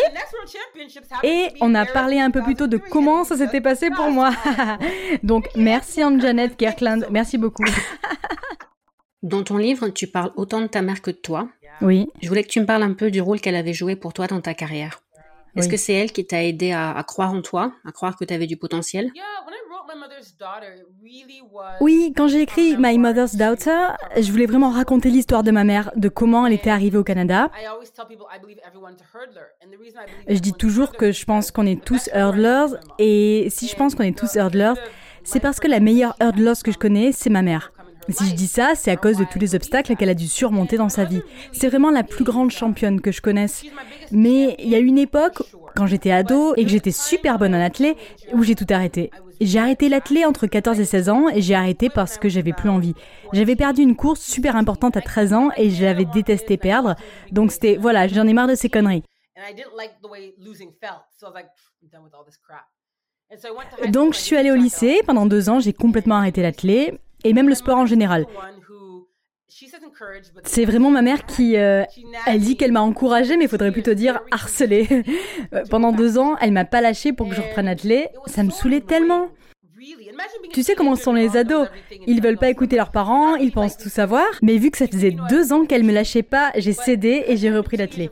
et 1.23 1.47
on 1.59 1.75
a 1.75 1.85
parlé 1.85 2.19
un 2.19 2.31
peu 2.31 2.41
plus 2.41 2.55
tôt 2.55 2.67
de 2.67 2.77
comment 2.77 3.25
ça 3.25 3.37
s'était 3.37 3.59
passé 3.59 3.89
pour 3.91 4.09
moi. 4.11 4.31
Donc 5.23 5.49
merci 5.55 6.01
Anne-Janet 6.01 6.55
Kirkland, 6.55 7.05
merci 7.11 7.37
beaucoup. 7.37 7.65
Dans 9.23 9.43
ton 9.43 9.57
livre, 9.57 9.89
tu 9.89 10.07
parles 10.07 10.31
autant 10.35 10.61
de 10.61 10.67
ta 10.67 10.81
mère 10.81 11.01
que 11.01 11.11
de 11.11 11.15
toi. 11.17 11.49
Oui. 11.81 12.07
Je 12.21 12.27
voulais 12.27 12.43
que 12.43 12.49
tu 12.49 12.59
me 12.59 12.65
parles 12.65 12.83
un 12.83 12.93
peu 12.93 13.09
du 13.11 13.21
rôle 13.21 13.41
qu'elle 13.41 13.55
avait 13.55 13.73
joué 13.73 13.95
pour 13.95 14.13
toi 14.13 14.27
dans 14.27 14.41
ta 14.41 14.53
carrière. 14.53 15.01
Est-ce 15.55 15.69
que 15.69 15.77
c'est 15.77 15.93
elle 15.93 16.11
qui 16.11 16.25
t'a 16.25 16.43
aidé 16.43 16.71
à, 16.71 17.03
croire 17.07 17.31
en 17.31 17.41
toi, 17.41 17.73
à 17.85 17.91
croire 17.91 18.17
que 18.17 18.25
tu 18.25 18.33
avais 18.33 18.47
du 18.47 18.57
potentiel? 18.57 19.11
Oui, 21.81 22.13
quand 22.15 22.27
j'ai 22.27 22.41
écrit 22.41 22.75
My 22.77 22.97
Mother's 22.97 23.35
Daughter, 23.35 23.89
je 24.15 24.31
voulais 24.31 24.45
vraiment 24.45 24.69
raconter 24.69 25.09
l'histoire 25.09 25.43
de 25.43 25.51
ma 25.51 25.63
mère, 25.63 25.91
de 25.95 26.09
comment 26.09 26.45
elle 26.47 26.53
était 26.53 26.69
arrivée 26.69 26.97
au 26.97 27.03
Canada. 27.03 27.49
Je 30.27 30.39
dis 30.39 30.53
toujours 30.53 30.93
que 30.93 31.11
je 31.11 31.25
pense 31.25 31.51
qu'on 31.51 31.65
est 31.65 31.83
tous 31.83 32.09
hurdlers, 32.13 32.77
et 32.99 33.47
si 33.49 33.67
je 33.67 33.75
pense 33.75 33.95
qu'on 33.95 34.03
est 34.03 34.17
tous 34.17 34.35
hurdlers, 34.35 34.75
c'est 35.23 35.39
parce 35.39 35.59
que 35.59 35.67
la 35.67 35.79
meilleure 35.79 36.15
hurdler 36.21 36.53
que 36.63 36.71
je 36.71 36.77
connais, 36.77 37.11
c'est 37.11 37.29
ma 37.29 37.41
mère. 37.41 37.72
Si 38.09 38.27
je 38.27 38.33
dis 38.33 38.47
ça, 38.47 38.73
c'est 38.75 38.91
à 38.91 38.97
cause 38.97 39.17
de 39.17 39.23
tous 39.23 39.39
les 39.39 39.55
obstacles 39.55 39.95
qu'elle 39.95 40.09
a 40.09 40.13
dû 40.13 40.27
surmonter 40.27 40.77
dans 40.77 40.89
sa 40.89 41.05
vie. 41.05 41.21
C'est 41.51 41.69
vraiment 41.69 41.89
la 41.89 42.03
plus 42.03 42.23
grande 42.23 42.51
championne 42.51 43.01
que 43.01 43.11
je 43.11 43.21
connaisse. 43.21 43.63
Mais 44.11 44.55
il 44.59 44.69
y 44.69 44.75
a 44.75 44.79
une 44.79 44.97
époque, 44.97 45.41
quand 45.75 45.87
j'étais 45.87 46.11
ado 46.11 46.53
et 46.55 46.63
que 46.63 46.69
j'étais 46.69 46.91
super 46.91 47.39
bonne 47.39 47.55
en 47.55 47.61
athlée, 47.61 47.95
où 48.33 48.43
j'ai 48.43 48.55
tout 48.55 48.67
arrêté. 48.69 49.09
J'ai 49.41 49.59
arrêté 49.59 49.89
l'athlée 49.89 50.25
entre 50.25 50.47
14 50.47 50.79
et 50.79 50.85
16 50.85 51.09
ans 51.09 51.29
et 51.29 51.41
j'ai 51.41 51.55
arrêté 51.55 51.89
parce 51.89 52.17
que 52.17 52.29
j'avais 52.29 52.53
plus 52.53 52.69
envie. 52.69 52.93
J'avais 53.31 53.55
perdu 53.55 53.81
une 53.81 53.95
course 53.95 54.21
super 54.21 54.55
importante 54.55 54.97
à 54.97 55.01
13 55.01 55.33
ans 55.33 55.49
et 55.57 55.69
j'avais 55.69 56.05
détesté 56.05 56.57
perdre. 56.57 56.95
Donc 57.31 57.51
c'était, 57.51 57.77
voilà, 57.77 58.07
j'en 58.07 58.27
ai 58.27 58.33
marre 58.33 58.47
de 58.47 58.55
ces 58.55 58.69
conneries. 58.69 59.03
Donc 63.89 64.13
je 64.13 64.19
suis 64.19 64.35
allée 64.35 64.51
au 64.51 64.55
lycée, 64.55 65.01
pendant 65.07 65.25
deux 65.25 65.49
ans 65.49 65.59
j'ai 65.59 65.73
complètement 65.73 66.15
arrêté 66.15 66.41
l'athlée 66.43 66.99
et 67.23 67.33
même 67.33 67.49
le 67.49 67.55
sport 67.55 67.77
en 67.77 67.85
général. 67.85 68.25
C'est 70.43 70.65
vraiment 70.65 70.89
ma 70.89 71.01
mère 71.01 71.25
qui, 71.25 71.57
euh, 71.57 71.83
elle 72.25 72.41
dit 72.41 72.57
qu'elle 72.57 72.71
m'a 72.71 72.81
encouragée, 72.81 73.37
mais 73.37 73.45
il 73.45 73.49
faudrait 73.49 73.71
plutôt 73.71 73.93
dire 73.93 74.21
harcelée. 74.31 74.87
Euh, 75.53 75.63
pendant 75.69 75.91
deux 75.91 76.17
ans, 76.17 76.35
elle 76.41 76.51
m'a 76.51 76.65
pas 76.65 76.81
lâché 76.81 77.11
pour 77.13 77.27
que 77.29 77.35
je 77.35 77.41
reprenne 77.41 77.67
athlée. 77.67 78.07
Ça 78.25 78.43
me 78.43 78.49
saoulait 78.49 78.81
tellement. 78.81 79.29
Tu 80.51 80.63
sais 80.63 80.73
comment 80.73 80.95
sont 80.95 81.13
les 81.13 81.37
ados 81.37 81.67
Ils 82.07 82.21
veulent 82.21 82.37
pas 82.37 82.49
écouter 82.49 82.75
leurs 82.75 82.91
parents, 82.91 83.35
ils 83.35 83.51
pensent 83.51 83.77
tout 83.77 83.89
savoir. 83.89 84.25
Mais 84.41 84.57
vu 84.57 84.71
que 84.71 84.77
ça 84.77 84.87
faisait 84.87 85.15
deux 85.29 85.53
ans 85.53 85.65
qu'elle 85.65 85.83
me 85.83 85.91
lâchait 85.91 86.23
pas, 86.23 86.51
j'ai 86.55 86.73
cédé 86.73 87.25
et 87.27 87.37
j'ai 87.37 87.51
repris 87.51 87.77
l'athlée. 87.77 88.09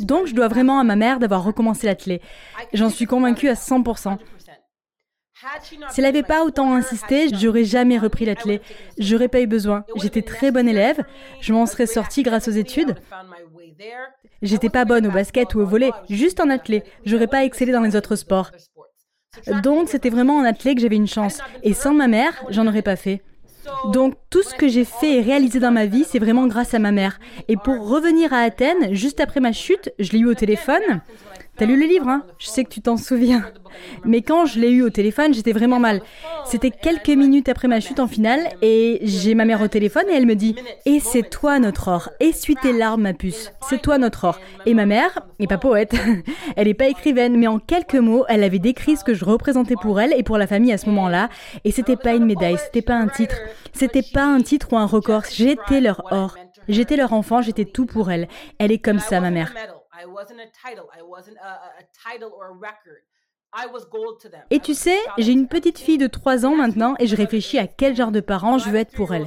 Donc 0.00 0.26
je 0.26 0.34
dois 0.34 0.48
vraiment 0.48 0.78
à 0.78 0.84
ma 0.84 0.96
mère 0.96 1.18
d'avoir 1.18 1.44
recommencé 1.44 1.86
l'athlé. 1.86 2.20
J'en 2.72 2.90
suis 2.90 3.06
convaincue 3.06 3.48
à 3.48 3.54
100%. 3.54 4.18
Si 5.90 6.00
elle 6.00 6.04
n'avait 6.04 6.22
pas 6.22 6.44
autant 6.44 6.74
insisté, 6.74 7.28
j'aurais 7.32 7.64
jamais 7.64 7.98
repris 7.98 8.24
l'athlé. 8.24 8.60
J'aurais 8.98 9.28
pas 9.28 9.40
eu 9.40 9.46
besoin. 9.46 9.84
J'étais 9.96 10.22
très 10.22 10.50
bonne 10.50 10.68
élève. 10.68 11.04
Je 11.40 11.52
m'en 11.52 11.66
serais 11.66 11.86
sortie 11.86 12.22
grâce 12.22 12.48
aux 12.48 12.52
études. 12.52 12.96
J'étais 14.42 14.68
pas 14.70 14.84
bonne 14.84 15.06
au 15.06 15.10
basket 15.10 15.54
ou 15.54 15.60
au 15.60 15.66
volet, 15.66 15.90
juste 16.08 16.40
en 16.40 16.50
athlé. 16.50 16.82
J'aurais 17.04 17.28
pas 17.28 17.44
excellé 17.44 17.72
dans 17.72 17.82
les 17.82 17.96
autres 17.96 18.16
sports. 18.16 18.50
Donc 19.62 19.88
c'était 19.88 20.10
vraiment 20.10 20.36
en 20.36 20.44
athlé 20.44 20.74
que 20.74 20.80
j'avais 20.80 20.96
une 20.96 21.06
chance. 21.06 21.40
Et 21.62 21.74
sans 21.74 21.94
ma 21.94 22.08
mère, 22.08 22.44
j'en 22.48 22.66
aurais 22.66 22.82
pas 22.82 22.96
fait. 22.96 23.22
Donc 23.92 24.14
tout 24.30 24.42
ce 24.42 24.54
que 24.54 24.68
j'ai 24.68 24.84
fait 24.84 25.18
et 25.18 25.20
réalisé 25.20 25.60
dans 25.60 25.70
ma 25.70 25.86
vie, 25.86 26.04
c'est 26.04 26.18
vraiment 26.18 26.46
grâce 26.46 26.74
à 26.74 26.78
ma 26.78 26.92
mère. 26.92 27.18
Et 27.48 27.56
pour 27.56 27.88
revenir 27.88 28.32
à 28.32 28.38
Athènes, 28.38 28.94
juste 28.94 29.20
après 29.20 29.40
ma 29.40 29.52
chute, 29.52 29.92
je 29.98 30.12
l'ai 30.12 30.18
eu 30.20 30.26
au 30.26 30.34
téléphone. 30.34 31.00
T'as 31.58 31.66
lu 31.66 31.76
le 31.76 31.86
livre, 31.86 32.08
hein? 32.08 32.22
Je 32.38 32.46
sais 32.46 32.62
que 32.62 32.68
tu 32.68 32.80
t'en 32.80 32.96
souviens. 32.96 33.44
Mais 34.04 34.22
quand 34.22 34.46
je 34.46 34.60
l'ai 34.60 34.70
eu 34.70 34.82
au 34.82 34.90
téléphone, 34.90 35.34
j'étais 35.34 35.52
vraiment 35.52 35.80
mal. 35.80 36.02
C'était 36.46 36.70
quelques 36.70 37.08
minutes 37.08 37.48
après 37.48 37.66
ma 37.66 37.80
chute 37.80 37.98
en 37.98 38.06
finale 38.06 38.40
et 38.62 39.00
j'ai 39.02 39.34
ma 39.34 39.44
mère 39.44 39.60
au 39.60 39.66
téléphone 39.66 40.04
et 40.08 40.14
elle 40.14 40.26
me 40.26 40.36
dit 40.36 40.54
Et 40.86 41.00
c'est 41.00 41.28
toi 41.28 41.58
notre 41.58 41.88
or. 41.88 42.10
Essuie 42.20 42.54
tes 42.54 42.72
larmes, 42.72 43.02
ma 43.02 43.12
puce. 43.12 43.52
C'est 43.68 43.82
toi 43.82 43.98
notre 43.98 44.22
or. 44.22 44.40
Et 44.66 44.74
ma 44.74 44.86
mère 44.86 45.26
n'est 45.40 45.48
pas 45.48 45.58
poète. 45.58 45.96
elle 46.56 46.68
n'est 46.68 46.74
pas 46.74 46.86
écrivaine, 46.86 47.36
mais 47.36 47.48
en 47.48 47.58
quelques 47.58 47.96
mots, 47.96 48.24
elle 48.28 48.44
avait 48.44 48.60
décrit 48.60 48.96
ce 48.96 49.02
que 49.02 49.14
je 49.14 49.24
représentais 49.24 49.76
pour 49.82 50.00
elle 50.00 50.14
et 50.16 50.22
pour 50.22 50.38
la 50.38 50.46
famille 50.46 50.72
à 50.72 50.78
ce 50.78 50.86
moment-là. 50.86 51.28
Et 51.64 51.72
c'était 51.72 51.96
pas 51.96 52.14
une 52.14 52.24
médaille, 52.24 52.58
c'était 52.58 52.82
pas 52.82 52.94
un 52.94 53.08
titre. 53.08 53.36
C'était 53.72 54.04
pas 54.14 54.24
un 54.24 54.42
titre 54.42 54.68
ou 54.72 54.76
un 54.76 54.86
record. 54.86 55.22
J'étais 55.28 55.80
leur 55.80 56.04
or. 56.12 56.36
J'étais 56.68 56.96
leur 56.96 57.12
enfant, 57.12 57.42
j'étais 57.42 57.64
tout 57.64 57.86
pour 57.86 58.12
elle. 58.12 58.28
Elle 58.58 58.70
est 58.70 58.78
comme 58.78 59.00
ça, 59.00 59.20
ma 59.20 59.30
mère. 59.30 59.52
Et 64.50 64.60
tu 64.60 64.74
sais, 64.74 64.98
j'ai 65.16 65.32
une 65.32 65.48
petite 65.48 65.78
fille 65.78 65.96
de 65.96 66.06
3 66.06 66.44
ans 66.44 66.54
maintenant 66.54 66.94
et 66.98 67.06
je 67.06 67.16
réfléchis 67.16 67.58
à 67.58 67.66
quel 67.66 67.96
genre 67.96 68.10
de 68.10 68.20
parent 68.20 68.58
je 68.58 68.68
veux 68.68 68.76
être 68.76 68.94
pour 68.94 69.14
elle. 69.14 69.26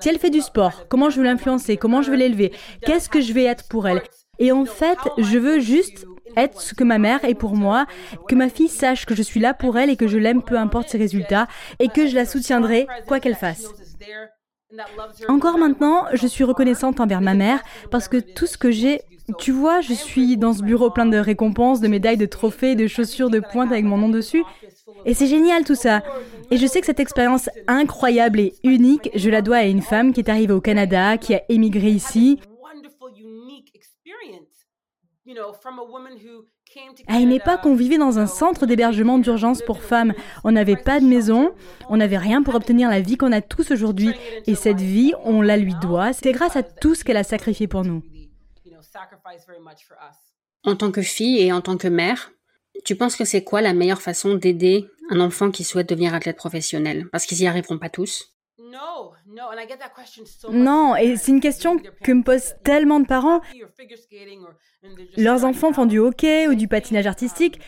Si 0.00 0.08
elle 0.08 0.18
fait 0.18 0.30
du 0.30 0.40
sport, 0.40 0.88
comment 0.88 1.10
je 1.10 1.18
veux 1.18 1.24
l'influencer, 1.24 1.76
comment 1.76 2.02
je 2.02 2.10
veux 2.10 2.16
l'élever, 2.16 2.52
qu'est-ce 2.84 3.08
que 3.08 3.20
je 3.20 3.32
vais 3.32 3.44
être 3.44 3.68
pour 3.68 3.86
elle? 3.86 4.02
Et 4.38 4.50
en 4.50 4.64
fait, 4.64 4.98
je 5.18 5.38
veux 5.38 5.60
juste 5.60 6.06
être 6.36 6.60
ce 6.60 6.74
que 6.74 6.82
ma 6.82 6.98
mère 6.98 7.24
est 7.24 7.34
pour 7.34 7.54
moi, 7.54 7.86
que 8.28 8.34
ma 8.34 8.48
fille 8.48 8.68
sache 8.68 9.06
que 9.06 9.14
je 9.14 9.22
suis 9.22 9.38
là 9.38 9.54
pour 9.54 9.78
elle 9.78 9.90
et 9.90 9.96
que 9.96 10.08
je 10.08 10.18
l'aime 10.18 10.42
peu 10.42 10.56
importe 10.56 10.88
ses 10.88 10.98
résultats 10.98 11.46
et 11.78 11.88
que 11.88 12.06
je 12.06 12.16
la 12.16 12.26
soutiendrai 12.26 12.88
quoi 13.06 13.20
qu'elle 13.20 13.36
fasse. 13.36 13.66
Encore 15.28 15.58
maintenant, 15.58 16.06
je 16.14 16.26
suis 16.26 16.44
reconnaissante 16.44 17.00
envers 17.00 17.20
ma 17.20 17.34
mère 17.34 17.62
parce 17.90 18.08
que 18.08 18.16
tout 18.16 18.46
ce 18.46 18.56
que 18.56 18.70
j'ai 18.70 19.00
tu 19.38 19.52
vois, 19.52 19.80
je 19.80 19.92
suis 19.92 20.36
dans 20.36 20.52
ce 20.52 20.62
bureau 20.62 20.90
plein 20.90 21.06
de 21.06 21.16
récompenses, 21.16 21.80
de 21.80 21.88
médailles, 21.88 22.16
de 22.16 22.26
trophées, 22.26 22.74
de 22.74 22.86
chaussures 22.86 23.30
de 23.30 23.40
pointe 23.40 23.70
avec 23.70 23.84
mon 23.84 23.96
nom 23.96 24.08
dessus. 24.08 24.42
Et 25.04 25.14
c'est 25.14 25.26
génial 25.26 25.64
tout 25.64 25.74
ça. 25.74 26.02
Et 26.50 26.56
je 26.56 26.66
sais 26.66 26.80
que 26.80 26.86
cette 26.86 27.00
expérience 27.00 27.48
incroyable 27.66 28.40
et 28.40 28.54
unique, 28.64 29.10
je 29.14 29.30
la 29.30 29.42
dois 29.42 29.58
à 29.58 29.64
une 29.64 29.82
femme 29.82 30.12
qui 30.12 30.20
est 30.20 30.28
arrivée 30.28 30.52
au 30.52 30.60
Canada, 30.60 31.16
qui 31.18 31.34
a 31.34 31.42
émigré 31.48 31.88
ici. 31.90 32.40
À 37.06 37.18
une 37.18 37.32
époque, 37.32 37.60
on 37.64 37.74
vivait 37.74 37.98
dans 37.98 38.18
un 38.18 38.26
centre 38.26 38.66
d'hébergement 38.66 39.18
d'urgence 39.18 39.62
pour 39.62 39.82
femmes. 39.82 40.14
On 40.44 40.52
n'avait 40.52 40.76
pas 40.76 41.00
de 41.00 41.06
maison, 41.06 41.52
on 41.88 41.96
n'avait 41.96 42.18
rien 42.18 42.42
pour 42.42 42.54
obtenir 42.54 42.88
la 42.88 43.00
vie 43.00 43.16
qu'on 43.16 43.32
a 43.32 43.40
tous 43.40 43.70
aujourd'hui. 43.70 44.12
Et 44.46 44.54
cette 44.54 44.80
vie, 44.80 45.12
on 45.24 45.42
la 45.42 45.56
lui 45.56 45.74
doit. 45.80 46.12
C'est 46.12 46.32
grâce 46.32 46.56
à 46.56 46.62
tout 46.62 46.94
ce 46.94 47.04
qu'elle 47.04 47.16
a 47.16 47.24
sacrifié 47.24 47.66
pour 47.66 47.84
nous. 47.84 48.02
En 50.64 50.76
tant 50.76 50.92
que 50.92 51.02
fille 51.02 51.40
et 51.40 51.52
en 51.52 51.60
tant 51.60 51.76
que 51.76 51.88
mère, 51.88 52.32
tu 52.84 52.96
penses 52.96 53.16
que 53.16 53.24
c'est 53.24 53.44
quoi 53.44 53.60
la 53.60 53.74
meilleure 53.74 54.02
façon 54.02 54.34
d'aider 54.34 54.86
un 55.10 55.20
enfant 55.20 55.50
qui 55.50 55.64
souhaite 55.64 55.88
devenir 55.88 56.14
athlète 56.14 56.36
professionnel? 56.36 57.08
Parce 57.10 57.26
qu'ils 57.26 57.38
n'y 57.38 57.46
arriveront 57.46 57.78
pas 57.78 57.90
tous. 57.90 58.32
Non, 60.50 60.96
et 60.96 61.16
c'est 61.16 61.30
une 61.32 61.40
question 61.40 61.78
que 61.78 62.12
me 62.12 62.22
posent 62.22 62.54
tellement 62.64 63.00
de 63.00 63.06
parents. 63.06 63.40
Leurs 65.16 65.44
enfants 65.44 65.72
font 65.72 65.86
du 65.86 65.98
hockey 65.98 66.48
ou 66.48 66.54
du 66.54 66.68
patinage 66.68 67.06
artistique, 67.06 67.60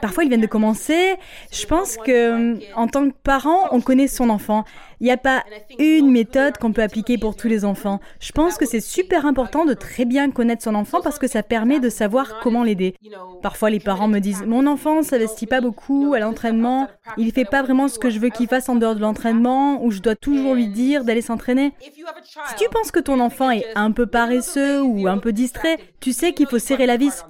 Parfois, 0.00 0.24
ils 0.24 0.28
viennent 0.28 0.40
de 0.40 0.46
commencer. 0.46 1.16
Je 1.52 1.66
pense 1.66 1.96
que, 1.96 2.58
en 2.74 2.88
tant 2.88 3.08
que 3.08 3.14
parent, 3.22 3.68
on 3.72 3.80
connaît 3.80 4.08
son 4.08 4.30
enfant. 4.30 4.64
Il 5.00 5.04
n'y 5.04 5.12
a 5.12 5.16
pas 5.16 5.44
une 5.78 6.10
méthode 6.10 6.58
qu'on 6.58 6.72
peut 6.72 6.82
appliquer 6.82 7.18
pour 7.18 7.36
tous 7.36 7.48
les 7.48 7.64
enfants. 7.64 8.00
Je 8.20 8.32
pense 8.32 8.56
que 8.58 8.66
c'est 8.66 8.80
super 8.80 9.26
important 9.26 9.64
de 9.64 9.74
très 9.74 10.04
bien 10.04 10.30
connaître 10.30 10.62
son 10.62 10.74
enfant 10.74 11.00
parce 11.00 11.18
que 11.18 11.28
ça 11.28 11.42
permet 11.42 11.78
de 11.80 11.88
savoir 11.88 12.40
comment 12.40 12.64
l'aider. 12.64 12.94
Parfois, 13.42 13.70
les 13.70 13.80
parents 13.80 14.08
me 14.08 14.18
disent 14.18 14.42
Mon 14.44 14.66
enfant 14.66 15.02
s'investit 15.02 15.46
pas 15.46 15.60
beaucoup 15.60 16.14
à 16.14 16.18
l'entraînement. 16.18 16.88
Il 17.16 17.32
fait 17.32 17.44
pas 17.44 17.62
vraiment 17.62 17.88
ce 17.88 17.98
que 17.98 18.10
je 18.10 18.18
veux 18.18 18.30
qu'il 18.30 18.48
fasse 18.48 18.68
en 18.68 18.76
dehors 18.76 18.94
de 18.94 19.00
l'entraînement 19.00 19.82
ou 19.84 19.90
je 19.90 20.00
dois 20.00 20.16
toujours 20.16 20.54
lui 20.54 20.68
dire 20.68 21.04
d'aller 21.04 21.22
s'entraîner. 21.22 21.72
Si 21.80 22.54
tu 22.56 22.68
penses 22.70 22.90
que 22.90 23.00
ton 23.00 23.20
enfant 23.20 23.50
est 23.50 23.66
un 23.74 23.92
peu 23.92 24.06
paresseux 24.06 24.82
ou 24.82 25.06
un 25.06 25.18
peu 25.18 25.32
distrait, 25.32 25.78
tu 26.00 26.12
sais 26.12 26.32
qu'il 26.32 26.46
faut 26.46 26.58
serrer 26.58 26.86
la 26.86 26.96
vis. 26.96 27.24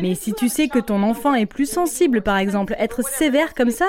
Mais 0.00 0.14
si 0.14 0.32
tu 0.32 0.48
sais 0.48 0.68
que 0.68 0.78
ton 0.78 1.02
enfant 1.02 1.34
est 1.34 1.46
plus 1.46 1.68
sensible, 1.68 2.22
par 2.22 2.36
exemple, 2.36 2.74
être 2.78 3.02
sévère 3.02 3.54
comme 3.54 3.70
ça, 3.70 3.86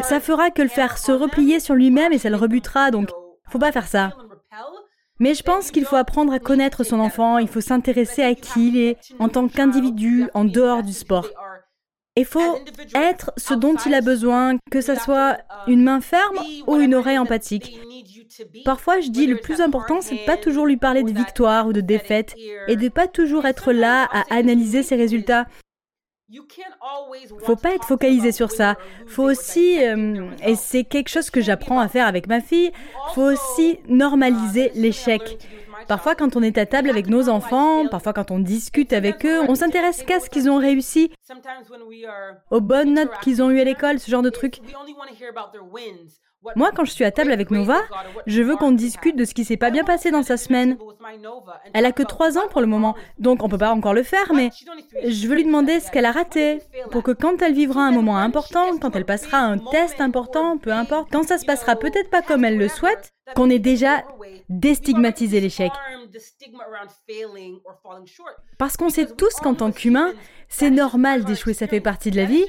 ça 0.00 0.20
fera 0.20 0.50
que 0.50 0.62
le 0.62 0.68
faire 0.68 0.98
se 0.98 1.12
replier 1.12 1.60
sur 1.60 1.74
lui-même 1.74 2.12
et 2.12 2.18
ça 2.18 2.30
le 2.30 2.36
rebutera, 2.36 2.90
donc 2.90 3.10
faut 3.48 3.58
pas 3.58 3.72
faire 3.72 3.86
ça. 3.86 4.12
Mais 5.18 5.34
je 5.34 5.42
pense 5.42 5.70
qu'il 5.70 5.84
faut 5.84 5.96
apprendre 5.96 6.32
à 6.32 6.38
connaître 6.38 6.84
son 6.84 7.00
enfant, 7.00 7.38
il 7.38 7.48
faut 7.48 7.60
s'intéresser 7.60 8.22
à 8.22 8.34
qui 8.34 8.68
il 8.68 8.76
est 8.76 8.98
en 9.18 9.28
tant 9.28 9.48
qu'individu 9.48 10.28
en 10.34 10.44
dehors 10.44 10.82
du 10.82 10.92
sport. 10.92 11.28
Il 12.16 12.24
faut 12.24 12.58
être 12.94 13.32
ce 13.36 13.52
dont 13.52 13.74
il 13.86 13.94
a 13.94 14.00
besoin, 14.00 14.56
que 14.70 14.80
ce 14.80 14.94
soit 14.94 15.38
une 15.66 15.82
main 15.82 16.00
ferme 16.00 16.38
ou 16.66 16.76
une 16.76 16.94
oreille 16.94 17.18
empathique. 17.18 17.78
Parfois, 18.64 19.00
je 19.00 19.08
dis 19.08 19.26
le 19.26 19.36
plus 19.36 19.60
important, 19.60 20.00
c'est 20.00 20.16
de 20.16 20.24
pas 20.24 20.36
toujours 20.36 20.66
lui 20.66 20.76
parler 20.76 21.02
de 21.02 21.12
victoire 21.12 21.66
ou 21.66 21.72
de 21.72 21.80
défaite 21.80 22.34
et 22.68 22.76
de 22.76 22.88
pas 22.88 23.06
toujours 23.06 23.44
être 23.44 23.72
là 23.72 24.08
à 24.10 24.24
analyser 24.34 24.82
ses 24.82 24.96
résultats. 24.96 25.46
Faut 27.44 27.54
pas 27.54 27.74
être 27.74 27.86
focalisé 27.86 28.32
sur 28.32 28.50
ça. 28.50 28.76
Faut 29.06 29.22
aussi, 29.22 29.78
euh, 29.84 30.28
et 30.44 30.56
c'est 30.56 30.82
quelque 30.82 31.08
chose 31.08 31.30
que 31.30 31.40
j'apprends 31.40 31.78
à 31.78 31.86
faire 31.86 32.06
avec 32.06 32.26
ma 32.26 32.40
fille, 32.40 32.72
faut 33.14 33.30
aussi 33.32 33.78
normaliser 33.88 34.72
l'échec. 34.74 35.38
Parfois, 35.88 36.16
quand 36.16 36.34
on 36.34 36.42
est 36.42 36.58
à 36.58 36.66
table 36.66 36.90
avec 36.90 37.06
nos 37.06 37.28
enfants, 37.28 37.86
parfois 37.86 38.12
quand 38.12 38.30
on 38.32 38.40
discute 38.40 38.92
avec 38.92 39.24
eux, 39.24 39.40
on 39.48 39.54
s'intéresse 39.54 40.02
qu'à 40.02 40.18
ce 40.18 40.28
qu'ils 40.28 40.50
ont 40.50 40.58
réussi, 40.58 41.12
aux 42.50 42.60
bonnes 42.60 42.94
notes 42.94 43.12
qu'ils 43.22 43.40
ont 43.42 43.50
eues 43.50 43.60
à 43.60 43.64
l'école, 43.64 44.00
ce 44.00 44.10
genre 44.10 44.22
de 44.22 44.30
trucs. 44.30 44.60
Moi, 46.54 46.70
quand 46.74 46.84
je 46.84 46.92
suis 46.92 47.04
à 47.04 47.10
table 47.10 47.32
avec 47.32 47.50
Nova, 47.50 47.80
je 48.26 48.42
veux 48.42 48.56
qu'on 48.56 48.72
discute 48.72 49.16
de 49.16 49.24
ce 49.24 49.34
qui 49.34 49.44
s'est 49.44 49.56
pas 49.56 49.70
bien 49.70 49.84
passé 49.84 50.10
dans 50.10 50.22
sa 50.22 50.36
semaine. 50.36 50.78
Elle 51.74 51.86
a 51.86 51.92
que 51.92 52.02
trois 52.02 52.38
ans 52.38 52.48
pour 52.50 52.60
le 52.60 52.66
moment, 52.66 52.94
donc 53.18 53.42
on 53.42 53.48
peut 53.48 53.58
pas 53.58 53.72
encore 53.72 53.94
le 53.94 54.02
faire, 54.02 54.32
mais 54.34 54.50
je 55.04 55.26
veux 55.26 55.34
lui 55.34 55.44
demander 55.44 55.80
ce 55.80 55.90
qu'elle 55.90 56.04
a 56.04 56.12
raté, 56.12 56.60
pour 56.90 57.02
que 57.02 57.10
quand 57.10 57.42
elle 57.42 57.54
vivra 57.54 57.82
un 57.82 57.90
moment 57.90 58.18
important, 58.18 58.78
quand 58.78 58.94
elle 58.94 59.04
passera 59.04 59.38
un 59.38 59.58
test 59.58 60.00
important, 60.00 60.58
peu 60.58 60.72
importe, 60.72 61.10
quand 61.10 61.24
ça 61.24 61.38
se 61.38 61.44
passera 61.44 61.76
peut-être 61.76 62.10
pas 62.10 62.22
comme 62.22 62.44
elle 62.44 62.58
le 62.58 62.68
souhaite, 62.68 63.12
qu'on 63.34 63.50
ait 63.50 63.58
déjà 63.58 64.04
déstigmatisé 64.48 65.40
l'échec. 65.40 65.72
Parce 68.58 68.76
qu'on 68.76 68.90
sait 68.90 69.06
tous 69.06 69.34
qu'en 69.36 69.54
tant 69.54 69.72
qu'humain, 69.72 70.12
c'est 70.48 70.70
normal 70.70 71.24
d'échouer, 71.24 71.54
ça 71.54 71.66
fait 71.66 71.80
partie 71.80 72.10
de 72.10 72.16
la 72.16 72.24
vie. 72.24 72.44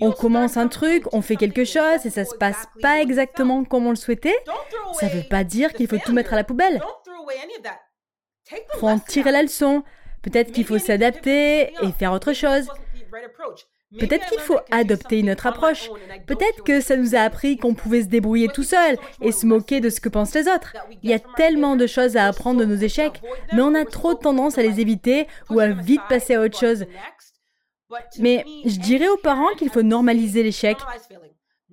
On 0.00 0.12
commence 0.12 0.56
un 0.56 0.68
truc, 0.68 1.04
on 1.12 1.22
fait 1.22 1.36
quelque 1.36 1.64
chose 1.64 2.04
et 2.04 2.10
ça 2.10 2.24
se 2.24 2.34
passe 2.34 2.66
pas 2.82 3.00
exactement 3.00 3.64
comme 3.64 3.86
on 3.86 3.90
le 3.90 3.96
souhaitait. 3.96 4.36
Ça 5.00 5.08
veut 5.08 5.26
pas 5.28 5.44
dire 5.44 5.72
qu'il 5.72 5.88
faut 5.88 5.98
tout 5.98 6.12
mettre 6.12 6.32
à 6.32 6.36
la 6.36 6.44
poubelle. 6.44 6.82
Faut 8.78 8.88
en 8.88 8.98
tirer 8.98 9.32
la 9.32 9.42
leçon. 9.42 9.82
Peut-être 10.22 10.52
qu'il 10.52 10.64
faut 10.64 10.78
s'adapter 10.78 11.72
et 11.82 11.92
faire 11.98 12.12
autre 12.12 12.32
chose. 12.32 12.68
Peut-être 13.98 14.26
qu'il 14.26 14.40
faut 14.40 14.58
adopter 14.70 15.20
une 15.20 15.30
autre 15.30 15.46
approche. 15.46 15.90
Peut-être 16.26 16.64
que 16.64 16.80
ça 16.80 16.96
nous 16.96 17.14
a 17.14 17.20
appris 17.20 17.56
qu'on 17.56 17.74
pouvait 17.74 18.02
se 18.02 18.08
débrouiller 18.08 18.48
tout 18.48 18.64
seul 18.64 18.96
et 19.22 19.30
se 19.32 19.46
moquer 19.46 19.80
de 19.80 19.88
ce 19.88 20.00
que 20.00 20.08
pensent 20.08 20.34
les 20.34 20.48
autres. 20.48 20.74
Il 21.02 21.10
y 21.10 21.14
a 21.14 21.20
tellement 21.20 21.76
de 21.76 21.86
choses 21.86 22.16
à 22.16 22.26
apprendre 22.26 22.60
de 22.60 22.64
nos 22.64 22.76
échecs, 22.76 23.22
mais 23.52 23.62
on 23.62 23.74
a 23.74 23.84
trop 23.84 24.14
tendance 24.14 24.58
à 24.58 24.62
les 24.62 24.80
éviter 24.80 25.28
ou 25.50 25.60
à 25.60 25.68
vite 25.68 26.02
passer 26.08 26.34
à 26.34 26.40
autre 26.40 26.58
chose. 26.58 26.84
Mais 28.18 28.44
je 28.64 28.78
dirais 28.78 29.08
aux 29.08 29.16
parents 29.16 29.54
qu'il 29.56 29.70
faut 29.70 29.82
normaliser 29.82 30.42
l'échec, 30.42 30.76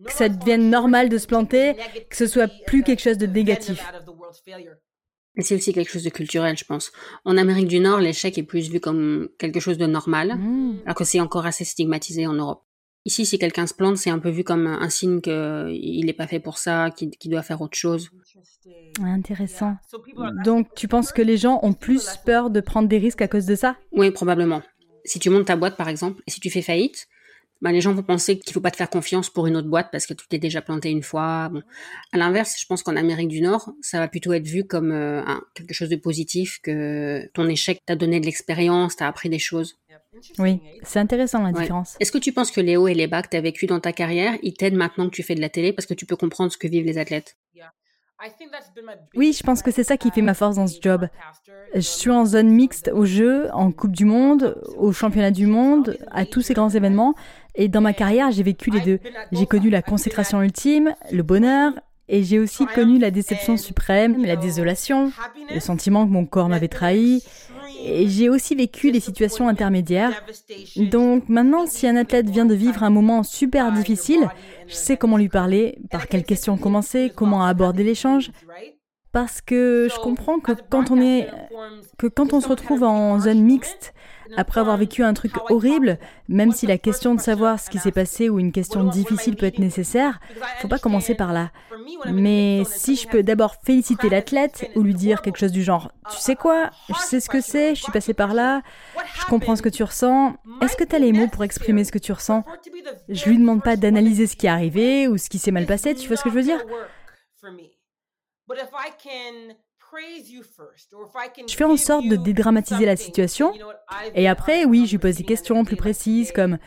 que 0.05 0.11
ça 0.11 0.29
devienne 0.29 0.69
normal 0.69 1.09
de 1.09 1.17
se 1.17 1.27
planter, 1.27 1.75
que 2.09 2.15
ce 2.15 2.27
soit 2.27 2.51
plus 2.65 2.83
quelque 2.83 3.01
chose 3.01 3.17
de 3.17 3.27
négatif. 3.27 3.83
Et 5.35 5.41
c'est 5.41 5.55
aussi 5.55 5.73
quelque 5.73 5.89
chose 5.89 6.03
de 6.03 6.09
culturel, 6.09 6.55
je 6.57 6.65
pense. 6.65 6.91
En 7.25 7.37
Amérique 7.37 7.67
du 7.67 7.79
Nord, 7.79 7.99
l'échec 7.99 8.37
est 8.37 8.43
plus 8.43 8.69
vu 8.69 8.79
comme 8.79 9.29
quelque 9.39 9.59
chose 9.59 9.79
de 9.79 9.87
normal, 9.87 10.35
hmm. 10.35 10.81
alors 10.85 10.95
que 10.95 11.03
c'est 11.03 11.19
encore 11.19 11.45
assez 11.45 11.63
stigmatisé 11.63 12.27
en 12.27 12.33
Europe. 12.33 12.63
Ici, 13.05 13.25
si 13.25 13.37
quelqu'un 13.37 13.67
se 13.67 13.73
plante, 13.73 13.97
c'est 13.97 14.11
un 14.11 14.19
peu 14.19 14.29
vu 14.29 14.45
comme 14.45 14.65
un 14.65 14.89
signe 14.89 15.19
qu'il 15.19 16.05
n'est 16.05 16.13
pas 16.13 16.27
fait 16.27 16.39
pour 16.39 16.57
ça, 16.57 16.89
qu'il 16.91 17.31
doit 17.31 17.41
faire 17.41 17.59
autre 17.61 17.77
chose. 17.77 18.09
Intéressant. 19.01 19.75
Donc, 20.45 20.73
tu 20.75 20.87
penses 20.87 21.11
que 21.11 21.21
les 21.21 21.35
gens 21.35 21.59
ont 21.63 21.73
plus 21.73 22.17
peur 22.25 22.49
de 22.49 22.61
prendre 22.61 22.87
des 22.87 22.99
risques 22.99 23.21
à 23.21 23.27
cause 23.27 23.45
de 23.45 23.55
ça? 23.55 23.75
Oui, 23.91 24.11
probablement 24.11 24.61
si 25.05 25.19
tu 25.19 25.29
montes 25.29 25.45
ta 25.45 25.55
boîte 25.55 25.77
par 25.77 25.89
exemple 25.89 26.21
et 26.27 26.31
si 26.31 26.39
tu 26.39 26.49
fais 26.49 26.61
faillite, 26.61 27.07
ben, 27.63 27.71
les 27.71 27.79
gens 27.79 27.93
vont 27.93 28.03
penser 28.03 28.37
qu'il 28.37 28.51
faut 28.51 28.59
pas 28.59 28.71
te 28.71 28.75
faire 28.75 28.89
confiance 28.89 29.29
pour 29.29 29.47
une 29.47 29.55
autre 29.55 29.69
boîte 29.69 29.87
parce 29.89 30.05
que 30.05 30.13
tu 30.13 30.27
t'es 30.27 30.37
déjà 30.37 30.61
planté 30.61 30.89
une 30.89 31.01
fois. 31.01 31.47
Bon. 31.47 31.61
À 32.11 32.17
l'inverse, 32.17 32.57
je 32.59 32.65
pense 32.65 32.83
qu'en 32.83 32.97
Amérique 32.97 33.29
du 33.29 33.41
Nord, 33.41 33.71
ça 33.81 33.99
va 33.99 34.09
plutôt 34.09 34.33
être 34.33 34.45
vu 34.45 34.65
comme 34.65 34.91
euh, 34.91 35.23
quelque 35.55 35.73
chose 35.73 35.87
de 35.87 35.95
positif, 35.95 36.59
que 36.61 37.25
ton 37.33 37.47
échec 37.47 37.79
t'a 37.85 37.95
donné 37.95 38.19
de 38.19 38.25
l'expérience, 38.25 38.97
t'a 38.97 39.07
appris 39.07 39.29
des 39.29 39.39
choses. 39.39 39.77
Oui, 40.39 40.59
c'est 40.83 40.99
intéressant 40.99 41.41
la 41.41 41.53
différence. 41.53 41.95
Est-ce 42.01 42.11
que 42.11 42.17
tu 42.17 42.33
penses 42.33 42.51
que 42.51 42.59
les 42.59 42.75
hauts 42.75 42.89
et 42.89 42.93
les 42.93 43.07
bas 43.07 43.21
que 43.21 43.29
tu 43.29 43.37
as 43.37 43.41
vécu 43.41 43.65
dans 43.65 43.79
ta 43.79 43.93
carrière, 43.93 44.37
ils 44.43 44.53
t'aident 44.53 44.75
maintenant 44.75 45.09
que 45.09 45.15
tu 45.15 45.23
fais 45.23 45.35
de 45.35 45.41
la 45.41 45.49
télé 45.49 45.71
parce 45.71 45.85
que 45.85 45.93
tu 45.93 46.05
peux 46.05 46.17
comprendre 46.17 46.51
ce 46.51 46.57
que 46.57 46.67
vivent 46.67 46.85
les 46.85 46.97
athlètes? 46.97 47.37
Oui, 49.15 49.33
je 49.33 49.43
pense 49.43 49.61
que 49.61 49.71
c'est 49.71 49.83
ça 49.83 49.97
qui 49.97 50.11
fait 50.11 50.21
ma 50.21 50.33
force 50.33 50.55
dans 50.55 50.67
ce 50.67 50.79
job. 50.81 51.07
Je 51.73 51.79
suis 51.81 52.09
en 52.09 52.25
zone 52.25 52.49
mixte 52.49 52.91
aux 52.93 53.05
Jeux, 53.05 53.49
en 53.53 53.71
Coupe 53.71 53.91
du 53.91 54.05
Monde, 54.05 54.61
au 54.77 54.91
Championnat 54.91 55.31
du 55.31 55.47
Monde, 55.47 55.97
à 56.11 56.25
tous 56.25 56.41
ces 56.41 56.53
grands 56.53 56.69
événements. 56.69 57.15
Et 57.55 57.67
dans 57.67 57.81
ma 57.81 57.93
carrière, 57.93 58.31
j'ai 58.31 58.43
vécu 58.43 58.71
les 58.71 58.81
deux. 58.81 58.99
J'ai 59.31 59.45
connu 59.45 59.69
la 59.69 59.81
consécration 59.81 60.41
ultime, 60.41 60.95
le 61.11 61.23
bonheur, 61.23 61.73
et 62.09 62.23
j'ai 62.23 62.39
aussi 62.39 62.65
connu 62.65 62.99
la 62.99 63.11
déception 63.11 63.57
suprême, 63.57 64.23
la 64.25 64.35
désolation, 64.35 65.11
le 65.53 65.59
sentiment 65.59 66.05
que 66.05 66.11
mon 66.11 66.25
corps 66.25 66.49
m'avait 66.49 66.67
trahi, 66.67 67.23
j'ai 68.07 68.29
aussi 68.29 68.55
vécu 68.55 68.91
les 68.91 68.99
situations 68.99 69.47
intermédiaires. 69.47 70.23
Donc 70.77 71.29
maintenant, 71.29 71.65
si 71.65 71.87
un 71.87 71.95
athlète 71.95 72.29
vient 72.29 72.45
de 72.45 72.53
vivre 72.53 72.83
un 72.83 72.89
moment 72.89 73.23
super 73.23 73.71
difficile, 73.71 74.27
je 74.67 74.73
sais 74.73 74.97
comment 74.97 75.17
lui 75.17 75.29
parler, 75.29 75.77
par 75.91 76.07
quelles 76.07 76.23
questions 76.23 76.57
commencer, 76.57 77.11
comment 77.15 77.43
aborder 77.43 77.83
l'échange. 77.83 78.31
Parce 79.11 79.41
que 79.41 79.87
je 79.93 79.99
comprends 79.99 80.39
que 80.39 80.53
quand 80.69 80.89
on 80.89 80.99
est, 80.99 81.29
que 81.99 82.07
quand 82.07 82.33
on 82.33 82.41
se 82.41 82.47
retrouve 82.47 82.83
en 82.83 83.19
zone 83.19 83.41
mixte, 83.43 83.93
après 84.37 84.61
avoir 84.61 84.77
vécu 84.77 85.03
un 85.03 85.13
truc 85.13 85.33
horrible, 85.49 85.97
même 86.27 86.51
si 86.51 86.67
la 86.67 86.77
question 86.77 87.15
de 87.15 87.21
savoir 87.21 87.59
ce 87.59 87.69
qui 87.69 87.79
s'est 87.79 87.91
passé 87.91 88.29
ou 88.29 88.39
une 88.39 88.51
question 88.51 88.83
difficile 88.83 89.35
peut 89.35 89.45
être 89.45 89.59
nécessaire, 89.59 90.19
faut 90.59 90.67
pas 90.67 90.79
commencer 90.79 91.15
par 91.15 91.33
là. 91.33 91.51
Mais 92.11 92.63
si 92.65 92.95
je 92.95 93.07
peux 93.07 93.23
d'abord 93.23 93.55
féliciter 93.63 94.09
l'athlète 94.09 94.69
ou 94.75 94.83
lui 94.83 94.93
dire 94.93 95.21
quelque 95.21 95.37
chose 95.37 95.51
du 95.51 95.63
genre 95.63 95.91
Tu 96.09 96.17
sais 96.17 96.35
quoi? 96.35 96.69
Je 96.89 96.99
sais 96.99 97.19
ce 97.19 97.29
que 97.29 97.41
c'est, 97.41 97.75
je 97.75 97.83
suis 97.83 97.91
passé 97.91 98.13
par 98.13 98.33
là, 98.33 98.61
je 99.19 99.25
comprends 99.25 99.55
ce 99.55 99.61
que 99.61 99.69
tu 99.69 99.83
ressens. 99.83 100.35
Est-ce 100.61 100.75
que 100.75 100.83
tu 100.83 100.95
as 100.95 100.99
les 100.99 101.11
mots 101.13 101.27
pour 101.27 101.43
exprimer 101.43 101.83
ce 101.83 101.91
que 101.91 101.99
tu 101.99 102.11
ressens? 102.11 102.43
Je 103.09 103.29
lui 103.29 103.37
demande 103.37 103.63
pas 103.63 103.75
d'analyser 103.75 104.27
ce 104.27 104.35
qui 104.35 104.47
est 104.47 104.49
arrivé 104.49 105.07
ou 105.07 105.17
ce 105.17 105.29
qui 105.29 105.39
s'est 105.39 105.51
mal 105.51 105.65
passé, 105.65 105.95
tu 105.95 106.07
vois 106.07 106.17
ce 106.17 106.23
que 106.23 106.29
je 106.29 106.35
veux 106.35 106.43
dire? 106.43 106.63
Je 111.47 111.55
fais 111.55 111.63
en 111.63 111.77
sorte 111.77 112.07
de 112.07 112.15
dédramatiser 112.15 112.85
la 112.85 112.95
situation. 112.95 113.53
Et 114.15 114.27
après, 114.27 114.65
oui, 114.65 114.85
je 114.85 114.91
lui 114.91 114.97
pose 114.97 115.15
des 115.15 115.23
questions 115.23 115.63
plus 115.63 115.75
précises 115.75 116.31
comme 116.31 116.57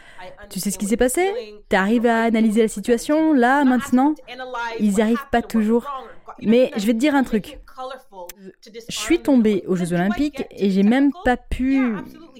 Tu 0.50 0.60
sais 0.60 0.70
ce 0.70 0.78
qui 0.78 0.86
s'est 0.86 0.96
passé 0.96 1.30
Tu 1.68 1.76
arrives 1.76 2.06
à 2.06 2.24
analyser 2.24 2.62
la 2.62 2.68
situation 2.68 3.32
là, 3.32 3.64
maintenant 3.64 4.14
Ils 4.80 4.94
n'y 4.94 5.02
arrivent 5.02 5.28
pas 5.30 5.42
toujours. 5.42 5.86
Mais 6.42 6.70
je 6.76 6.86
vais 6.86 6.92
te 6.92 6.98
dire 6.98 7.14
un 7.14 7.24
truc. 7.24 7.58
Je 8.88 8.96
suis 8.96 9.20
tombée 9.20 9.64
aux 9.66 9.76
Jeux 9.76 9.92
Olympiques 9.92 10.44
et 10.50 10.70
j'ai 10.70 10.82
même 10.82 11.10
pas 11.24 11.36
pu. 11.36 11.94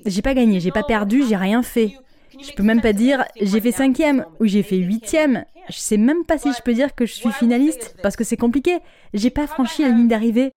J'ai 0.04 0.22
pas 0.22 0.34
gagné, 0.34 0.60
j'ai 0.60 0.70
pas 0.70 0.82
perdu, 0.82 1.24
j'ai 1.26 1.36
rien 1.36 1.62
fait. 1.62 1.96
Je 2.40 2.52
peux 2.52 2.62
même 2.62 2.82
pas 2.82 2.92
dire 2.92 3.24
j'ai 3.40 3.60
fait 3.60 3.72
cinquième 3.72 4.26
ou 4.40 4.46
j'ai 4.46 4.62
fait 4.62 4.76
huitième. 4.76 5.44
Je 5.68 5.78
sais 5.78 5.96
même 5.96 6.24
pas 6.24 6.38
si 6.38 6.52
je 6.52 6.62
peux 6.62 6.74
dire 6.74 6.94
que 6.94 7.06
je 7.06 7.14
suis 7.14 7.32
finaliste 7.32 7.96
parce 8.02 8.16
que 8.16 8.24
c'est 8.24 8.36
compliqué. 8.36 8.78
J'ai 9.14 9.30
pas 9.30 9.46
franchi 9.46 9.82
la 9.82 9.88
ligne 9.88 10.08
d'arrivée. 10.08 10.52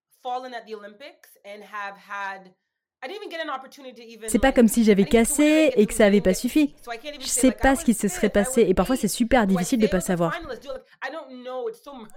C'est 4.28 4.38
pas 4.38 4.52
comme 4.52 4.68
si 4.68 4.84
j'avais 4.84 5.06
cassé 5.06 5.72
et 5.74 5.86
que 5.86 5.94
ça 5.94 6.04
avait 6.04 6.20
pas 6.20 6.34
suffi. 6.34 6.74
Je 7.18 7.26
sais 7.26 7.50
pas 7.52 7.74
ce 7.74 7.84
qui 7.84 7.94
se 7.94 8.08
serait 8.08 8.28
passé 8.28 8.62
et 8.62 8.74
parfois 8.74 8.96
c'est 8.96 9.08
super 9.08 9.46
difficile 9.46 9.78
de 9.80 9.86
pas 9.86 10.00
savoir. 10.00 10.38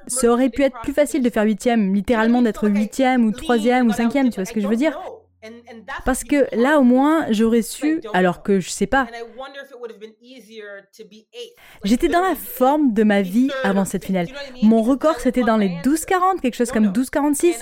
Ça 0.08 0.28
aurait 0.28 0.49
pu 0.49 0.64
être 0.64 0.82
plus 0.82 0.93
facile 0.93 1.24
de 1.24 1.30
faire 1.30 1.43
huitième, 1.43 1.93
littéralement 1.93 2.41
d'être 2.41 2.68
huitième 2.68 3.26
ou 3.26 3.32
troisième 3.32 3.88
ou 3.88 3.93
cinquième, 3.93 4.30
tu 4.30 4.36
vois 4.36 4.45
ce 4.45 4.54
que 4.54 4.60
je 4.60 4.68
veux 4.68 4.76
dire? 4.76 4.99
Parce 6.06 6.24
que 6.24 6.48
là, 6.56 6.80
au 6.80 6.84
moins, 6.84 7.26
j'aurais 7.32 7.62
su, 7.62 8.02
alors 8.14 8.44
que 8.44 8.60
je 8.60 8.70
sais 8.70 8.88
pas. 8.88 9.08
J'étais 11.84 12.08
dans 12.08 12.22
la 12.22 12.36
forme 12.36 12.94
de 12.94 13.04
ma 13.04 13.22
vie 13.22 13.50
avant 13.64 13.86
cette 13.86 14.06
finale. 14.06 14.28
Mon 14.62 14.82
record, 14.82 15.20
c'était 15.20 15.44
dans 15.44 15.58
les 15.58 15.70
12-40, 15.84 16.39
quelque 16.41 16.56
chose 16.56 16.72
comme 16.72 16.88
12-46. 16.88 17.56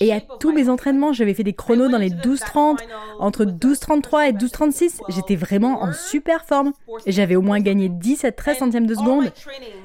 Et 0.00 0.12
à 0.12 0.20
tous 0.20 0.52
mes 0.52 0.68
entraînements, 0.68 1.12
j'avais 1.12 1.34
fait 1.34 1.44
des 1.44 1.54
chronos 1.54 1.88
dans 1.88 1.98
les 1.98 2.10
12-30, 2.10 2.78
entre 3.18 3.44
12-33 3.44 4.28
et 4.28 4.32
12-36. 4.32 5.00
J'étais 5.08 5.36
vraiment 5.36 5.82
en 5.82 5.92
super 5.92 6.44
forme. 6.44 6.72
J'avais 7.06 7.36
au 7.36 7.42
moins 7.42 7.60
gagné 7.60 7.88
10 7.88 8.24
à 8.24 8.32
13 8.32 8.58
centièmes 8.58 8.86
de 8.86 8.94
seconde. 8.94 9.32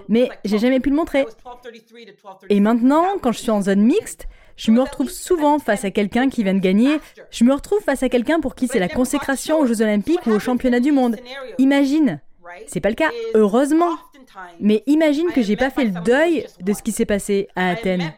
Mais 0.07 0.29
j'ai 0.45 0.59
jamais 0.59 0.79
pu 0.79 0.89
le 0.89 0.95
montrer. 0.95 1.25
Et 2.49 2.59
maintenant, 2.59 3.05
quand 3.21 3.31
je 3.31 3.39
suis 3.39 3.51
en 3.51 3.61
zone 3.61 3.81
mixte, 3.81 4.27
je 4.55 4.71
me 4.71 4.81
retrouve 4.81 5.09
souvent 5.09 5.59
face 5.59 5.85
à 5.85 5.91
quelqu'un 5.91 6.29
qui 6.29 6.43
vient 6.43 6.53
de 6.53 6.59
gagner. 6.59 6.99
Je 7.31 7.43
me 7.43 7.53
retrouve 7.53 7.81
face 7.81 8.03
à 8.03 8.09
quelqu'un 8.09 8.39
pour 8.39 8.55
qui 8.55 8.67
c'est 8.67 8.79
la 8.79 8.89
consécration 8.89 9.59
aux 9.59 9.65
Jeux 9.65 9.81
Olympiques 9.81 10.25
ou 10.27 10.31
aux 10.31 10.39
Championnats 10.39 10.79
du 10.79 10.91
monde. 10.91 11.17
Imagine. 11.57 12.19
C'est 12.67 12.81
pas 12.81 12.89
le 12.89 12.95
cas, 12.95 13.11
heureusement. 13.33 13.97
Mais 14.59 14.83
imagine 14.85 15.31
que 15.33 15.41
j'ai 15.41 15.55
pas 15.55 15.69
fait 15.69 15.85
le 15.85 16.01
deuil 16.01 16.45
de 16.61 16.73
ce 16.73 16.83
qui 16.83 16.91
s'est 16.91 17.05
passé 17.05 17.47
à 17.55 17.69
Athènes. 17.69 18.13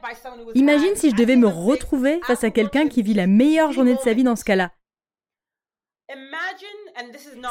Imagine 0.54 0.96
si 0.96 1.10
je 1.10 1.16
devais 1.16 1.36
me 1.36 1.48
retrouver 1.48 2.20
face 2.26 2.44
à 2.44 2.52
quelqu'un 2.52 2.88
qui 2.88 3.02
vit 3.02 3.14
la 3.14 3.28
meilleure 3.28 3.72
journée 3.72 3.96
de 3.96 4.00
sa 4.00 4.14
vie 4.14 4.24
dans 4.24 4.36
ce 4.36 4.44
cas-là. 4.44 4.72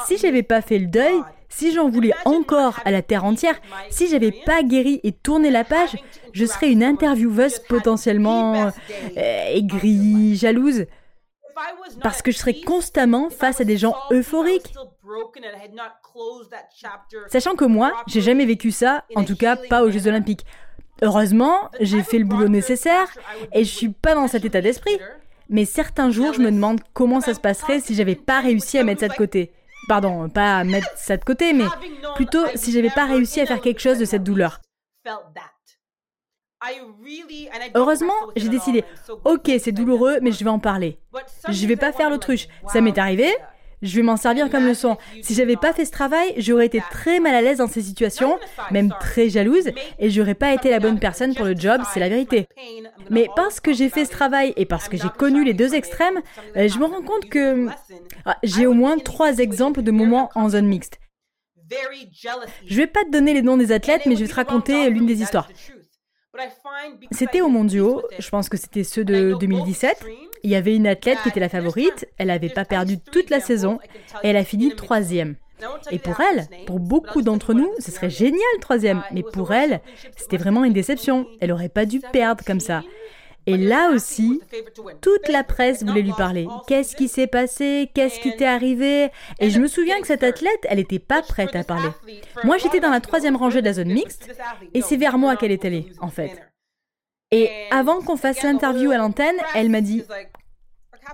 Si 0.07 0.19
j'avais 0.19 0.43
pas 0.43 0.61
fait 0.61 0.79
le 0.79 0.87
deuil, 0.87 1.21
si 1.49 1.73
j'en 1.73 1.89
voulais 1.89 2.15
encore 2.25 2.81
à 2.85 2.91
la 2.91 3.03
terre 3.03 3.25
entière, 3.25 3.61
si 3.91 4.09
j'avais 4.09 4.33
pas 4.33 4.63
guéri 4.63 5.01
et 5.03 5.13
tourné 5.13 5.51
la 5.51 5.65
page, 5.65 5.97
je 6.33 6.45
serais 6.47 6.71
une 6.71 6.83
intervieweuse 6.83 7.59
potentiellement 7.69 8.71
euh, 9.17 9.55
aigrie, 9.55 10.37
jalouse. 10.37 10.87
Parce 12.03 12.23
que 12.23 12.33
je 12.33 12.39
serais 12.39 12.61
constamment 12.61 13.29
face 13.29 13.61
à 13.61 13.65
des 13.65 13.77
gens 13.77 13.95
euphoriques. 14.11 14.73
Sachant 17.29 17.55
que 17.55 17.65
moi, 17.65 17.93
j'ai 18.07 18.23
jamais 18.23 18.47
vécu 18.47 18.71
ça, 18.71 19.05
en 19.15 19.25
tout 19.25 19.37
cas 19.37 19.57
pas 19.57 19.83
aux 19.83 19.91
Jeux 19.91 20.07
Olympiques. 20.07 20.47
Heureusement, 21.03 21.71
j'ai 21.81 22.03
fait 22.03 22.19
le 22.19 22.25
boulot 22.25 22.49
nécessaire 22.49 23.09
et 23.53 23.65
je 23.65 23.71
suis 23.71 23.89
pas 23.89 24.15
dans 24.15 24.29
cet 24.29 24.45
état 24.45 24.61
d'esprit. 24.61 24.99
Mais 25.53 25.67
certains 25.67 26.11
jours, 26.11 26.33
je 26.33 26.41
me 26.41 26.51
demande 26.51 26.81
comment 26.95 27.21
ça 27.21 27.35
se 27.35 27.41
passerait 27.41 27.79
si 27.79 27.95
j'avais 27.95 28.15
pas 28.15 28.41
réussi 28.41 28.79
à 28.79 28.85
mettre 28.85 29.01
ça 29.01 29.09
de 29.09 29.15
côté. 29.15 29.53
Pardon, 29.87 30.29
pas 30.31 30.57
à 30.57 30.65
mettre 30.65 30.89
ça 30.97 31.19
de 31.19 31.25
côté, 31.25 31.53
mais 31.53 31.67
plutôt 32.17 32.45
si 32.55 32.73
j'avais 32.73 32.91
pas 32.91 33.05
réussi 33.05 33.41
à 33.41 33.47
faire 33.47 33.61
quelque 33.61 33.81
chose 33.81 33.99
de 33.99 34.07
cette 34.07 34.25
douleur. 34.25 34.61
Heureusement, 37.75 38.15
j'ai 38.35 38.49
décidé, 38.49 38.85
ok, 39.25 39.51
c'est 39.59 39.73
douloureux, 39.73 40.21
mais 40.23 40.33
je 40.33 40.43
vais 40.43 40.51
en 40.51 40.59
parler. 40.59 40.99
Je 41.49 41.67
vais 41.67 41.77
pas 41.77 41.93
faire 41.93 42.09
l'autruche. 42.09 42.49
Ça 42.69 42.81
m'est 42.81 42.97
arrivé, 42.97 43.29
je 43.83 43.97
vais 43.97 44.03
m'en 44.03 44.17
servir 44.17 44.49
comme 44.51 44.67
leçon. 44.67 44.97
Si 45.23 45.35
j'avais 45.35 45.57
pas 45.57 45.73
fait 45.73 45.85
ce 45.85 45.91
travail, 45.91 46.35
j'aurais 46.39 46.67
été 46.67 46.81
très 46.91 47.21
mal 47.21 47.35
à 47.35 47.43
l'aise 47.43 47.59
dans 47.59 47.67
ces 47.67 47.83
situations, 47.83 48.39
même 48.71 48.95
très 49.01 49.29
jalouse, 49.29 49.71
et 49.99 50.11
j'aurais 50.11 50.35
pas 50.35 50.55
été 50.55 50.71
la 50.71 50.81
bonne 50.81 50.99
personne 50.99 51.35
pour 51.35 51.45
le 51.45 51.57
job, 51.57 51.83
c'est 51.93 52.01
la 52.01 52.09
vérité. 52.09 52.47
Mais 53.11 53.29
parce 53.37 53.61
que 53.61 53.73
j'ai 53.73 53.89
fait 53.89 54.05
ce 54.05 54.11
travail 54.11 54.53
et 54.57 54.67
parce 54.67 54.89
que 54.89 54.97
j'ai 54.97 55.09
connu 55.19 55.45
les 55.45 55.55
deux 55.55 55.75
extrêmes, 55.75 56.21
euh, 56.57 56.69
je 56.69 56.79
me 56.79 56.85
rends 56.85 57.03
compte 57.03 57.29
que 57.29 57.67
ah, 58.25 58.39
j'ai 58.43 58.67
au 58.67 58.73
moins 58.73 58.99
trois 58.99 59.39
exemples 59.39 59.83
de 59.83 59.91
moments 59.91 60.31
en 60.35 60.49
zone 60.49 60.67
mixte. 60.67 60.99
Je 62.67 62.77
vais 62.77 62.87
pas 62.87 63.05
te 63.05 63.11
donner 63.11 63.35
les 63.35 63.43
noms 63.43 63.57
des 63.57 63.73
athlètes, 63.73 64.03
mais 64.07 64.17
je 64.17 64.23
vais 64.23 64.29
te 64.29 64.35
raconter 64.35 64.91
l'une 64.91 65.07
des 65.07 65.23
histoires. 65.23 65.49
C'était 67.11 67.41
au 67.41 67.49
mondiaux, 67.49 68.03
je 68.19 68.29
pense 68.31 68.49
que 68.49 68.57
c'était 68.57 68.85
ceux 68.85 69.05
de 69.05 69.35
2017. 69.39 70.05
Il 70.43 70.51
y 70.51 70.57
avait 70.57 70.75
une 70.75 70.87
athlète 70.87 71.19
qui 71.23 71.29
était 71.29 71.41
la 71.41 71.49
favorite, 71.49 72.09
elle 72.19 72.29
n'avait 72.29 72.49
pas 72.49 72.65
perdu 72.65 72.99
toute 72.99 73.31
la 73.31 73.41
saison 73.41 73.79
et 74.23 74.29
elle 74.29 74.37
a 74.37 74.45
fini 74.45 74.75
troisième. 74.75 75.37
Et 75.91 75.99
pour 75.99 76.21
elle, 76.21 76.47
pour 76.67 76.81
beaucoup 76.81 77.23
d'entre 77.23 77.55
nous, 77.55 77.71
ce 77.79 77.93
serait 77.93 78.11
génial 78.11 78.41
troisième, 78.61 79.03
mais 79.13 79.23
pour 79.23 79.53
elle, 79.53 79.81
c'était 80.17 80.37
vraiment 80.37 80.65
une 80.65 80.73
déception. 80.73 81.27
Elle 81.41 81.53
aurait 81.53 81.69
pas 81.69 81.87
dû 81.87 82.01
perdre 82.13 82.45
comme 82.45 82.61
ça. 82.61 82.83
Et 83.47 83.57
là 83.57 83.91
aussi, 83.93 84.41
toute 85.01 85.29
la 85.29 85.43
presse 85.43 85.83
voulait 85.83 86.03
lui 86.03 86.13
parler. 86.13 86.47
Qu'est-ce 86.69 86.95
qui 86.95 87.09
s'est 87.09 87.27
passé? 87.27 87.91
Qu'est-ce 87.93 88.21
qui 88.21 88.37
t'est 88.37 88.47
arrivé? 88.47 89.09
Et 89.41 89.51
je 89.51 89.59
me 89.59 89.67
souviens 89.67 90.01
que 90.01 90.07
cette 90.07 90.23
athlète, 90.23 90.65
elle 90.69 90.79
n'était 90.79 91.01
pas 91.01 91.23
prête 91.23 91.57
à 91.57 91.65
parler. 91.65 91.91
Moi, 92.45 92.59
j'étais 92.59 92.81
dans 92.81 92.91
la 92.91 93.01
troisième 93.01 93.37
rangée 93.37 93.61
de 93.61 93.67
la 93.67 93.73
zone 93.73 93.93
mixte, 93.93 94.31
et 94.75 94.81
c'est 94.81 94.97
vers 94.97 95.19
moi 95.19 95.35
qu'elle 95.37 95.51
est 95.51 95.65
allée, 95.65 95.87
en 96.01 96.09
fait. 96.09 96.52
Et 97.33 97.51
avant 97.71 98.03
qu'on 98.03 98.17
fasse 98.17 98.43
l'interview 98.43 98.91
à 98.91 98.99
l'antenne, 98.99 99.37
elle 99.55 99.71
m'a 99.71 99.81
dit 99.81 100.05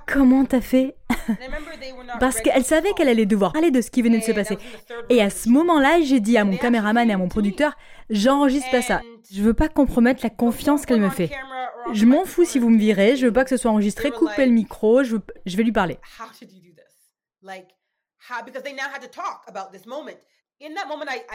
Comment 0.07 0.45
t'as 0.45 0.61
fait? 0.61 0.97
Parce 2.21 2.41
qu'elle 2.41 2.65
savait 2.65 2.93
qu'elle 2.93 3.09
allait 3.09 3.25
devoir 3.25 3.53
parler 3.53 3.71
de 3.71 3.81
ce 3.81 3.91
qui 3.91 4.03
venait 4.03 4.19
de 4.19 4.25
se 4.25 4.33
passer. 4.33 4.59
Et 5.09 5.23
à 5.23 5.31
ce 5.31 5.49
moment-là, 5.49 6.01
j'ai 6.03 6.21
dit 6.21 6.37
à 6.37 6.45
mon 6.45 6.57
caméraman 6.57 7.09
et 7.09 7.13
à 7.13 7.19
mon 7.19 7.29
producteur 7.29 7.77
J'enregistre 8.11 8.71
pas 8.71 8.83
ça. 8.83 9.01
Je 9.31 9.43
veux 9.43 9.55
pas 9.55 9.69
compromettre 9.69 10.21
la 10.23 10.31
confiance 10.31 10.87
qu'elle 10.87 11.01
me 11.01 11.11
fait. 11.11 11.31
Je 11.93 12.05
m'en 12.05 12.25
fous 12.25 12.45
si 12.45 12.59
vous 12.59 12.69
me 12.69 12.79
virez, 12.79 13.17
je 13.17 13.27
veux 13.27 13.33
pas 13.33 13.45
que 13.45 13.51
ce 13.51 13.57
soit 13.57 13.71
enregistré, 13.71 14.11
coupez 14.11 14.45
le 14.45 14.53
micro, 14.53 15.05
je, 15.05 15.17
je 15.47 15.57
vais 15.57 15.63
lui 15.63 15.73
parler. 15.73 15.99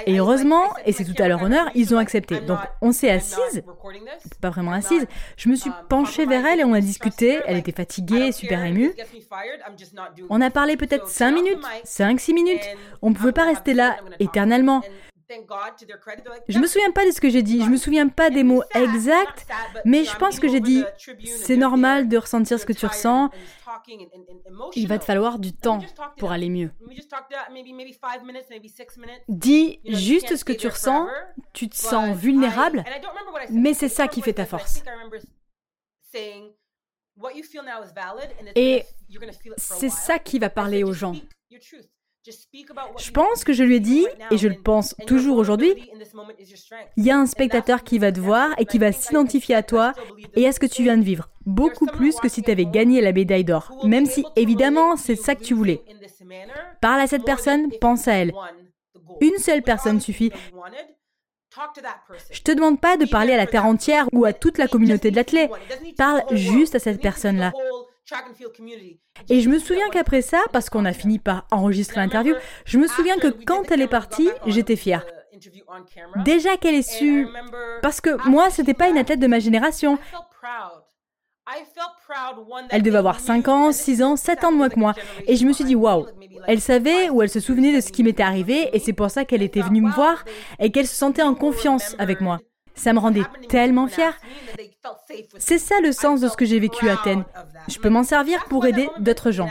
Et 0.05 0.19
heureusement, 0.19 0.63
et 0.85 0.91
c'est 0.91 1.05
tout 1.05 1.21
à 1.21 1.27
leur 1.29 1.41
honneur, 1.41 1.69
ils 1.75 1.95
ont 1.95 1.97
accepté. 1.97 2.41
Donc 2.41 2.59
on 2.81 2.91
s'est 2.91 3.09
assise, 3.09 3.63
pas 4.41 4.49
vraiment 4.49 4.73
assise, 4.73 5.07
je 5.37 5.49
me 5.49 5.55
suis 5.55 5.69
Um, 5.69 5.75
penchée 5.87 6.25
vers 6.25 6.45
elle 6.45 6.59
et 6.59 6.63
on 6.65 6.73
a 6.73 6.81
discuté, 6.81 7.39
elle 7.45 7.57
était 7.57 7.71
fatiguée, 7.71 8.31
super 8.33 8.63
émue. 8.65 8.93
On 10.29 10.41
a 10.41 10.49
parlé 10.49 10.75
peut-être 10.75 11.07
5 11.07 11.31
minutes, 11.31 11.63
5-6 11.85 12.33
minutes. 12.33 12.67
On 13.01 13.11
ne 13.11 13.15
pouvait 13.15 13.31
pas 13.31 13.45
rester 13.45 13.73
là 13.73 13.97
éternellement. 14.19 14.81
Je 16.47 16.59
me 16.59 16.67
souviens 16.67 16.91
pas 16.91 17.05
de 17.05 17.11
ce 17.11 17.19
que 17.21 17.29
j'ai 17.29 17.41
dit, 17.41 17.61
je 17.63 17.69
me 17.69 17.77
souviens 17.77 18.07
pas 18.07 18.29
des 18.29 18.43
mots 18.43 18.63
exacts, 18.75 19.45
mais 19.85 20.03
je 20.03 20.15
pense 20.17 20.39
que 20.39 20.47
j'ai 20.47 20.59
dit 20.59 20.83
c'est 21.25 21.57
normal 21.57 22.07
de 22.07 22.17
ressentir 22.17 22.59
ce 22.59 22.65
que 22.65 22.73
tu 22.73 22.85
ressens. 22.85 23.29
Il 24.75 24.87
va 24.87 24.99
te 24.99 25.05
falloir 25.05 25.39
du 25.39 25.53
temps 25.53 25.79
pour 26.17 26.31
aller 26.31 26.49
mieux. 26.49 26.71
Dis 29.27 29.79
juste 29.85 30.35
ce 30.35 30.45
que 30.45 30.53
tu 30.53 30.67
ressens, 30.67 31.07
tu 31.53 31.69
te 31.69 31.75
sens 31.75 32.15
vulnérable, 32.15 32.83
mais 33.49 33.73
c'est 33.73 33.89
ça 33.89 34.07
qui 34.07 34.21
fait 34.21 34.33
ta 34.33 34.45
force. 34.45 34.83
Et 38.55 38.83
c'est 39.57 39.89
ça 39.89 40.19
qui 40.19 40.39
va 40.39 40.49
parler 40.49 40.83
aux 40.83 40.93
gens. 40.93 41.15
Je 42.25 43.11
pense 43.11 43.43
que 43.43 43.53
je 43.53 43.63
lui 43.63 43.75
ai 43.75 43.79
dit, 43.79 44.05
et 44.31 44.37
je 44.37 44.47
le 44.47 44.55
pense 44.55 44.95
toujours 45.07 45.37
aujourd'hui, 45.37 45.73
il 46.97 47.05
y 47.05 47.11
a 47.11 47.17
un 47.17 47.25
spectateur 47.25 47.83
qui 47.83 47.99
va 47.99 48.11
te 48.11 48.19
voir 48.19 48.49
et 48.57 48.65
qui 48.65 48.77
va 48.77 48.91
s'identifier 48.91 49.55
à 49.55 49.63
toi 49.63 49.93
et 50.35 50.47
à 50.47 50.51
ce 50.51 50.59
que 50.59 50.65
tu 50.65 50.83
viens 50.83 50.97
de 50.97 51.03
vivre, 51.03 51.29
beaucoup 51.45 51.85
plus 51.85 52.15
que 52.17 52.29
si 52.29 52.41
tu 52.41 52.51
avais 52.51 52.65
gagné 52.65 53.01
la 53.01 53.11
médaille 53.11 53.43
d'or, 53.43 53.71
même 53.83 54.05
si 54.05 54.25
évidemment 54.35 54.95
c'est 54.95 55.15
ça 55.15 55.35
que 55.35 55.43
tu 55.43 55.53
voulais. 55.53 55.81
Parle 56.81 57.01
à 57.01 57.07
cette 57.07 57.25
personne, 57.25 57.69
pense 57.81 58.07
à 58.07 58.13
elle. 58.13 58.33
Une 59.19 59.37
seule 59.37 59.61
personne 59.61 59.99
suffit. 59.99 60.31
Je 62.31 62.41
te 62.41 62.51
demande 62.51 62.79
pas 62.79 62.97
de 62.97 63.05
parler 63.05 63.33
à 63.33 63.37
la 63.37 63.45
terre 63.45 63.65
entière 63.65 64.07
ou 64.11 64.25
à 64.25 64.33
toute 64.33 64.57
la 64.57 64.67
communauté 64.67 65.11
de 65.11 65.15
l'athlète. 65.15 65.51
Parle 65.97 66.23
juste 66.31 66.75
à 66.75 66.79
cette 66.79 67.01
personne-là. 67.01 67.51
Et 69.29 69.41
je 69.41 69.49
me 69.49 69.59
souviens 69.59 69.89
qu'après 69.89 70.21
ça, 70.21 70.39
parce 70.51 70.69
qu'on 70.69 70.85
a 70.85 70.93
fini 70.93 71.19
par 71.19 71.47
enregistrer 71.51 72.01
l'interview, 72.01 72.35
je 72.65 72.77
me 72.77 72.87
souviens 72.87 73.17
que 73.17 73.27
quand 73.27 73.71
elle 73.71 73.81
est 73.81 73.87
partie, 73.87 74.29
j'étais 74.45 74.75
fière. 74.75 75.05
Déjà 76.23 76.57
qu'elle 76.57 76.75
ait 76.75 76.81
su... 76.81 77.27
Parce 77.81 78.01
que 78.01 78.29
moi, 78.29 78.49
c'était 78.49 78.73
pas 78.73 78.89
une 78.89 78.97
athlète 78.97 79.19
de 79.19 79.27
ma 79.27 79.39
génération. 79.39 79.97
Elle 82.69 82.83
devait 82.83 82.97
avoir 82.97 83.19
5 83.19 83.47
ans, 83.47 83.71
6 83.71 84.03
ans, 84.03 84.15
7 84.15 84.43
ans 84.45 84.51
de 84.51 84.57
moins 84.57 84.69
que 84.69 84.79
moi. 84.79 84.93
Et 85.27 85.35
je 85.35 85.45
me 85.45 85.51
suis 85.53 85.65
dit, 85.65 85.75
waouh, 85.75 86.05
elle 86.47 86.61
savait 86.61 87.09
ou 87.09 87.21
elle 87.21 87.29
se 87.29 87.39
souvenait 87.39 87.75
de 87.75 87.81
ce 87.81 87.91
qui 87.91 88.03
m'était 88.03 88.23
arrivé 88.23 88.69
et 88.73 88.79
c'est 88.79 88.93
pour 88.93 89.09
ça 89.09 89.25
qu'elle 89.25 89.41
était 89.41 89.61
venue 89.61 89.81
me 89.81 89.91
voir 89.91 90.23
et 90.59 90.71
qu'elle 90.71 90.87
se 90.87 90.95
sentait 90.95 91.21
en 91.21 91.35
confiance 91.35 91.95
avec 91.99 92.21
moi. 92.21 92.39
Ça 92.75 92.93
me 92.93 92.99
rendait 92.99 93.23
tellement 93.49 93.87
fière. 93.87 94.19
C'est 95.37 95.57
ça 95.57 95.79
le 95.81 95.91
sens 95.91 96.21
de 96.21 96.27
ce 96.27 96.37
que 96.37 96.45
j'ai 96.45 96.59
vécu 96.59 96.89
à 96.89 96.93
Athènes. 96.93 97.25
Je 97.69 97.79
peux 97.79 97.89
m'en 97.89 98.03
servir 98.03 98.45
pour 98.45 98.65
aider 98.65 98.89
d'autres 98.99 99.31
gens. 99.31 99.49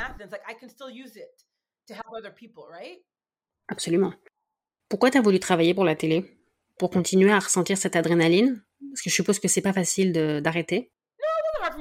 Absolument. 3.68 4.12
Pourquoi 4.88 5.10
tu 5.10 5.18
as 5.18 5.22
voulu 5.22 5.40
travailler 5.40 5.74
pour 5.74 5.84
la 5.84 5.94
télé? 5.94 6.38
Pour 6.78 6.90
continuer 6.90 7.32
à 7.32 7.38
ressentir 7.38 7.78
cette 7.78 7.96
adrénaline? 7.96 8.62
Parce 8.90 9.02
que 9.02 9.10
je 9.10 9.14
suppose 9.14 9.38
que 9.38 9.48
c'est 9.48 9.62
pas 9.62 9.72
facile 9.72 10.12
d'arrêter. 10.42 10.92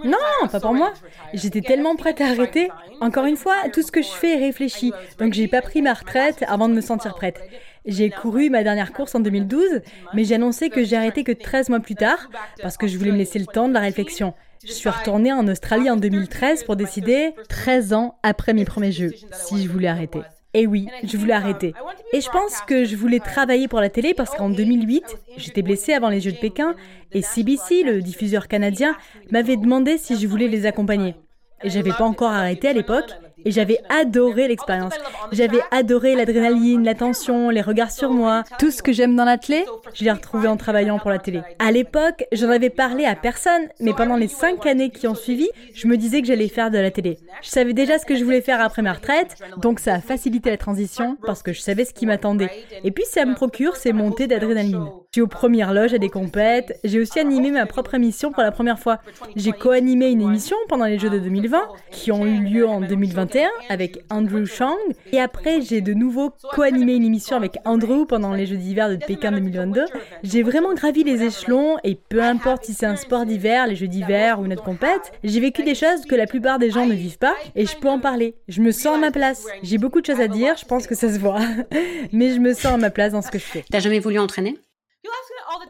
Non, 0.05 0.47
pas 0.49 0.59
pour 0.59 0.73
moi. 0.73 0.93
J'étais 1.33 1.61
tellement 1.61 1.95
prête 1.95 2.21
à 2.21 2.27
arrêter. 2.27 2.69
Encore 3.01 3.25
une 3.25 3.35
fois, 3.35 3.69
tout 3.73 3.81
ce 3.81 3.91
que 3.91 4.01
je 4.01 4.09
fais 4.09 4.37
est 4.37 4.45
réfléchi. 4.45 4.93
Donc 5.17 5.33
j'ai 5.33 5.47
pas 5.47 5.61
pris 5.61 5.81
ma 5.81 5.93
retraite 5.93 6.43
avant 6.47 6.69
de 6.69 6.73
me 6.73 6.81
sentir 6.81 7.15
prête. 7.15 7.41
J'ai 7.85 8.11
couru 8.11 8.49
ma 8.51 8.63
dernière 8.63 8.93
course 8.93 9.15
en 9.15 9.19
2012, 9.19 9.81
mais 10.13 10.23
j'ai 10.23 10.35
annoncé 10.35 10.69
que 10.69 10.83
j'ai 10.83 10.95
arrêté 10.95 11.23
que 11.23 11.31
13 11.31 11.69
mois 11.69 11.79
plus 11.79 11.95
tard 11.95 12.29
parce 12.61 12.77
que 12.77 12.87
je 12.87 12.97
voulais 12.97 13.11
me 13.11 13.17
laisser 13.17 13.39
le 13.39 13.47
temps 13.47 13.67
de 13.67 13.73
la 13.73 13.79
réflexion. 13.79 14.33
Je 14.63 14.71
suis 14.71 14.89
retournée 14.89 15.33
en 15.33 15.47
Australie 15.47 15.89
en 15.89 15.97
2013 15.97 16.65
pour 16.65 16.75
décider, 16.75 17.33
13 17.49 17.93
ans 17.93 18.19
après 18.21 18.53
mes 18.53 18.65
premiers 18.65 18.91
jeux, 18.91 19.13
si 19.33 19.63
je 19.63 19.67
voulais 19.67 19.87
arrêter. 19.87 20.21
Et 20.53 20.67
oui, 20.67 20.87
je 21.03 21.17
voulais 21.17 21.33
arrêter. 21.33 21.73
Et 22.13 22.21
je 22.21 22.29
pense 22.29 22.61
que 22.67 22.85
je 22.85 22.95
voulais 22.95 23.19
travailler 23.19 23.67
pour 23.67 23.79
la 23.79 23.89
télé 23.89 24.13
parce 24.13 24.35
qu'en 24.35 24.49
2008, 24.49 25.17
j'étais 25.37 25.61
blessée 25.63 25.93
avant 25.93 26.09
les 26.09 26.19
Jeux 26.19 26.33
de 26.33 26.37
Pékin 26.37 26.75
et 27.13 27.21
CBC, 27.21 27.83
le 27.83 28.01
diffuseur 28.01 28.47
canadien, 28.47 28.95
m'avait 29.31 29.55
demandé 29.55 29.97
si 29.97 30.19
je 30.19 30.27
voulais 30.27 30.49
les 30.49 30.65
accompagner. 30.65 31.15
Et 31.63 31.69
j'avais 31.69 31.93
pas 31.93 32.03
encore 32.03 32.31
arrêté 32.31 32.67
à 32.67 32.73
l'époque 32.73 33.11
et 33.45 33.51
j'avais 33.51 33.79
adoré 33.89 34.47
l'expérience. 34.47 34.93
J'avais 35.31 35.61
adoré 35.71 36.15
l'adrénaline, 36.15 36.83
la 36.83 36.95
tension, 36.95 37.49
les 37.49 37.61
regards 37.61 37.91
sur 37.91 38.11
moi. 38.11 38.43
Tout 38.59 38.71
ce 38.71 38.83
que 38.83 38.91
j'aime 38.91 39.15
dans 39.15 39.25
l'athlète, 39.25 39.67
je 39.93 40.03
l'ai 40.03 40.11
retrouvé 40.11 40.47
en 40.47 40.57
travaillant 40.57 40.99
pour 40.99 41.09
la 41.09 41.19
télé. 41.19 41.41
À 41.59 41.71
l'époque, 41.71 42.25
j'en 42.31 42.49
avais 42.49 42.69
parlé 42.69 43.05
à 43.05 43.15
personne, 43.15 43.67
mais 43.79 43.93
pendant 43.93 44.17
les 44.17 44.27
cinq 44.27 44.65
années 44.65 44.89
qui 44.89 45.07
ont 45.07 45.15
suivi, 45.15 45.49
je 45.73 45.87
me 45.87 45.97
disais 45.97 46.21
que 46.21 46.27
j'allais 46.27 46.47
faire 46.47 46.71
de 46.71 46.77
la 46.77 46.91
télé. 46.91 47.17
Je 47.41 47.49
savais 47.49 47.73
déjà 47.73 47.97
ce 47.97 48.05
que 48.05 48.15
je 48.15 48.23
voulais 48.23 48.41
faire 48.41 48.61
après 48.61 48.81
ma 48.81 48.93
retraite, 48.93 49.37
donc 49.57 49.79
ça 49.79 49.95
a 49.95 50.01
facilité 50.01 50.49
la 50.49 50.57
transition 50.57 51.17
parce 51.25 51.43
que 51.43 51.53
je 51.53 51.61
savais 51.61 51.85
ce 51.85 51.93
qui 51.93 52.05
m'attendait. 52.05 52.51
Et 52.83 52.91
puis 52.91 53.05
ça 53.05 53.25
me 53.25 53.35
procure 53.35 53.75
ces 53.75 53.93
montées 53.93 54.27
d'adrénaline. 54.27 54.87
J'ai 55.13 55.21
aux 55.21 55.27
premières 55.27 55.73
loges 55.73 55.93
à 55.93 55.97
des 55.97 56.09
compètes, 56.09 56.79
j'ai 56.83 56.99
aussi 56.99 57.19
animé 57.19 57.51
ma 57.51 57.65
propre 57.65 57.95
émission 57.95 58.31
pour 58.31 58.43
la 58.43 58.51
première 58.51 58.79
fois. 58.79 58.99
J'ai 59.35 59.51
co-animé 59.51 60.09
une 60.09 60.21
émission 60.21 60.55
pendant 60.69 60.85
les 60.85 60.99
Jeux 60.99 61.09
de 61.09 61.19
2020, 61.19 61.61
qui 61.91 62.11
ont 62.11 62.25
eu 62.25 62.39
lieu 62.39 62.67
en 62.67 62.79
2021 62.81 63.30
avec 63.69 64.03
Andrew 64.09 64.45
Chang, 64.45 64.75
et 65.11 65.19
après 65.19 65.61
j'ai 65.61 65.81
de 65.81 65.93
nouveau 65.93 66.31
co-animé 66.53 66.95
une 66.95 67.03
émission 67.03 67.35
avec 67.35 67.57
Andrew 67.65 68.05
pendant 68.05 68.33
les 68.33 68.45
Jeux 68.45 68.57
d'hiver 68.57 68.89
de 68.89 68.95
Pékin 68.95 69.31
2022. 69.31 69.85
J'ai 70.23 70.43
vraiment 70.43 70.73
gravi 70.73 71.03
les 71.03 71.23
échelons, 71.23 71.77
et 71.83 71.95
peu 71.95 72.21
importe 72.21 72.65
si 72.65 72.73
c'est 72.73 72.85
un 72.85 72.95
sport 72.95 73.25
d'hiver, 73.25 73.67
les 73.67 73.75
Jeux 73.75 73.87
d'hiver 73.87 74.39
ou 74.39 74.45
une 74.45 74.53
autre 74.53 74.63
compète, 74.63 75.11
j'ai 75.23 75.39
vécu 75.39 75.63
des 75.63 75.75
choses 75.75 76.05
que 76.07 76.15
la 76.15 76.27
plupart 76.27 76.59
des 76.59 76.71
gens 76.71 76.85
ne 76.85 76.93
vivent 76.93 77.17
pas, 77.17 77.35
et 77.55 77.65
je 77.65 77.77
peux 77.77 77.89
en 77.89 77.99
parler. 77.99 78.35
Je 78.47 78.61
me 78.61 78.71
sens 78.71 78.95
à 78.95 78.99
ma 78.99 79.11
place. 79.11 79.45
J'ai 79.63 79.77
beaucoup 79.77 80.01
de 80.01 80.05
choses 80.05 80.21
à 80.21 80.27
dire, 80.27 80.55
je 80.57 80.65
pense 80.65 80.87
que 80.87 80.95
ça 80.95 81.11
se 81.11 81.19
voit, 81.19 81.39
mais 82.11 82.33
je 82.33 82.39
me 82.39 82.53
sens 82.53 82.73
à 82.73 82.77
ma 82.77 82.89
place 82.89 83.13
dans 83.13 83.21
ce 83.21 83.31
que 83.31 83.39
je 83.39 83.45
fais. 83.45 83.63
T'as 83.69 83.79
jamais 83.79 83.99
voulu 83.99 84.19
entraîner? 84.19 84.57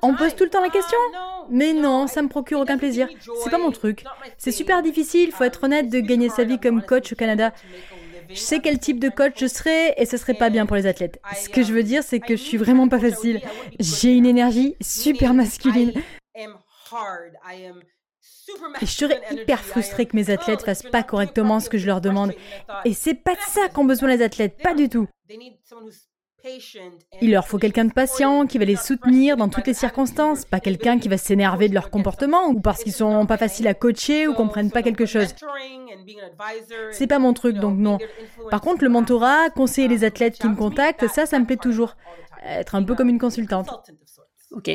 On 0.01 0.13
pose 0.15 0.35
tout 0.35 0.43
le 0.43 0.49
temps 0.49 0.61
la 0.61 0.69
question 0.69 0.97
Mais 1.49 1.73
non, 1.73 2.07
ça 2.07 2.21
me 2.21 2.27
procure 2.27 2.59
aucun 2.59 2.77
plaisir. 2.77 3.07
C'est 3.43 3.49
pas 3.49 3.57
mon 3.57 3.71
truc. 3.71 4.03
C'est 4.37 4.51
super 4.51 4.81
difficile, 4.81 5.31
faut 5.31 5.43
être 5.43 5.63
honnête, 5.63 5.89
de 5.89 5.99
gagner 5.99 6.29
sa 6.29 6.43
vie 6.43 6.59
comme 6.59 6.81
coach 6.81 7.13
au 7.13 7.15
Canada. 7.15 7.53
Je 8.29 8.39
sais 8.39 8.59
quel 8.59 8.79
type 8.79 8.99
de 8.99 9.09
coach 9.09 9.33
je 9.37 9.47
serai 9.47 9.93
et 9.97 10.05
ce 10.05 10.17
serait 10.17 10.33
pas 10.33 10.49
bien 10.49 10.65
pour 10.65 10.75
les 10.75 10.87
athlètes. 10.87 11.19
Ce 11.35 11.49
que 11.49 11.63
je 11.63 11.73
veux 11.73 11.83
dire, 11.83 12.03
c'est 12.03 12.19
que 12.19 12.35
je 12.35 12.41
suis 12.41 12.57
vraiment 12.57 12.87
pas 12.87 12.99
facile. 12.99 13.41
J'ai 13.79 14.13
une 14.13 14.25
énergie 14.25 14.75
super 14.81 15.33
masculine. 15.33 15.93
Et 18.81 18.85
je 18.85 18.91
serais 18.91 19.21
hyper 19.31 19.63
frustrée 19.63 20.05
que 20.05 20.15
mes 20.15 20.29
athlètes 20.29 20.63
fassent 20.63 20.83
pas 20.83 21.03
correctement 21.03 21.59
ce 21.59 21.69
que 21.69 21.77
je 21.77 21.87
leur 21.87 22.01
demande. 22.01 22.33
Et 22.85 22.93
c'est 22.93 23.15
pas 23.15 23.35
de 23.35 23.41
ça 23.47 23.69
qu'ont 23.69 23.85
besoin 23.85 24.09
les 24.09 24.21
athlètes, 24.21 24.57
pas 24.61 24.73
du 24.73 24.89
tout. 24.89 25.07
Il 27.21 27.31
leur 27.31 27.47
faut 27.47 27.57
quelqu'un 27.57 27.85
de 27.85 27.93
patient 27.93 28.47
qui 28.47 28.57
va 28.57 28.65
les 28.65 28.75
soutenir 28.75 29.37
dans 29.37 29.49
toutes 29.49 29.67
les 29.67 29.73
circonstances, 29.73 30.45
pas 30.45 30.59
quelqu'un 30.59 30.99
qui 30.99 31.07
va 31.07 31.17
s'énerver 31.17 31.69
de 31.69 31.73
leur 31.73 31.89
comportement 31.89 32.47
ou 32.47 32.59
parce 32.59 32.83
qu'ils 32.83 32.93
sont 32.93 33.25
pas 33.25 33.37
faciles 33.37 33.67
à 33.67 33.73
coacher 33.73 34.27
ou 34.27 34.33
comprennent 34.33 34.71
pas 34.71 34.81
quelque 34.81 35.05
chose. 35.05 35.35
C'est 36.91 37.07
pas 37.07 37.19
mon 37.19 37.33
truc 37.33 37.57
donc 37.57 37.77
non. 37.77 37.97
Par 38.49 38.61
contre, 38.61 38.83
le 38.83 38.89
mentorat, 38.89 39.49
conseiller 39.49 39.87
les 39.87 40.03
athlètes 40.03 40.35
qui 40.35 40.47
me 40.47 40.55
contactent, 40.55 41.07
ça, 41.07 41.25
ça 41.25 41.39
me 41.39 41.45
plaît 41.45 41.57
toujours. 41.57 41.95
Être 42.43 42.75
un 42.75 42.83
peu 42.83 42.95
comme 42.95 43.09
une 43.09 43.19
consultante. 43.19 43.69
Ok. 44.51 44.69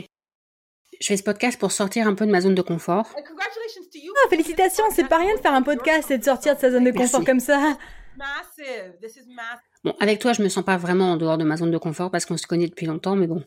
Je 1.01 1.07
fais 1.07 1.17
ce 1.17 1.23
podcast 1.23 1.59
pour 1.59 1.73
sortir 1.73 2.07
un 2.07 2.14
peu 2.14 2.25
de 2.27 2.31
ma 2.31 2.41
zone 2.41 2.55
de 2.55 2.62
confort. 2.62 3.14
Ah, 3.14 4.29
félicitations, 4.31 4.85
c'est 4.93 5.09
pas 5.09 5.19
rien 5.19 5.35
de 5.35 5.41
faire 5.41 5.53
un 5.53 5.62
podcast 5.62 6.11
et 6.11 6.19
de 6.19 6.25
sortir 6.25 6.55
de 6.55 6.61
sa 6.61 6.71
zone 6.71 6.85
de 6.85 6.91
confort 6.91 7.25
comme 7.25 7.41
ça. 7.41 7.77
Avec 10.01 10.18
toi, 10.18 10.32
je 10.32 10.43
me 10.43 10.49
sens 10.49 10.64
pas 10.64 10.76
vraiment 10.76 11.12
en 11.12 11.16
dehors 11.16 11.39
de 11.39 11.45
ma 11.45 11.57
zone 11.57 11.70
de 11.70 11.78
confort 11.78 12.11
parce 12.11 12.26
qu'on 12.26 12.37
se 12.37 12.47
connaît 12.47 12.66
depuis 12.66 12.87
longtemps, 12.87 13.16
mais 13.16 13.26
bon. 13.26 13.43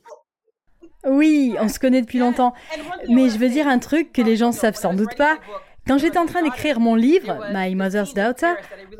Oui, 1.05 1.55
on 1.59 1.69
se 1.69 1.79
connaît 1.79 2.01
depuis 2.01 2.19
longtemps. 2.19 2.53
Mais 3.07 3.29
je 3.29 3.37
veux 3.37 3.49
dire 3.49 3.67
un 3.67 3.79
truc 3.79 4.11
que 4.11 4.21
les 4.21 4.35
gens 4.35 4.51
savent 4.51 4.75
sans 4.75 4.93
doute 4.93 5.15
pas. 5.17 5.37
Quand 5.87 5.97
j'étais 5.97 6.19
en 6.19 6.25
train 6.25 6.43
d'écrire 6.43 6.79
mon 6.79 6.93
livre, 6.93 7.39
My 7.51 7.73
Mother's 7.73 8.13
Daughter, 8.13 8.53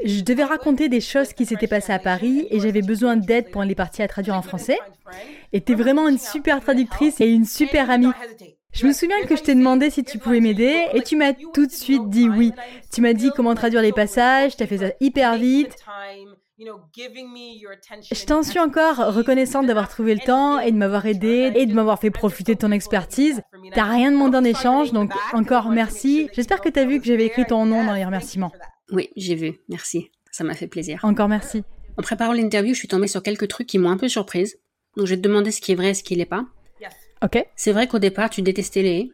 je 0.04 0.22
devais 0.22 0.44
raconter 0.44 0.90
des 0.90 1.02
choses 1.02 1.34
qui 1.34 1.46
s'étaient 1.46 1.68
passées 1.68 1.94
à 1.94 2.00
Paris 2.00 2.48
et 2.50 2.60
j'avais 2.60 2.82
besoin 2.82 3.16
d'aide 3.16 3.52
pour 3.52 3.64
les 3.64 3.76
parties 3.76 4.02
à 4.02 4.08
traduire 4.08 4.36
en 4.36 4.42
français. 4.42 4.80
Et 5.54 5.62
t'es 5.62 5.76
vraiment 5.76 6.08
une 6.08 6.18
super 6.18 6.62
traductrice 6.62 7.22
et 7.22 7.28
une 7.28 7.46
super 7.46 7.92
amie. 7.92 8.12
Je 8.72 8.88
me 8.88 8.94
souviens 8.94 9.22
que 9.28 9.36
je 9.36 9.44
t'ai 9.44 9.56
demandé 9.56 9.90
si 9.90 10.04
tu 10.04 10.18
pouvais 10.18 10.40
m'aider 10.40 10.88
et 10.94 11.02
tu 11.02 11.16
m'as 11.16 11.34
tout 11.54 11.66
de 11.66 11.72
suite 11.72 12.10
dit 12.10 12.30
oui. 12.30 12.54
Tu 12.92 13.02
m'as 13.02 13.14
dit 13.14 13.30
comment 13.36 13.56
traduire 13.56 13.82
les 13.82 13.92
passages, 13.92 14.56
t'as 14.56 14.68
fait 14.68 14.78
ça 14.78 14.92
hyper 15.00 15.38
vite. 15.38 15.76
Je 16.60 18.26
t'en 18.26 18.44
suis 18.44 18.60
encore 18.60 18.98
reconnaissante 19.14 19.66
d'avoir 19.66 19.88
trouvé 19.88 20.14
le 20.14 20.20
temps 20.20 20.60
et 20.60 20.72
de 20.72 20.78
m'avoir 20.78 21.06
aidé 21.06 21.52
et 21.56 21.66
de 21.66 21.74
m'avoir 21.74 22.00
fait 22.00 22.12
profiter 22.12 22.56
de 22.56 22.60
ton 22.60 22.72
expertise. 22.72 23.42
T'as 23.74 23.86
rien 23.86 24.12
demandé 24.12 24.38
en 24.38 24.44
échange, 24.44 24.92
donc 24.92 25.12
encore 25.34 25.70
merci. 25.70 26.30
J'espère 26.34 26.62
que 26.62 26.70
t'as 26.70 26.86
vu 26.86 27.00
que 27.00 27.06
j'avais 27.06 27.26
écrit 27.26 27.46
ton 27.46 27.66
nom 27.66 27.86
dans 27.86 27.94
les 27.94 28.04
remerciements. 28.04 28.52
Oui, 28.92 29.10
j'ai 29.16 29.36
vu. 29.36 29.60
Merci. 29.70 30.12
Ça 30.32 30.44
m'a 30.44 30.54
fait 30.54 30.68
plaisir. 30.68 31.00
Encore 31.04 31.30
merci. 31.30 31.64
En 31.98 32.02
préparant 32.02 32.34
l'interview, 32.34 32.74
je 32.74 32.80
suis 32.80 32.88
tombée 32.88 33.08
sur 33.08 33.24
quelques 33.24 33.48
trucs 33.48 33.68
qui 33.68 33.78
m'ont 33.78 33.90
un 33.90 33.98
peu 33.98 34.10
surprise. 34.10 34.58
Donc 34.98 35.06
je 35.06 35.12
vais 35.12 35.18
te 35.18 35.28
demander 35.28 35.52
ce 35.52 35.62
qui 35.62 35.72
est 35.72 35.76
vrai 35.76 35.92
et 35.92 35.94
ce 35.94 36.04
qui 36.04 36.16
l'est 36.16 36.26
pas. 36.26 36.46
Ok. 37.24 37.46
C'est 37.56 37.72
vrai 37.72 37.88
qu'au 37.88 38.00
départ, 38.00 38.30
tu 38.30 38.42
détestais 38.42 38.82
les 38.82 38.90
haies. 38.90 39.12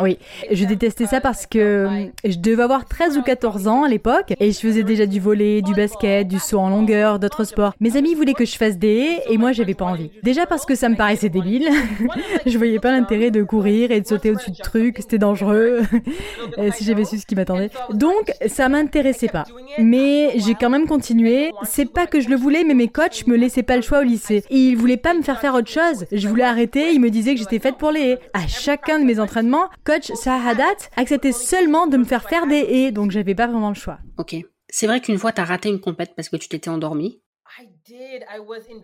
Oui, 0.00 0.16
je 0.50 0.64
détestais 0.64 1.06
ça 1.06 1.20
parce 1.20 1.46
que 1.46 2.08
je 2.24 2.38
devais 2.38 2.62
avoir 2.62 2.84
13 2.84 3.18
ou 3.18 3.22
14 3.22 3.66
ans 3.66 3.82
à 3.82 3.88
l'époque 3.88 4.32
et 4.38 4.52
je 4.52 4.58
faisais 4.60 4.84
déjà 4.84 5.06
du 5.06 5.18
volet, 5.18 5.60
du 5.60 5.74
basket, 5.74 6.28
du 6.28 6.38
saut 6.38 6.60
en 6.60 6.68
longueur, 6.68 7.18
d'autres 7.18 7.42
sports. 7.42 7.72
Mes 7.80 7.96
amis 7.96 8.14
voulaient 8.14 8.34
que 8.34 8.44
je 8.44 8.56
fasse 8.56 8.78
des 8.78 8.96
haies 8.96 9.22
et 9.28 9.38
moi 9.38 9.50
j'avais 9.50 9.74
pas 9.74 9.86
envie. 9.86 10.12
Déjà 10.22 10.46
parce 10.46 10.64
que 10.66 10.76
ça 10.76 10.88
me 10.88 10.94
paraissait 10.94 11.30
débile. 11.30 11.68
je 12.46 12.56
voyais 12.58 12.78
pas 12.78 12.92
l'intérêt 12.92 13.32
de 13.32 13.42
courir 13.42 13.90
et 13.90 14.00
de 14.00 14.06
sauter 14.06 14.30
au-dessus 14.30 14.52
de 14.52 14.56
trucs, 14.58 14.98
c'était 14.98 15.18
dangereux. 15.18 15.80
si 16.76 16.84
j'avais 16.84 17.04
su 17.04 17.18
ce 17.18 17.26
qui 17.26 17.34
m'attendait. 17.34 17.70
Donc 17.92 18.32
ça 18.46 18.68
m'intéressait 18.68 19.28
pas. 19.28 19.44
Mais 19.78 20.32
j'ai 20.36 20.54
quand 20.54 20.70
même 20.70 20.86
continué. 20.86 21.50
C'est 21.64 21.92
pas 21.92 22.06
que 22.06 22.20
je 22.20 22.28
le 22.28 22.36
voulais, 22.36 22.62
mais 22.62 22.74
mes 22.74 22.88
coachs 22.88 23.26
me 23.26 23.36
laissaient 23.36 23.64
pas 23.64 23.74
le 23.74 23.82
choix 23.82 23.98
au 23.98 24.02
lycée. 24.02 24.44
Et 24.50 24.56
ils 24.56 24.76
voulaient 24.76 24.96
pas 24.96 25.14
me 25.14 25.22
faire 25.22 25.40
faire 25.40 25.54
autre 25.54 25.70
chose. 25.70 26.06
Je 26.12 26.28
voulais 26.28 26.44
arrêter, 26.44 26.92
ils 26.92 27.00
me 27.00 27.10
disaient 27.10 27.34
que 27.34 27.40
j'étais 27.40 27.58
faite 27.58 27.76
pour 27.78 27.90
les 27.90 28.00
haies. 28.00 28.18
À 28.32 28.46
chacun 28.46 29.00
de 29.00 29.04
mes 29.04 29.18
entraînements, 29.18 29.68
coach 29.88 30.12
Sahadat 30.12 30.90
acceptait 30.96 31.32
seulement 31.32 31.86
de 31.86 31.96
me 31.96 32.04
faire 32.04 32.28
faire 32.28 32.46
des 32.46 32.58
haies, 32.58 32.92
donc 32.92 33.10
j'avais 33.10 33.34
pas 33.34 33.46
vraiment 33.46 33.70
le 33.70 33.74
choix. 33.74 33.98
Ok. 34.18 34.36
C'est 34.68 34.86
vrai 34.86 35.00
qu'une 35.00 35.16
fois, 35.16 35.32
t'as 35.32 35.44
raté 35.44 35.70
une 35.70 35.80
compète 35.80 36.12
parce 36.14 36.28
que 36.28 36.36
tu 36.36 36.46
t'étais 36.46 36.68
endormi. 36.68 37.22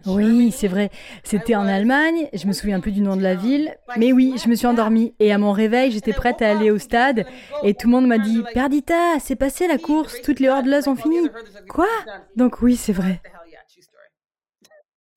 Oui, 0.07 0.51
c'est 0.51 0.67
vrai. 0.69 0.89
C'était 1.23 1.57
en 1.57 1.69
Allemagne, 1.69 2.31
je 2.33 2.47
me 2.47 2.55
souviens 2.55 2.81
plus 2.81 2.93
du 2.93 3.03
nom 3.03 3.17
de 3.17 3.23
la 3.23 3.35
ville, 3.35 3.77
mais 3.99 4.15
oui, 4.15 4.39
je 4.43 4.49
me 4.49 4.55
suis 4.55 4.67
endormie 4.67 5.15
et 5.21 5.31
à 5.31 5.37
mon 5.37 5.53
réveil, 5.53 5.91
j'étais 5.91 6.15
prête 6.15 6.41
à 6.41 6.49
aller 6.49 6.71
au 6.71 6.79
stade 6.79 7.27
et 7.63 7.75
tout 7.75 7.89
le 7.89 7.93
monde 7.93 8.07
m'a 8.07 8.19
dit 8.19 8.43
"Perdita, 8.55 9.19
c'est 9.21 9.37
passé 9.37 9.69
la 9.69 9.77
course, 9.77 10.23
toutes 10.23 10.41
les 10.41 10.49
hurdleuses 10.49 10.89
ont 10.89 10.97
fini." 10.97 11.29
Quoi? 11.69 11.89
Donc 12.35 12.63
oui, 12.63 12.77
c'est 12.77 12.95
vrai. 12.95 13.21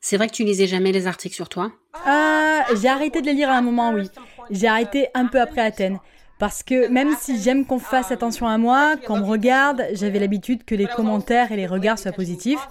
C'est 0.02 0.18
vrai 0.18 0.28
que 0.28 0.34
tu 0.34 0.44
lisais 0.44 0.68
jamais 0.68 0.92
les 0.92 1.08
articles 1.08 1.36
sur 1.36 1.48
toi? 1.48 1.72
Ah, 2.06 2.66
j'ai 2.76 2.90
arrêté 2.90 3.22
de 3.22 3.26
les 3.26 3.34
lire 3.34 3.50
à 3.50 3.58
un 3.58 3.62
moment, 3.62 3.92
oui. 3.92 4.10
J'ai 4.50 4.68
arrêté 4.68 5.08
un 5.14 5.26
peu 5.26 5.42
après 5.42 5.62
Athènes. 5.62 6.00
Parce 6.40 6.62
que 6.62 6.88
même 6.90 7.16
si 7.20 7.42
j'aime 7.42 7.66
qu'on 7.66 7.80
fasse 7.80 8.12
attention 8.12 8.48
à 8.48 8.58
moi, 8.58 8.96
qu'on 9.06 9.18
me 9.18 9.26
regarde, 9.26 9.84
j'avais 9.94 10.20
l'habitude 10.20 10.64
que 10.64 10.76
les 10.76 10.86
commentaires 10.86 11.52
et 11.52 11.56
les 11.56 11.66
regards 11.66 11.98
soient 11.98 12.12
positifs. 12.12 12.68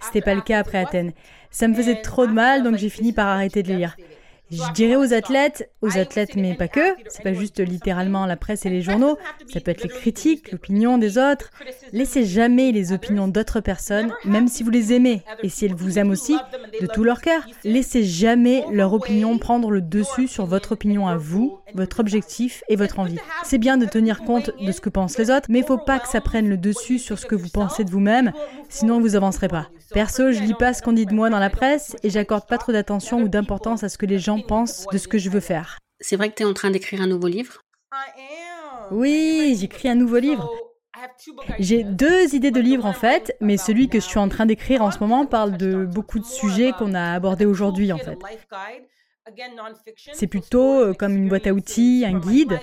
C'était 0.00 0.22
pas 0.22 0.34
le 0.34 0.40
cas 0.40 0.58
après 0.58 0.78
Athènes. 0.78 1.12
Ça 1.50 1.68
me 1.68 1.74
faisait 1.74 2.00
trop 2.00 2.26
de 2.26 2.32
mal, 2.32 2.62
donc 2.62 2.76
j'ai 2.76 2.88
fini 2.88 3.12
par 3.12 3.28
arrêter 3.28 3.62
de 3.62 3.72
lire. 3.72 3.96
Je 4.52 4.72
dirais 4.72 4.96
aux 4.96 5.14
athlètes, 5.14 5.70
aux 5.80 5.96
athlètes 5.96 6.36
mais 6.36 6.54
pas 6.54 6.68
que, 6.68 6.94
c'est 7.08 7.22
pas 7.22 7.32
juste 7.32 7.60
littéralement 7.60 8.26
la 8.26 8.36
presse 8.36 8.66
et 8.66 8.70
les 8.70 8.82
journaux, 8.82 9.16
ça 9.52 9.60
peut 9.60 9.70
être 9.70 9.82
les 9.82 9.88
critiques, 9.88 10.52
l'opinion 10.52 10.98
des 10.98 11.16
autres. 11.16 11.50
Laissez 11.92 12.24
jamais 12.24 12.70
les 12.70 12.92
opinions 12.92 13.28
d'autres 13.28 13.60
personnes, 13.60 14.12
même 14.24 14.48
si 14.48 14.62
vous 14.62 14.70
les 14.70 14.92
aimez, 14.92 15.22
et 15.42 15.48
si 15.48 15.64
elles 15.64 15.74
vous 15.74 15.98
aiment 15.98 16.10
aussi, 16.10 16.36
de 16.80 16.86
tout 16.86 17.04
leur 17.04 17.22
cœur. 17.22 17.46
Laissez 17.64 18.04
jamais 18.04 18.64
leur 18.70 18.92
opinion 18.92 19.38
prendre 19.38 19.70
le 19.70 19.80
dessus 19.80 20.28
sur 20.28 20.44
votre 20.44 20.72
opinion 20.72 21.08
à 21.08 21.16
vous, 21.16 21.58
votre 21.74 22.00
objectif 22.00 22.62
et 22.68 22.76
votre 22.76 22.98
envie. 22.98 23.18
C'est 23.44 23.58
bien 23.58 23.76
de 23.76 23.86
tenir 23.86 24.24
compte 24.24 24.50
de 24.60 24.72
ce 24.72 24.80
que 24.80 24.88
pensent 24.88 25.18
les 25.18 25.30
autres, 25.30 25.46
mais 25.48 25.60
il 25.60 25.64
faut 25.64 25.78
pas 25.78 25.98
que 25.98 26.08
ça 26.08 26.20
prenne 26.20 26.48
le 26.48 26.56
dessus 26.56 26.98
sur 26.98 27.18
ce 27.18 27.26
que 27.26 27.34
vous 27.34 27.48
pensez 27.48 27.84
de 27.84 27.90
vous-même, 27.90 28.32
sinon 28.68 29.00
vous 29.00 29.16
avancerez 29.16 29.48
pas. 29.48 29.68
Perso, 29.92 30.32
je 30.32 30.40
lis 30.40 30.54
pas 30.54 30.74
ce 30.74 30.82
qu'on 30.82 30.92
dit 30.92 31.06
de 31.06 31.14
moi 31.14 31.30
dans 31.30 31.38
la 31.38 31.50
presse 31.50 31.96
et 32.02 32.10
j'accorde 32.10 32.46
pas 32.46 32.58
trop 32.58 32.72
d'attention 32.72 33.20
ou 33.20 33.28
d'importance 33.28 33.84
à 33.84 33.88
ce 33.88 33.98
que 33.98 34.06
les 34.06 34.18
gens 34.18 34.40
pensent 34.40 34.86
de 34.92 34.98
ce 34.98 35.08
que 35.08 35.18
je 35.18 35.30
veux 35.30 35.40
faire. 35.40 35.78
C'est 36.00 36.16
vrai 36.16 36.30
que 36.30 36.34
tu 36.34 36.42
es 36.42 36.46
en 36.46 36.54
train 36.54 36.70
d'écrire 36.70 37.00
un 37.02 37.06
nouveau 37.06 37.28
livre? 37.28 37.62
Oui, 38.90 39.56
j'écris 39.58 39.88
un 39.88 39.94
nouveau 39.94 40.18
livre. 40.18 40.50
J'ai 41.58 41.84
deux 41.84 42.34
idées 42.34 42.50
de 42.50 42.60
livres 42.60 42.86
en 42.86 42.92
fait, 42.92 43.36
mais 43.40 43.56
celui 43.56 43.88
que 43.88 44.00
je 44.00 44.04
suis 44.04 44.18
en 44.18 44.28
train 44.28 44.46
d'écrire 44.46 44.82
en 44.82 44.90
ce 44.90 44.98
moment 44.98 45.26
parle 45.26 45.56
de 45.56 45.84
beaucoup 45.84 46.18
de 46.18 46.24
sujets 46.24 46.72
qu'on 46.72 46.94
a 46.94 47.12
abordés 47.12 47.46
aujourd'hui 47.46 47.92
en 47.92 47.98
fait. 47.98 48.18
C'est 50.12 50.26
plutôt 50.26 50.80
euh, 50.80 50.94
comme 50.94 51.16
une 51.16 51.28
boîte 51.28 51.46
à 51.46 51.52
outils, 51.52 52.04
un 52.06 52.18
guide. 52.18 52.58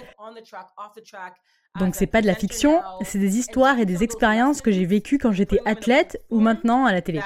Donc 1.80 1.96
c'est 1.96 2.08
pas 2.08 2.22
de 2.22 2.28
la 2.28 2.34
fiction, 2.34 2.82
c'est 3.04 3.20
des 3.20 3.38
histoires 3.38 3.80
et 3.80 3.86
des 3.86 4.04
expériences 4.04 4.62
que 4.62 4.72
j'ai 4.72 4.86
vécues 4.86 5.20
quand 5.20 5.32
j'étais 5.32 5.60
athlète 5.66 6.22
ou 6.30 6.40
maintenant 6.40 6.86
à 6.86 6.92
la 6.92 7.02
télé. 7.02 7.22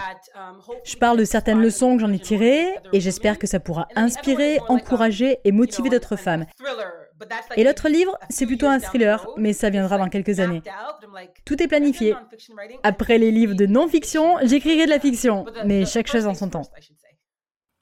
Je 0.84 0.97
parle 0.97 1.17
de 1.17 1.25
certaines 1.25 1.61
leçons 1.61 1.95
que 1.95 2.01
j'en 2.01 2.11
ai 2.11 2.19
tirées 2.19 2.67
et 2.91 2.99
j'espère 2.99 3.39
que 3.39 3.47
ça 3.47 3.59
pourra 3.59 3.88
inspirer, 3.95 4.59
encourager 4.67 5.39
et 5.45 5.51
motiver 5.51 5.89
d'autres 5.89 6.17
femmes. 6.17 6.45
Et 7.55 7.63
l'autre 7.63 7.88
livre, 7.88 8.17
c'est 8.29 8.45
plutôt 8.45 8.67
un 8.67 8.79
thriller, 8.79 9.25
mais 9.38 9.53
ça 9.53 9.69
viendra 9.69 9.97
dans 9.97 10.09
quelques 10.09 10.39
années. 10.39 10.61
Tout 11.45 11.61
est 11.63 11.67
planifié. 11.67 12.15
Après 12.84 13.17
les 13.17 13.31
livres 13.31 13.55
de 13.55 13.65
non-fiction, 13.65 14.38
j'écrirai 14.43 14.86
de 14.86 14.89
la 14.89 14.99
fiction, 14.99 15.45
mais 15.65 15.86
chaque 15.86 16.07
chose 16.07 16.27
en 16.27 16.34
son 16.34 16.49
temps. 16.49 16.69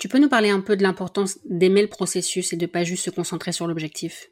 Tu 0.01 0.07
peux 0.07 0.17
nous 0.17 0.29
parler 0.29 0.49
un 0.49 0.61
peu 0.61 0.75
de 0.75 0.81
l'importance 0.81 1.37
d'aimer 1.47 1.83
le 1.83 1.87
processus 1.87 2.53
et 2.53 2.55
de 2.55 2.65
pas 2.65 2.83
juste 2.83 3.05
se 3.05 3.11
concentrer 3.11 3.51
sur 3.51 3.67
l'objectif? 3.67 4.31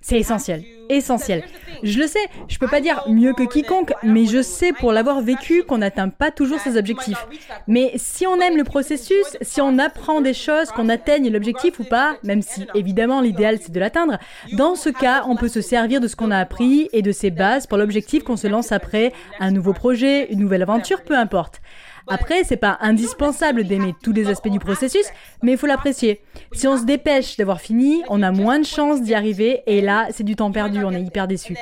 C'est 0.00 0.18
essentiel, 0.18 0.64
essentiel. 0.88 1.44
Je 1.84 2.00
le 2.00 2.08
sais, 2.08 2.26
je 2.48 2.58
peux 2.58 2.66
pas 2.66 2.80
dire 2.80 3.04
mieux 3.08 3.34
que 3.34 3.44
quiconque, 3.44 3.92
mais 4.02 4.26
je 4.26 4.42
sais 4.42 4.72
pour 4.72 4.92
l'avoir 4.92 5.20
vécu 5.20 5.62
qu'on 5.62 5.78
n'atteint 5.78 6.08
pas 6.08 6.32
toujours 6.32 6.58
ses 6.58 6.76
objectifs. 6.76 7.24
Mais 7.66 7.92
si 7.96 8.26
on 8.26 8.40
aime 8.40 8.56
le 8.56 8.64
processus, 8.64 9.36
si 9.40 9.60
on 9.60 9.78
apprend 9.78 10.20
des 10.20 10.34
choses, 10.34 10.70
qu'on 10.70 10.88
atteigne 10.88 11.30
l'objectif 11.30 11.78
ou 11.78 11.84
pas, 11.84 12.16
même 12.24 12.42
si 12.42 12.66
évidemment 12.74 13.20
l'idéal 13.20 13.58
c'est 13.60 13.72
de 13.72 13.80
l'atteindre, 13.80 14.18
dans 14.54 14.74
ce 14.74 14.90
cas, 14.90 15.24
on 15.28 15.36
peut 15.36 15.48
se 15.48 15.60
servir 15.60 16.00
de 16.00 16.08
ce 16.08 16.16
qu'on 16.16 16.32
a 16.32 16.38
appris 16.38 16.88
et 16.92 17.02
de 17.02 17.12
ses 17.12 17.30
bases 17.30 17.68
pour 17.68 17.78
l'objectif 17.78 18.24
qu'on 18.24 18.36
se 18.36 18.48
lance 18.48 18.72
après, 18.72 19.12
un 19.38 19.52
nouveau 19.52 19.72
projet, 19.72 20.32
une 20.32 20.40
nouvelle 20.40 20.62
aventure, 20.62 21.02
peu 21.02 21.16
importe. 21.16 21.60
Après, 22.08 22.44
c'est 22.44 22.56
pas 22.56 22.78
indispensable 22.80 23.64
d'aimer 23.64 23.94
tous 24.02 24.12
les 24.12 24.28
aspects 24.28 24.48
du 24.48 24.58
processus, 24.58 25.06
mais 25.42 25.52
il 25.52 25.58
faut 25.58 25.66
l'apprécier. 25.66 26.22
Si 26.52 26.66
on 26.66 26.76
se 26.76 26.84
dépêche 26.84 27.36
d'avoir 27.36 27.60
fini, 27.60 28.02
on 28.08 28.22
a 28.22 28.32
moins 28.32 28.58
de 28.58 28.64
chances 28.64 29.02
d'y 29.02 29.14
arriver 29.14 29.62
et 29.66 29.80
là, 29.80 30.08
c'est 30.10 30.24
du 30.24 30.36
temps 30.36 30.52
perdu, 30.52 30.84
on 30.84 30.92
est 30.92 31.02
hyper 31.02 31.28
déçu. 31.28 31.56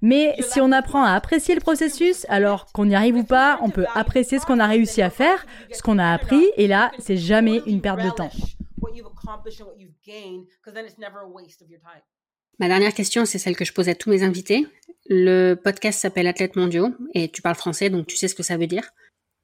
Mais 0.00 0.36
si 0.40 0.60
on 0.60 0.70
apprend 0.70 1.02
à 1.02 1.12
apprécier 1.12 1.54
le 1.54 1.60
processus, 1.60 2.24
alors 2.28 2.66
qu'on 2.72 2.88
y 2.88 2.94
arrive 2.94 3.16
ou 3.16 3.24
pas, 3.24 3.58
on 3.62 3.70
peut 3.70 3.86
apprécier 3.94 4.38
ce 4.38 4.46
qu'on 4.46 4.60
a 4.60 4.66
réussi 4.66 5.02
à 5.02 5.10
faire, 5.10 5.44
ce 5.72 5.82
qu'on 5.82 5.98
a 5.98 6.12
appris, 6.12 6.44
et 6.56 6.68
là, 6.68 6.92
c'est 6.98 7.16
jamais 7.16 7.62
une 7.66 7.80
perte 7.80 8.02
de 8.02 8.10
temps. 8.10 8.30
Ma 12.60 12.68
dernière 12.68 12.94
question, 12.94 13.24
c'est 13.24 13.38
celle 13.38 13.56
que 13.56 13.64
je 13.64 13.72
pose 13.72 13.88
à 13.88 13.94
tous 13.94 14.10
mes 14.10 14.22
invités. 14.22 14.66
Le 15.08 15.54
podcast 15.54 16.00
s'appelle 16.00 16.26
Athlètes 16.26 16.56
mondiaux 16.56 16.90
et 17.14 17.28
tu 17.28 17.40
parles 17.40 17.56
français, 17.56 17.88
donc 17.88 18.06
tu 18.06 18.16
sais 18.16 18.28
ce 18.28 18.34
que 18.34 18.42
ça 18.42 18.56
veut 18.56 18.66
dire. 18.66 18.90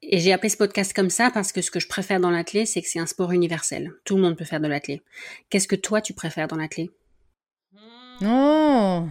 Et 0.06 0.18
j'ai 0.18 0.32
appelé 0.32 0.48
ce 0.48 0.56
podcast 0.56 0.92
comme 0.92 1.10
ça 1.10 1.30
parce 1.32 1.52
que 1.52 1.62
ce 1.62 1.70
que 1.70 1.80
je 1.80 1.88
préfère 1.88 2.20
dans 2.20 2.30
l'athlé, 2.30 2.66
c'est 2.66 2.82
que 2.82 2.88
c'est 2.88 2.98
un 2.98 3.06
sport 3.06 3.32
universel. 3.32 3.92
Tout 4.04 4.16
le 4.16 4.22
monde 4.22 4.36
peut 4.36 4.44
faire 4.44 4.60
de 4.60 4.68
l'athlé. 4.68 5.02
Qu'est-ce 5.50 5.68
que 5.68 5.76
toi, 5.76 6.00
tu 6.00 6.12
préfères 6.12 6.48
dans 6.48 6.56
l'athlé 6.56 6.90
Oh 8.22 9.06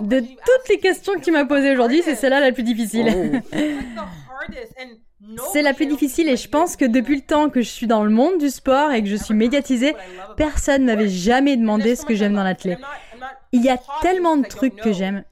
De 0.00 0.20
toutes 0.20 0.68
les 0.68 0.78
questions 0.78 1.14
que 1.14 1.20
tu 1.20 1.30
m'as 1.30 1.44
posées 1.44 1.72
aujourd'hui, 1.72 2.02
c'est 2.04 2.16
celle-là 2.16 2.40
la 2.40 2.52
plus 2.52 2.64
difficile. 2.64 3.42
Oh. 3.56 3.56
c'est 5.52 5.62
la 5.62 5.72
plus 5.72 5.86
difficile 5.86 6.28
et 6.28 6.36
je 6.36 6.48
pense 6.48 6.76
que 6.76 6.84
depuis 6.84 7.16
le 7.16 7.22
temps 7.22 7.48
que 7.48 7.62
je 7.62 7.68
suis 7.68 7.86
dans 7.86 8.04
le 8.04 8.10
monde 8.10 8.38
du 8.38 8.50
sport 8.50 8.92
et 8.92 9.02
que 9.02 9.08
je 9.08 9.16
suis 9.16 9.34
médiatisée, 9.34 9.94
personne 10.36 10.84
m'avait 10.84 11.08
jamais 11.08 11.56
demandé 11.56 11.96
ce 11.96 12.04
que 12.04 12.14
j'aime 12.14 12.34
dans 12.34 12.42
l'athlé. 12.42 12.76
Il 13.52 13.64
y 13.64 13.70
a 13.70 13.78
tellement 14.02 14.36
de 14.36 14.46
trucs 14.46 14.76
que 14.76 14.92
j'aime. 14.92 15.24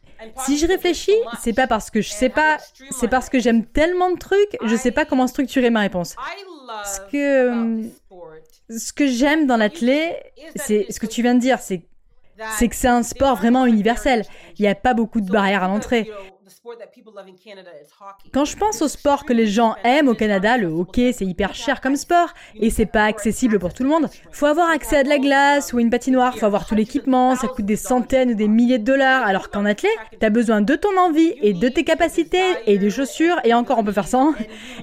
Si 0.45 0.59
je 0.59 0.67
réfléchis, 0.67 1.17
c'est 1.41 1.53
pas 1.53 1.67
parce 1.67 1.91
que 1.91 2.01
je 2.01 2.11
sais 2.11 2.29
pas, 2.29 2.59
c'est 2.91 3.09
parce 3.09 3.29
que 3.29 3.39
j'aime 3.39 3.65
tellement 3.65 4.11
de 4.11 4.19
trucs, 4.19 4.57
je 4.65 4.77
sais 4.77 4.91
pas 4.91 5.05
comment 5.05 5.27
structurer 5.27 5.71
ma 5.71 5.81
réponse. 5.81 6.17
Ce 6.85 7.01
que, 7.11 7.89
ce 8.71 8.93
que 8.93 9.07
j'aime 9.07 9.47
dans 9.47 9.57
l'athlé, 9.57 10.17
c'est 10.57 10.87
ce 10.91 10.99
que 11.01 11.07
tu 11.07 11.23
viens 11.23 11.35
de 11.35 11.41
dire, 11.41 11.59
c'est 11.59 11.81
que 12.69 12.75
c'est 12.75 12.89
un 12.89 13.03
sport 13.03 13.37
vraiment 13.37 13.67
universel. 13.67 14.25
Il 14.59 14.63
n'y 14.63 14.69
a 14.69 14.75
pas 14.75 14.95
beaucoup 14.95 15.21
de 15.21 15.31
barrières 15.31 15.63
à 15.63 15.69
l'entrée. 15.69 16.11
Quand 18.33 18.45
je 18.45 18.57
pense 18.57 18.83
au 18.83 18.89
sport 18.89 19.25
que 19.25 19.33
les 19.33 19.47
gens 19.47 19.77
aiment 19.85 20.09
au 20.09 20.15
Canada, 20.15 20.57
le 20.57 20.67
hockey 20.67 21.13
c'est 21.13 21.25
hyper 21.25 21.55
cher 21.55 21.81
comme 21.81 21.97
sport 21.97 22.29
et 22.55 22.71
c'est 22.71 22.87
pas 22.87 23.05
accessible 23.05 23.59
pour 23.59 23.73
tout 23.73 23.83
le 23.83 23.89
monde. 23.89 24.09
Faut 24.31 24.47
avoir 24.47 24.71
accès 24.71 24.97
à 24.97 25.03
de 25.03 25.09
la 25.09 25.19
glace 25.19 25.73
ou 25.73 25.79
une 25.79 25.91
patinoire, 25.91 26.37
faut 26.37 26.47
avoir 26.47 26.67
tout 26.67 26.75
l'équipement, 26.75 27.37
ça 27.37 27.49
coûte 27.49 27.65
des 27.65 27.77
centaines 27.77 28.33
ou 28.33 28.35
des 28.35 28.49
milliers 28.49 28.79
de 28.79 28.85
dollars. 28.85 29.25
Alors 29.27 29.51
qu'en 29.51 29.65
athlète, 29.65 29.99
t'as 30.21 30.31
besoin 30.31 30.61
de 30.61 30.75
ton 30.75 30.97
envie 30.99 31.35
et 31.43 31.53
de 31.53 31.69
tes 31.69 31.85
capacités 31.85 32.55
et 32.67 32.79
de 32.79 32.89
chaussures 32.89 33.41
et 33.45 33.55
encore 33.55 33.79
on 33.79 33.85
peut 33.85 33.93
faire 33.93 34.09
sans. 34.09 34.35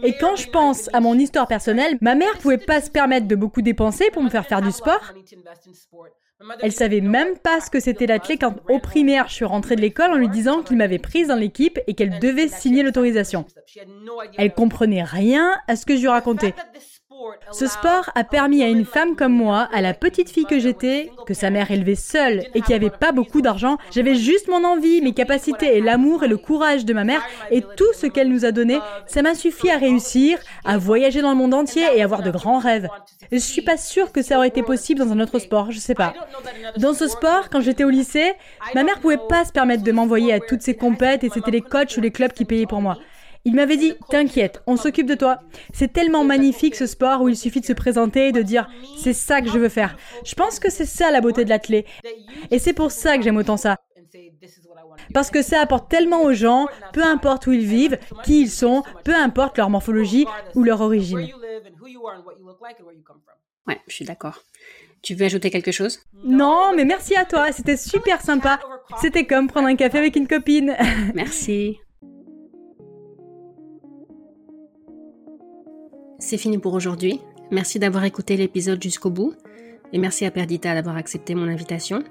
Et 0.04 0.18
quand 0.18 0.36
je 0.36 0.50
pense 0.50 0.90
à 0.94 1.00
mon 1.00 1.18
histoire 1.18 1.48
personnelle, 1.48 1.98
ma 2.02 2.16
mère 2.16 2.38
pouvait 2.40 2.58
pas 2.58 2.82
se 2.82 2.90
permettre 2.90 3.28
de 3.28 3.36
beaucoup 3.36 3.62
dépenser 3.62 4.10
pour 4.12 4.24
me 4.24 4.30
faire 4.30 4.46
faire 4.46 4.62
du 4.62 4.72
sport. 4.72 5.14
Elle 6.62 6.72
savait 6.72 7.02
même 7.02 7.38
pas 7.38 7.60
ce 7.62 7.70
que 7.70 7.80
c'était 7.80 8.08
l'athlète 8.08 8.42
quand 8.42 8.56
au 8.70 8.80
primaire 8.80 9.28
je 9.28 9.34
suis 9.34 9.46
rentrée 9.46 9.76
de 9.76 9.82
l'école 9.82 10.12
en 10.12 10.18
lui 10.18 10.30
disant 10.30 10.62
qu'il 10.62 10.78
m'avait 10.78 11.00
prise 11.00 11.28
dans 11.28 11.36
l'équipe 11.36 11.80
et 11.88 11.94
qu'elle 11.94 12.20
devait 12.20 12.48
signer 12.48 12.84
l'autorisation. 12.84 13.46
Elle 14.38 14.54
comprenait 14.54 15.04
rien 15.04 15.52
à 15.68 15.76
ce 15.76 15.86
que 15.86 15.96
je 15.96 16.02
lui 16.02 16.08
racontais. 16.08 16.54
Ce 17.52 17.68
sport 17.68 18.10
a 18.16 18.24
permis 18.24 18.64
à 18.64 18.70
une 18.70 18.86
femme 18.86 19.16
comme 19.16 19.34
moi, 19.34 19.68
à 19.74 19.82
la 19.82 19.94
petite 19.94 20.30
fille 20.30 20.46
que 20.46 20.60
j'étais, 20.60 21.12
que 21.26 21.34
sa 21.34 21.50
mère 21.50 21.72
élevait 21.72 21.96
seule 21.96 22.44
et 22.54 22.62
qui 22.62 22.74
avait 22.74 22.90
pas 22.90 23.12
beaucoup 23.12 23.42
d'argent, 23.42 23.78
j'avais 23.92 24.16
juste 24.16 24.48
mon 24.48 24.64
envie, 24.64 25.02
mes 25.02 25.14
capacités 25.14 25.78
et 25.78 25.82
l'amour 25.82 26.24
et 26.24 26.28
le 26.28 26.38
courage 26.38 26.86
de 26.86 26.94
ma 26.94 27.04
mère 27.04 27.22
et 27.52 27.62
tout 27.76 27.94
ce 27.94 28.08
qu'elle 28.08 28.30
nous 28.30 28.46
a 28.46 28.52
donné, 28.52 28.80
ça 29.06 29.22
m'a 29.22 29.36
suffi 29.36 29.70
à 29.70 29.78
réussir, 29.78 30.40
à 30.66 30.78
voyager 30.78 31.22
dans 31.22 31.32
le 31.32 31.38
monde 31.38 31.54
entier 31.54 31.84
et 31.96 32.02
avoir 32.02 32.24
de 32.24 32.32
grands 32.32 32.60
rêves. 32.60 32.88
Je 33.32 33.38
suis 33.38 33.62
pas 33.62 33.78
sûre 33.78 34.12
que 34.12 34.22
ça 34.22 34.38
aurait 34.38 34.48
été 34.48 34.64
possible 34.64 35.00
dans 35.00 35.12
un 35.12 35.20
autre 35.20 35.40
sport, 35.40 35.72
je 35.72 35.80
sais 35.80 35.96
pas. 35.96 36.14
Dans 36.78 36.94
ce 36.94 37.08
sport, 37.08 37.50
quand 37.50 37.62
j'étais 37.62 37.84
au 37.84 37.90
lycée, 37.90 38.34
ma 38.76 38.84
mère 38.84 39.00
pouvait 39.00 39.20
pas 39.30 39.46
se 39.46 39.52
permettre 39.52 39.84
de 39.84 39.92
m'envoyer 39.92 40.34
à 40.34 40.40
toutes 40.40 40.62
ces 40.62 40.76
compètes 40.76 41.24
et 41.24 41.30
c'était 41.30 41.52
les 41.52 41.62
coachs 41.62 41.96
ou 41.98 42.02
les 42.02 42.12
clubs 42.12 42.34
qui 42.34 42.46
payaient 42.46 42.66
pour 42.66 42.82
moi. 42.82 42.98
Il 43.44 43.56
m'avait 43.56 43.78
dit 43.78 43.94
T'inquiète, 44.10 44.62
on 44.68 44.78
s'occupe 44.78 45.08
de 45.08 45.16
toi. 45.16 45.40
C'est 45.74 45.92
tellement 45.92 46.24
magnifique 46.24 46.76
ce 46.76 46.86
sport 46.86 47.22
où 47.22 47.30
il 47.30 47.36
suffit 47.36 47.62
de 47.62 47.66
se 47.66 47.74
présenter 47.74 48.28
et 48.28 48.32
de 48.32 48.42
dire 48.42 48.70
C'est 48.98 49.14
ça 49.14 49.42
que 49.42 49.50
je 49.50 49.58
veux 49.58 49.70
faire. 49.70 49.98
Je 50.24 50.36
pense 50.36 50.60
que 50.60 50.70
c'est 50.70 50.86
ça 50.86 51.12
la 51.12 51.22
beauté 51.22 51.44
de 51.44 51.50
l'athlète. 51.50 51.86
Et 52.52 52.60
c'est 52.60 52.74
pour 52.74 52.92
ça 52.92 53.18
que 53.18 53.24
j'aime 53.24 53.38
autant 53.38 53.58
ça. 53.58 53.78
Parce 55.14 55.32
que 55.32 55.42
ça 55.42 55.60
apporte 55.60 55.90
tellement 55.90 56.24
aux 56.24 56.34
gens, 56.34 56.68
peu 56.94 57.04
importe 57.04 57.48
où 57.48 57.52
ils 57.52 57.66
vivent, 57.66 57.98
qui 58.24 58.42
ils 58.42 58.50
sont, 58.50 58.84
peu 59.04 59.16
importe 59.16 59.58
leur 59.58 59.70
morphologie 59.70 60.26
ou 60.56 60.64
leur 60.64 60.82
origine. 60.82 61.28
Ouais, 63.68 63.80
je 63.88 63.94
suis 63.94 64.06
d'accord. 64.06 64.44
Tu 65.02 65.16
veux 65.16 65.26
ajouter 65.26 65.50
quelque 65.50 65.72
chose? 65.72 66.00
Non, 66.24 66.74
mais 66.76 66.86
merci 66.86 67.16
à 67.16 67.26
toi, 67.26 67.52
c'était 67.52 67.78
super 67.78 68.22
sympa. 68.22 68.60
C'était 69.00 69.26
comme 69.26 69.48
prendre 69.48 69.68
un 69.68 69.76
café 69.76 69.98
avec 69.98 70.16
une 70.16 70.28
copine. 70.28 70.76
Merci. 71.16 71.80
C'est 76.22 76.38
fini 76.38 76.60
pour 76.60 76.76
aujourd'hui. 76.76 77.20
Merci 77.50 77.80
d'avoir 77.80 78.04
écouté 78.04 78.38
l'épisode 78.38 78.82
jusqu'au 78.82 79.10
bout 79.10 79.34
et 79.92 79.98
merci 79.98 80.24
à 80.24 80.30
Perdita 80.30 80.76
d'avoir 80.76 80.96
accepté 80.96 81.34
mon 81.34 81.48
invitation. 81.48 82.04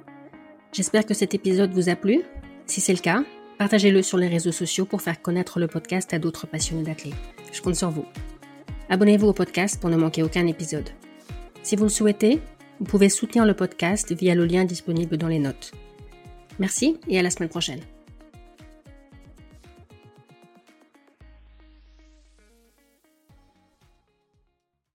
J'espère 0.72 1.06
que 1.06 1.14
cet 1.14 1.32
épisode 1.32 1.72
vous 1.72 1.88
a 1.88 1.94
plu. 1.94 2.22
Si 2.66 2.80
c'est 2.80 2.92
le 2.92 2.98
cas, 2.98 3.22
partagez-le 3.56 4.02
sur 4.02 4.18
les 4.18 4.26
réseaux 4.26 4.50
sociaux 4.50 4.84
pour 4.84 5.00
faire 5.00 5.22
connaître 5.22 5.60
le 5.60 5.68
podcast 5.68 6.12
à 6.12 6.18
d'autres 6.18 6.48
passionnés 6.48 6.82
d'athlètes. 6.82 7.14
Je 7.52 7.62
compte 7.62 7.76
sur 7.76 7.90
vous. 7.90 8.04
Abonnez-vous 8.88 9.28
au 9.28 9.32
podcast 9.32 9.80
pour 9.80 9.90
ne 9.90 9.96
manquer 9.96 10.24
aucun 10.24 10.48
épisode. 10.48 10.90
Si 11.62 11.76
vous 11.76 11.84
le 11.84 11.88
souhaitez, 11.88 12.40
vous 12.80 12.86
pouvez 12.86 13.10
soutenir 13.10 13.46
le 13.46 13.54
podcast 13.54 14.12
via 14.12 14.34
le 14.34 14.44
lien 14.44 14.64
disponible 14.64 15.18
dans 15.18 15.28
les 15.28 15.38
notes. 15.38 15.70
Merci 16.58 16.98
et 17.06 17.16
à 17.16 17.22
la 17.22 17.30
semaine 17.30 17.48
prochaine. 17.48 17.80